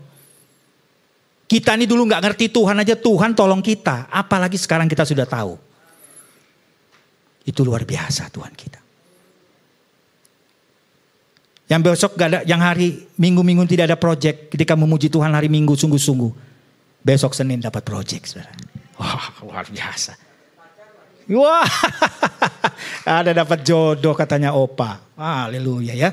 Kita 1.52 1.76
ini 1.76 1.84
dulu 1.84 2.08
nggak 2.08 2.24
ngerti 2.24 2.46
Tuhan 2.48 2.80
aja 2.80 2.96
Tuhan 2.96 3.36
tolong 3.36 3.60
kita. 3.60 4.08
Apalagi 4.08 4.56
sekarang 4.56 4.88
kita 4.88 5.04
sudah 5.04 5.28
tahu. 5.28 5.60
Itu 7.44 7.68
luar 7.68 7.84
biasa 7.84 8.32
Tuhan 8.32 8.56
kita. 8.56 8.80
Yang 11.68 11.82
besok 11.84 12.12
gak 12.16 12.28
ada, 12.32 12.40
yang 12.48 12.64
hari 12.64 13.12
minggu-minggu 13.20 13.68
tidak 13.68 13.92
ada 13.92 14.00
project. 14.00 14.48
Ketika 14.48 14.80
memuji 14.80 15.12
Tuhan 15.12 15.36
hari 15.36 15.52
minggu 15.52 15.76
sungguh-sungguh. 15.76 16.32
Besok 17.04 17.36
Senin 17.36 17.60
dapat 17.60 17.84
project. 17.84 18.40
Wah 18.96 19.28
luar 19.44 19.68
biasa. 19.68 20.16
Wah, 21.28 21.68
ada 23.08 23.32
dapat 23.32 23.64
jodoh 23.64 24.12
katanya 24.12 24.52
opa. 24.52 25.00
Haleluya 25.16 25.96
ya. 25.96 26.12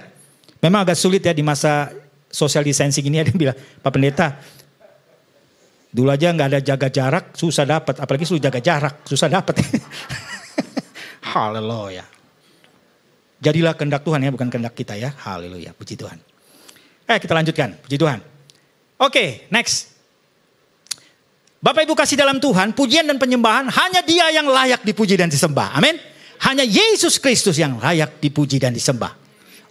Memang 0.63 0.87
agak 0.87 0.97
sulit 0.97 1.27
ya 1.27 1.35
di 1.35 1.43
masa 1.43 1.91
social 2.31 2.63
distancing 2.63 3.05
ini 3.11 3.19
ada 3.23 3.35
yang 3.35 3.41
bilang, 3.51 3.59
Pak 3.59 3.91
Pendeta, 3.91 4.39
dulu 5.91 6.09
aja 6.09 6.31
nggak 6.31 6.49
ada 6.55 6.61
jaga 6.63 6.89
jarak, 6.89 7.25
susah 7.35 7.67
dapat. 7.67 7.99
Apalagi 7.99 8.25
suruh 8.25 8.41
jaga 8.41 8.63
jarak, 8.63 9.03
susah 9.05 9.27
dapat. 9.27 9.59
Haleluya. 11.35 12.07
Jadilah 13.43 13.75
kehendak 13.77 14.07
Tuhan 14.07 14.25
ya, 14.25 14.31
bukan 14.31 14.49
kehendak 14.49 14.73
kita 14.79 14.95
ya. 14.95 15.13
Haleluya, 15.13 15.75
puji 15.75 15.99
Tuhan. 15.99 16.17
Eh 17.05 17.19
kita 17.19 17.35
lanjutkan, 17.35 17.77
puji 17.85 17.99
Tuhan. 18.01 18.23
Oke, 19.03 19.51
next. 19.51 19.93
Bapak 21.61 21.85
Ibu 21.89 21.97
kasih 21.97 22.17
dalam 22.17 22.41
Tuhan, 22.41 22.77
pujian 22.77 23.09
dan 23.09 23.17
penyembahan 23.17 23.69
hanya 23.73 24.01
dia 24.05 24.29
yang 24.33 24.49
layak 24.49 24.85
dipuji 24.85 25.17
dan 25.17 25.33
disembah. 25.33 25.77
Amin. 25.77 26.14
Hanya 26.43 26.67
Yesus 26.67 27.23
Kristus 27.23 27.55
yang 27.61 27.79
layak 27.79 28.19
dipuji 28.19 28.59
dan 28.59 28.75
disembah. 28.75 29.25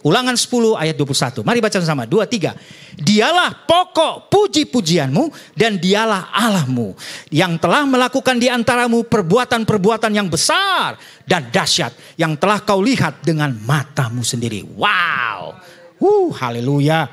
Ulangan 0.04 0.36
10 0.36 0.76
ayat 0.76 1.00
21. 1.00 1.40
Mari 1.48 1.64
baca 1.64 1.80
sama. 1.80 2.04
Dua, 2.04 2.28
tiga. 2.28 2.52
Dialah 2.92 3.64
pokok 3.64 4.28
puji-pujianmu 4.28 5.56
dan 5.56 5.80
dialah 5.80 6.28
Allahmu. 6.28 6.92
Yang 7.32 7.64
telah 7.64 7.88
melakukan 7.88 8.36
di 8.36 8.52
antaramu 8.52 9.08
perbuatan-perbuatan 9.08 10.12
yang 10.12 10.28
besar 10.28 11.00
dan 11.24 11.48
dahsyat. 11.48 12.20
Yang 12.20 12.36
telah 12.36 12.60
kau 12.60 12.84
lihat 12.84 13.24
dengan 13.24 13.56
matamu 13.64 14.20
sendiri. 14.20 14.60
Wow. 14.76 15.56
Uh, 15.96 16.28
haleluya. 16.36 17.08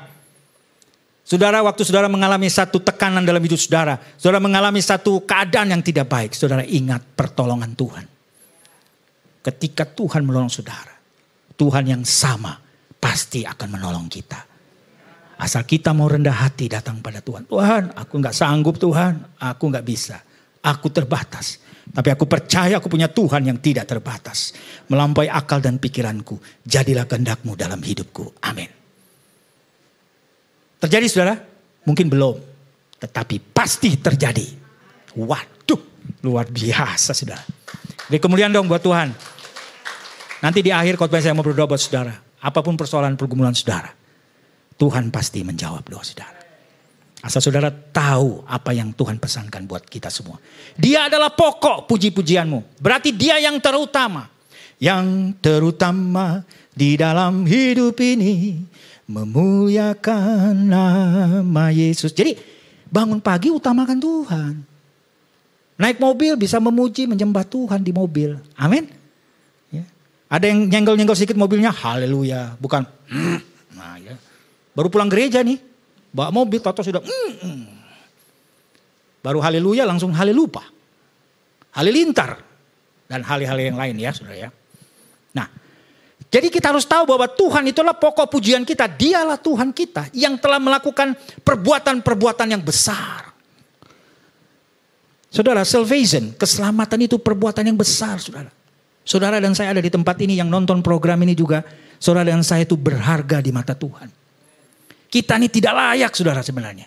Saudara, 1.24 1.64
waktu 1.64 1.88
saudara 1.88 2.12
mengalami 2.12 2.52
satu 2.52 2.76
tekanan 2.76 3.24
dalam 3.24 3.40
hidup 3.40 3.56
saudara, 3.56 3.96
saudara 4.20 4.36
mengalami 4.36 4.84
satu 4.84 5.24
keadaan 5.24 5.72
yang 5.72 5.80
tidak 5.80 6.12
baik, 6.12 6.36
saudara 6.36 6.60
ingat 6.60 7.00
pertolongan 7.16 7.72
Tuhan. 7.72 8.11
Ketika 9.42 9.82
Tuhan 9.82 10.22
menolong 10.22 10.50
saudara, 10.50 10.94
Tuhan 11.58 11.84
yang 11.90 12.02
sama 12.06 12.54
pasti 13.02 13.42
akan 13.42 13.68
menolong 13.74 14.06
kita. 14.06 14.38
Asal 15.42 15.66
kita 15.66 15.90
mau 15.90 16.06
rendah 16.06 16.46
hati 16.46 16.70
datang 16.70 17.02
pada 17.02 17.18
Tuhan. 17.18 17.50
Tuhan, 17.50 17.98
aku 17.98 18.14
nggak 18.22 18.30
sanggup 18.30 18.78
Tuhan, 18.78 19.42
aku 19.42 19.64
nggak 19.74 19.82
bisa. 19.82 20.22
Aku 20.62 20.94
terbatas. 20.94 21.58
Tapi 21.90 22.14
aku 22.14 22.30
percaya 22.30 22.78
aku 22.78 22.86
punya 22.86 23.10
Tuhan 23.10 23.42
yang 23.50 23.58
tidak 23.58 23.90
terbatas. 23.90 24.54
Melampaui 24.86 25.26
akal 25.26 25.58
dan 25.58 25.82
pikiranku. 25.82 26.38
Jadilah 26.62 27.10
kehendakmu 27.10 27.58
dalam 27.58 27.82
hidupku. 27.82 28.38
Amin. 28.46 28.70
Terjadi 30.78 31.06
saudara? 31.10 31.34
Mungkin 31.82 32.06
belum. 32.06 32.36
Tetapi 33.02 33.50
pasti 33.50 33.98
terjadi. 33.98 34.46
Waduh, 35.18 35.82
luar 36.22 36.46
biasa 36.46 37.10
saudara. 37.10 37.42
Beri 38.10 38.18
kemuliaan 38.18 38.50
dong 38.50 38.66
buat 38.66 38.82
Tuhan. 38.82 39.14
Nanti 40.42 40.58
di 40.58 40.74
akhir 40.74 40.98
khotbah 40.98 41.22
saya 41.22 41.36
mau 41.38 41.46
berdoa 41.46 41.70
buat 41.70 41.78
saudara. 41.78 42.18
Apa 42.42 42.58
pun 42.66 42.74
persoalan 42.74 43.14
pergumulan 43.14 43.54
saudara. 43.54 43.94
Tuhan 44.74 45.14
pasti 45.14 45.46
menjawab 45.46 45.86
doa 45.86 46.02
saudara. 46.02 46.42
Asal 47.22 47.38
saudara 47.38 47.70
tahu 47.70 48.42
apa 48.50 48.74
yang 48.74 48.90
Tuhan 48.90 49.22
pesankan 49.22 49.62
buat 49.70 49.86
kita 49.86 50.10
semua. 50.10 50.42
Dia 50.74 51.06
adalah 51.06 51.30
pokok 51.30 51.86
puji-pujianmu. 51.86 52.82
Berarti 52.82 53.14
dia 53.14 53.38
yang 53.38 53.62
terutama. 53.62 54.26
Yang 54.82 55.38
terutama 55.38 56.42
di 56.74 56.98
dalam 56.98 57.46
hidup 57.46 57.94
ini. 58.02 58.66
Memuliakan 59.06 60.66
nama 60.66 61.70
Yesus. 61.70 62.10
Jadi 62.10 62.34
bangun 62.90 63.22
pagi 63.22 63.54
utamakan 63.54 63.98
Tuhan. 64.02 64.71
Naik 65.82 65.98
mobil 65.98 66.38
bisa 66.38 66.62
memuji 66.62 67.10
menyembah 67.10 67.42
Tuhan 67.42 67.82
di 67.82 67.90
mobil. 67.90 68.38
Amin. 68.54 68.86
Ya. 69.74 69.82
Ada 70.30 70.54
yang 70.54 70.70
nyenggol-nyenggol 70.70 71.18
sedikit 71.18 71.34
mobilnya. 71.34 71.74
Haleluya. 71.74 72.54
Bukan. 72.62 72.86
Nah 73.74 73.98
ya. 73.98 74.14
Baru 74.78 74.86
pulang 74.86 75.10
gereja 75.10 75.42
nih 75.42 75.72
Bawa 76.12 76.28
mobil, 76.28 76.60
toto 76.60 76.84
sudah, 76.84 77.00
mm, 77.00 77.32
mm. 77.40 77.64
baru 79.24 79.40
haleluya 79.40 79.88
langsung 79.88 80.12
halelupa. 80.12 80.60
Halilintar. 81.72 82.36
Dan 83.08 83.24
hal-hal 83.24 83.56
yang 83.56 83.80
lain 83.80 83.96
ya 83.96 84.12
saudara 84.12 84.36
ya. 84.36 84.48
Nah, 85.32 85.48
jadi 86.28 86.52
kita 86.52 86.68
harus 86.68 86.84
tahu 86.84 87.08
bahwa 87.08 87.24
Tuhan 87.32 87.64
itulah 87.64 87.96
pokok 87.96 88.28
pujian 88.28 88.60
kita. 88.68 88.92
Dialah 88.92 89.40
Tuhan 89.40 89.72
kita 89.72 90.12
yang 90.12 90.36
telah 90.36 90.60
melakukan 90.60 91.16
perbuatan-perbuatan 91.40 92.52
yang 92.52 92.60
besar. 92.60 93.31
Saudara, 95.32 95.64
salvation, 95.64 96.36
keselamatan 96.36 97.08
itu 97.08 97.16
perbuatan 97.16 97.64
yang 97.64 97.78
besar, 97.80 98.20
saudara. 98.20 98.52
Saudara 99.00 99.40
dan 99.40 99.56
saya 99.56 99.72
ada 99.72 99.80
di 99.80 99.88
tempat 99.88 100.20
ini 100.20 100.36
yang 100.36 100.52
nonton 100.52 100.84
program 100.84 101.24
ini 101.24 101.32
juga. 101.32 101.64
Saudara 101.96 102.28
dan 102.28 102.44
saya 102.44 102.68
itu 102.68 102.76
berharga 102.76 103.40
di 103.40 103.48
mata 103.48 103.72
Tuhan. 103.72 104.12
Kita 105.08 105.40
ini 105.40 105.48
tidak 105.48 105.72
layak 105.72 106.12
saudara 106.12 106.44
sebenarnya. 106.44 106.84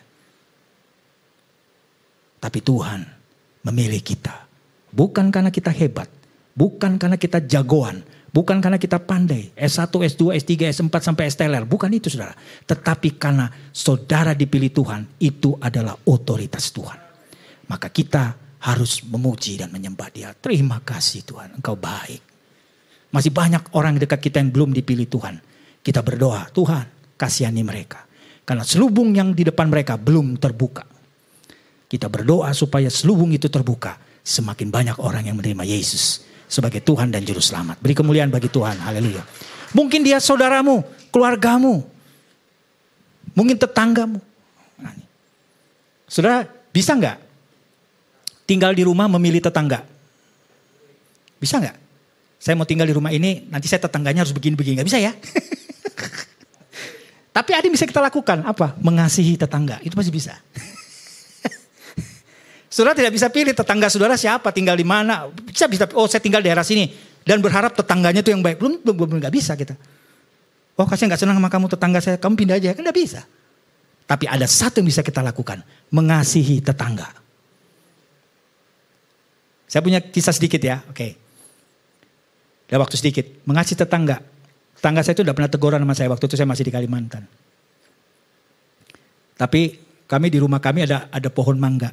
Tapi 2.37 2.59
Tuhan 2.61 3.01
memilih 3.65 4.05
kita. 4.05 4.45
Bukan 4.93 5.33
karena 5.33 5.49
kita 5.49 5.73
hebat. 5.73 6.07
Bukan 6.53 7.01
karena 7.01 7.17
kita 7.17 7.41
jagoan. 7.41 8.05
Bukan 8.29 8.61
karena 8.61 8.77
kita 8.77 9.01
pandai. 9.01 9.49
S1, 9.57 9.89
S2, 9.89 10.37
S3, 10.37 10.69
S4 10.69 10.95
sampai 11.01 11.33
STLR. 11.33 11.65
Bukan 11.65 11.89
itu 11.89 12.13
saudara. 12.13 12.37
Tetapi 12.69 13.17
karena 13.17 13.49
saudara 13.73 14.37
dipilih 14.37 14.69
Tuhan. 14.69 15.01
Itu 15.17 15.57
adalah 15.57 15.97
otoritas 16.05 16.69
Tuhan. 16.69 17.04
Maka 17.65 17.89
kita 17.89 18.37
harus 18.65 19.05
memuji 19.05 19.61
dan 19.61 19.69
menyembah 19.69 20.09
dia. 20.09 20.33
Terima 20.33 20.81
kasih 20.81 21.21
Tuhan. 21.25 21.57
Engkau 21.57 21.77
baik. 21.77 22.21
Masih 23.13 23.29
banyak 23.29 23.71
orang 23.77 23.95
dekat 24.01 24.19
kita 24.19 24.41
yang 24.41 24.49
belum 24.49 24.73
dipilih 24.73 25.05
Tuhan. 25.05 25.37
Kita 25.85 26.01
berdoa. 26.01 26.49
Tuhan 26.49 26.85
kasihani 27.15 27.61
mereka. 27.61 28.03
Karena 28.45 28.65
selubung 28.65 29.13
yang 29.13 29.33
di 29.33 29.45
depan 29.45 29.69
mereka 29.69 29.97
belum 29.97 30.37
terbuka. 30.37 30.85
Kita 31.85 32.09
berdoa 32.09 32.53
supaya 32.53 32.89
selubung 32.89 33.33
itu 33.33 33.49
terbuka. 33.49 33.97
Semakin 34.25 34.73
banyak 34.73 34.97
orang 34.97 35.29
yang 35.29 35.37
menerima 35.37 35.65
Yesus 35.65 36.25
sebagai 36.49 36.81
Tuhan 36.81 37.13
dan 37.13 37.21
Juru 37.21 37.41
Selamat. 37.41 37.77
Beri 37.81 37.93
kemuliaan 37.93 38.29
bagi 38.33 38.49
Tuhan. 38.49 38.81
Haleluya. 38.81 39.21
Mungkin 39.73 40.05
dia 40.05 40.17
saudaramu, 40.21 40.85
keluargamu. 41.13 41.85
Mungkin 43.35 43.59
tetanggamu. 43.59 44.17
Nah, 44.79 44.93
Saudara, 46.07 46.47
bisa 46.71 46.95
nggak 46.95 47.24
tinggal 48.45 48.71
di 48.71 48.85
rumah 48.85 49.09
memilih 49.09 49.41
tetangga? 49.41 49.83
Bisa 51.41 51.59
nggak? 51.59 51.77
Saya 52.39 52.53
mau 52.53 52.69
tinggal 52.69 52.85
di 52.85 52.93
rumah 52.93 53.09
ini, 53.09 53.49
nanti 53.49 53.65
saya 53.65 53.81
tetangganya 53.81 54.21
harus 54.21 54.33
begini-begini. 54.33 54.77
Nggak 54.77 54.87
bisa 54.87 54.99
ya? 55.01 55.11
Tapi 57.35 57.51
ada 57.51 57.65
yang 57.67 57.75
bisa 57.75 57.89
kita 57.89 57.99
lakukan. 57.99 58.47
Apa? 58.47 58.79
Mengasihi 58.79 59.35
tetangga. 59.35 59.81
Itu 59.83 59.97
pasti 59.97 60.13
bisa. 60.13 60.39
saudara 62.75 62.95
tidak 62.95 63.11
bisa 63.11 63.27
pilih 63.27 63.51
tetangga 63.51 63.91
saudara 63.91 64.15
siapa, 64.15 64.55
tinggal 64.55 64.79
di 64.79 64.87
mana. 64.87 65.27
Bisa, 65.27 65.67
bisa. 65.67 65.89
Oh 65.97 66.07
saya 66.07 66.23
tinggal 66.23 66.39
di 66.39 66.47
daerah 66.47 66.63
sini. 66.63 66.87
Dan 67.25 67.41
berharap 67.41 67.73
tetangganya 67.73 68.21
itu 68.21 68.29
yang 68.29 68.45
baik. 68.45 68.61
Belum, 68.61 68.77
belum, 68.79 68.95
belum 68.95 69.19
gak 69.25 69.33
bisa 69.33 69.57
kita. 69.57 69.73
Oh 70.77 70.85
kasih 70.85 71.09
gak 71.09 71.19
senang 71.19 71.41
sama 71.41 71.49
kamu 71.49 71.65
tetangga 71.67 71.99
saya. 71.99 72.15
Kamu 72.21 72.37
pindah 72.37 72.61
aja. 72.61 72.77
Kan 72.77 72.85
gak 72.85 72.95
bisa. 72.95 73.25
Tapi 74.05 74.29
ada 74.29 74.45
satu 74.45 74.79
yang 74.79 74.87
bisa 74.87 75.01
kita 75.01 75.25
lakukan. 75.25 75.65
Mengasihi 75.89 76.61
tetangga. 76.61 77.24
Saya 79.75 79.83
punya 79.83 79.99
kisah 79.99 80.31
sedikit 80.31 80.63
ya. 80.63 80.79
Oke. 80.87 80.95
Okay. 80.95 81.11
Ada 82.71 82.79
waktu 82.79 82.95
sedikit. 82.95 83.27
Mengasihi 83.43 83.75
tetangga 83.75 84.23
Tangga 84.85 85.01
saya 85.01 85.17
itu 85.17 85.25
udah 85.25 85.33
pernah 85.33 85.49
teguran 85.49 85.81
sama 85.81 85.97
saya 85.97 86.13
waktu 86.13 86.29
itu 86.29 86.35
saya 86.37 86.45
masih 86.45 86.69
di 86.69 86.73
Kalimantan. 86.73 87.25
Tapi 89.33 89.81
kami 90.05 90.29
di 90.29 90.37
rumah 90.37 90.61
kami 90.61 90.85
ada 90.85 91.09
ada 91.09 91.29
pohon 91.33 91.57
mangga. 91.57 91.89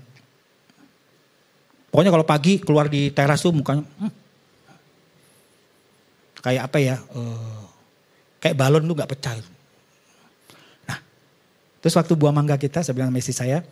Pokoknya 1.88 2.12
kalau 2.12 2.26
pagi 2.28 2.60
keluar 2.60 2.92
di 2.92 3.08
teras 3.08 3.40
tuh 3.40 3.56
mukanya 3.56 3.80
hmm, 3.80 4.12
kayak 6.44 6.62
apa 6.68 6.78
ya? 6.84 6.96
Uh, 7.16 7.64
kayak 8.44 8.60
balon 8.60 8.84
tuh 8.84 8.92
nggak 8.92 9.10
pecah. 9.16 9.40
Nah, 10.84 10.98
terus 11.80 11.96
waktu 11.96 12.12
buah 12.12 12.36
mangga 12.36 12.60
kita, 12.60 12.84
saya 12.84 12.92
bilang 12.92 13.08
sama 13.08 13.24
istri 13.24 13.32
saya, 13.32 13.64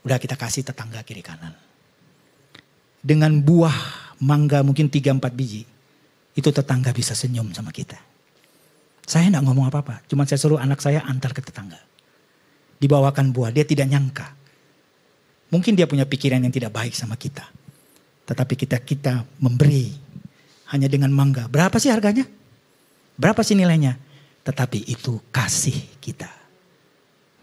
udah 0.00 0.16
kita 0.16 0.40
kasih 0.40 0.64
tetangga 0.64 1.04
kiri 1.04 1.20
kanan. 1.20 1.52
Dengan 3.02 3.42
buah 3.42 3.74
mangga 4.22 4.62
mungkin 4.62 4.86
3-4 4.86 5.18
biji, 5.34 5.66
itu 6.38 6.48
tetangga 6.54 6.94
bisa 6.94 7.12
senyum 7.18 7.50
sama 7.50 7.74
kita. 7.74 7.98
Saya 9.02 9.28
tidak 9.28 9.42
ngomong 9.42 9.66
apa-apa, 9.66 10.06
cuma 10.06 10.22
saya 10.22 10.38
suruh 10.38 10.62
anak 10.62 10.78
saya 10.78 11.02
antar 11.02 11.34
ke 11.34 11.42
tetangga. 11.42 11.82
Dibawakan 12.78 13.34
buah, 13.34 13.50
dia 13.50 13.66
tidak 13.66 13.90
nyangka. 13.90 14.30
Mungkin 15.50 15.74
dia 15.74 15.90
punya 15.90 16.06
pikiran 16.06 16.40
yang 16.40 16.54
tidak 16.54 16.72
baik 16.72 16.94
sama 16.94 17.18
kita. 17.18 17.44
Tetapi 18.24 18.54
kita 18.54 18.78
kita 18.80 19.26
memberi 19.42 19.92
hanya 20.72 20.88
dengan 20.88 21.12
mangga. 21.12 21.50
Berapa 21.50 21.76
sih 21.76 21.92
harganya? 21.92 22.24
Berapa 23.18 23.44
sih 23.44 23.58
nilainya? 23.58 23.98
Tetapi 24.46 24.88
itu 24.88 25.20
kasih 25.28 25.76
kita. 26.00 26.30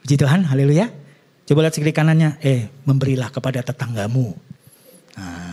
Puji 0.02 0.16
Tuhan, 0.18 0.48
haleluya. 0.48 0.90
Coba 1.46 1.68
lihat 1.68 1.76
sekali 1.78 1.94
kanannya, 1.94 2.42
eh 2.42 2.72
memberilah 2.88 3.30
kepada 3.30 3.62
tetanggamu. 3.62 4.34
Nah, 5.20 5.49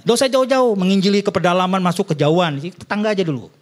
ya. 0.00 0.06
Dosa 0.08 0.24
jauh-jauh, 0.24 0.72
menginjili 0.72 1.20
ke 1.20 1.28
pedalaman, 1.28 1.84
masuk 1.84 2.10
ke 2.10 2.14
jauhan. 2.16 2.56
Tetangga 2.56 3.12
aja 3.12 3.20
dulu. 3.20 3.52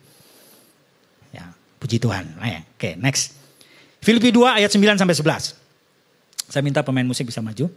Puji 1.78 2.02
Tuhan. 2.02 2.26
Nah, 2.36 2.48
ya. 2.50 2.60
Oke, 2.74 2.98
next. 2.98 3.38
Filipi 4.02 4.34
2 4.34 4.58
ayat 4.58 4.70
9 4.70 4.98
sampai 4.98 5.14
11. 5.14 5.54
Saya 6.50 6.62
minta 6.62 6.82
pemain 6.82 7.06
musik 7.06 7.26
bisa 7.26 7.38
maju. 7.38 7.70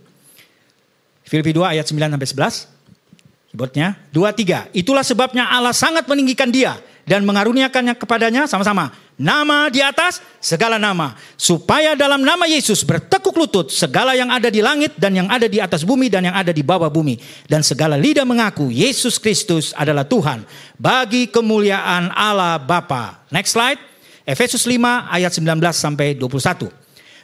Filipi 1.26 1.54
2 1.54 1.78
ayat 1.78 1.86
9 1.86 2.10
sampai 2.10 2.28
11. 2.28 3.54
Keyboardnya. 3.54 3.88
2, 4.10 4.34
3. 4.34 4.74
Itulah 4.74 5.06
sebabnya 5.06 5.50
Allah 5.50 5.74
sangat 5.74 6.10
meninggikan 6.10 6.50
dia. 6.50 6.78
Dan 7.06 7.26
mengaruniakannya 7.26 7.98
kepadanya 7.98 8.46
sama-sama. 8.46 8.94
Nama 9.22 9.70
di 9.70 9.86
atas 9.86 10.18
segala 10.42 10.82
nama. 10.82 11.14
Supaya 11.38 11.94
dalam 11.94 12.26
nama 12.26 12.50
Yesus 12.50 12.82
bertekuk 12.82 13.38
lutut 13.38 13.70
segala 13.70 14.18
yang 14.18 14.34
ada 14.34 14.50
di 14.50 14.66
langit 14.66 14.98
dan 14.98 15.14
yang 15.14 15.30
ada 15.30 15.46
di 15.46 15.62
atas 15.62 15.86
bumi 15.86 16.10
dan 16.10 16.26
yang 16.26 16.34
ada 16.34 16.50
di 16.50 16.66
bawah 16.66 16.90
bumi. 16.90 17.22
Dan 17.46 17.62
segala 17.62 18.02
lidah 18.02 18.26
mengaku 18.26 18.74
Yesus 18.74 19.22
Kristus 19.22 19.78
adalah 19.78 20.10
Tuhan. 20.10 20.42
Bagi 20.82 21.30
kemuliaan 21.30 22.10
Allah 22.10 22.58
Bapa. 22.58 23.30
Next 23.30 23.54
slide. 23.54 23.78
Efesus 24.26 24.66
5 24.66 24.82
ayat 25.14 25.30
19 25.38 25.46
sampai 25.70 26.18
21. 26.18 26.82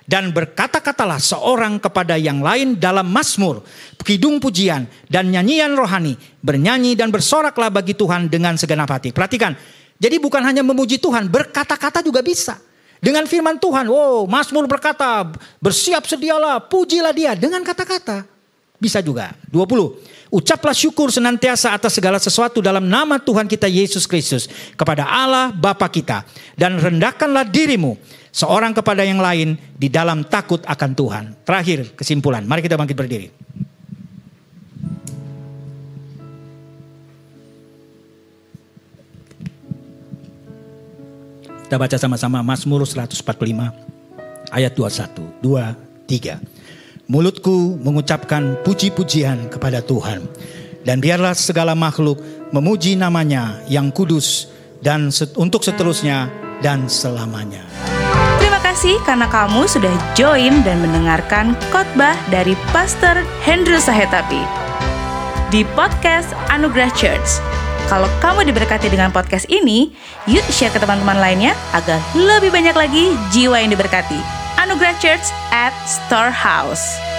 Dan 0.08 0.32
berkata-katalah 0.32 1.20
seorang 1.20 1.84
kepada 1.84 2.16
yang 2.16 2.40
lain 2.40 2.80
dalam 2.80 3.12
Mazmur, 3.12 3.60
kidung 4.08 4.40
pujian 4.40 4.88
dan 5.12 5.28
nyanyian 5.28 5.76
rohani, 5.76 6.16
bernyanyi 6.40 6.96
dan 6.96 7.12
bersoraklah 7.12 7.68
bagi 7.68 7.92
Tuhan 7.92 8.32
dengan 8.32 8.56
segenap 8.56 8.88
hati. 8.88 9.12
Perhatikan, 9.12 9.52
jadi 9.98 10.22
bukan 10.22 10.42
hanya 10.46 10.62
memuji 10.62 11.02
Tuhan, 11.02 11.26
berkata-kata 11.26 12.06
juga 12.06 12.22
bisa. 12.22 12.62
Dengan 12.98 13.26
firman 13.30 13.58
Tuhan, 13.62 13.86
wow, 13.90 14.26
Mazmur 14.26 14.66
berkata, 14.66 15.30
bersiap 15.62 16.06
sedialah, 16.06 16.62
pujilah 16.66 17.14
dia 17.14 17.38
dengan 17.38 17.62
kata-kata. 17.62 18.26
Bisa 18.78 19.02
juga. 19.02 19.34
20. 19.50 20.30
Ucaplah 20.30 20.76
syukur 20.76 21.10
senantiasa 21.10 21.74
atas 21.74 21.98
segala 21.98 22.22
sesuatu 22.22 22.62
dalam 22.62 22.86
nama 22.86 23.18
Tuhan 23.18 23.50
kita 23.50 23.66
Yesus 23.66 24.06
Kristus 24.06 24.46
kepada 24.78 25.08
Allah 25.08 25.50
Bapa 25.50 25.88
kita 25.90 26.28
dan 26.54 26.78
rendahkanlah 26.78 27.48
dirimu 27.48 27.98
seorang 28.30 28.76
kepada 28.76 29.02
yang 29.02 29.18
lain 29.18 29.58
di 29.74 29.90
dalam 29.90 30.22
takut 30.28 30.62
akan 30.68 30.92
Tuhan. 30.94 31.24
Terakhir 31.42 31.96
kesimpulan, 31.98 32.46
mari 32.46 32.62
kita 32.62 32.78
bangkit 32.78 32.98
berdiri. 32.98 33.28
Kita 41.68 41.76
baca 41.76 42.00
sama-sama 42.00 42.40
Mazmur 42.40 42.88
145 42.88 43.28
ayat 44.56 44.72
21, 44.72 45.44
2, 45.44 45.76
3. 46.08 47.12
Mulutku 47.12 47.76
mengucapkan 47.84 48.56
puji-pujian 48.64 49.52
kepada 49.52 49.84
Tuhan. 49.84 50.32
Dan 50.88 51.04
biarlah 51.04 51.36
segala 51.36 51.76
makhluk 51.76 52.24
memuji 52.56 52.96
namanya 52.96 53.60
yang 53.68 53.92
kudus 53.92 54.48
dan 54.80 55.12
set, 55.12 55.36
untuk 55.36 55.60
seterusnya 55.60 56.32
dan 56.64 56.88
selamanya. 56.88 57.68
Terima 58.40 58.64
kasih 58.64 58.96
karena 59.04 59.28
kamu 59.28 59.68
sudah 59.68 59.92
join 60.16 60.64
dan 60.64 60.80
mendengarkan 60.80 61.52
khotbah 61.68 62.16
dari 62.32 62.56
Pastor 62.72 63.20
Hendro 63.44 63.76
Sahetapi 63.76 64.40
di 65.52 65.68
podcast 65.76 66.32
Anugerah 66.48 66.96
Church. 66.96 67.57
Kalau 67.88 68.12
kamu 68.20 68.52
diberkati 68.52 68.92
dengan 68.92 69.16
podcast 69.16 69.48
ini, 69.48 69.96
yuk 70.28 70.44
share 70.52 70.76
ke 70.76 70.80
teman-teman 70.84 71.24
lainnya 71.24 71.56
agar 71.72 72.04
lebih 72.20 72.52
banyak 72.52 72.76
lagi 72.76 73.16
jiwa 73.32 73.64
yang 73.64 73.72
diberkati. 73.72 74.20
Anugerah 74.60 74.92
Church 75.00 75.32
at 75.56 75.72
Storehouse. 75.88 77.17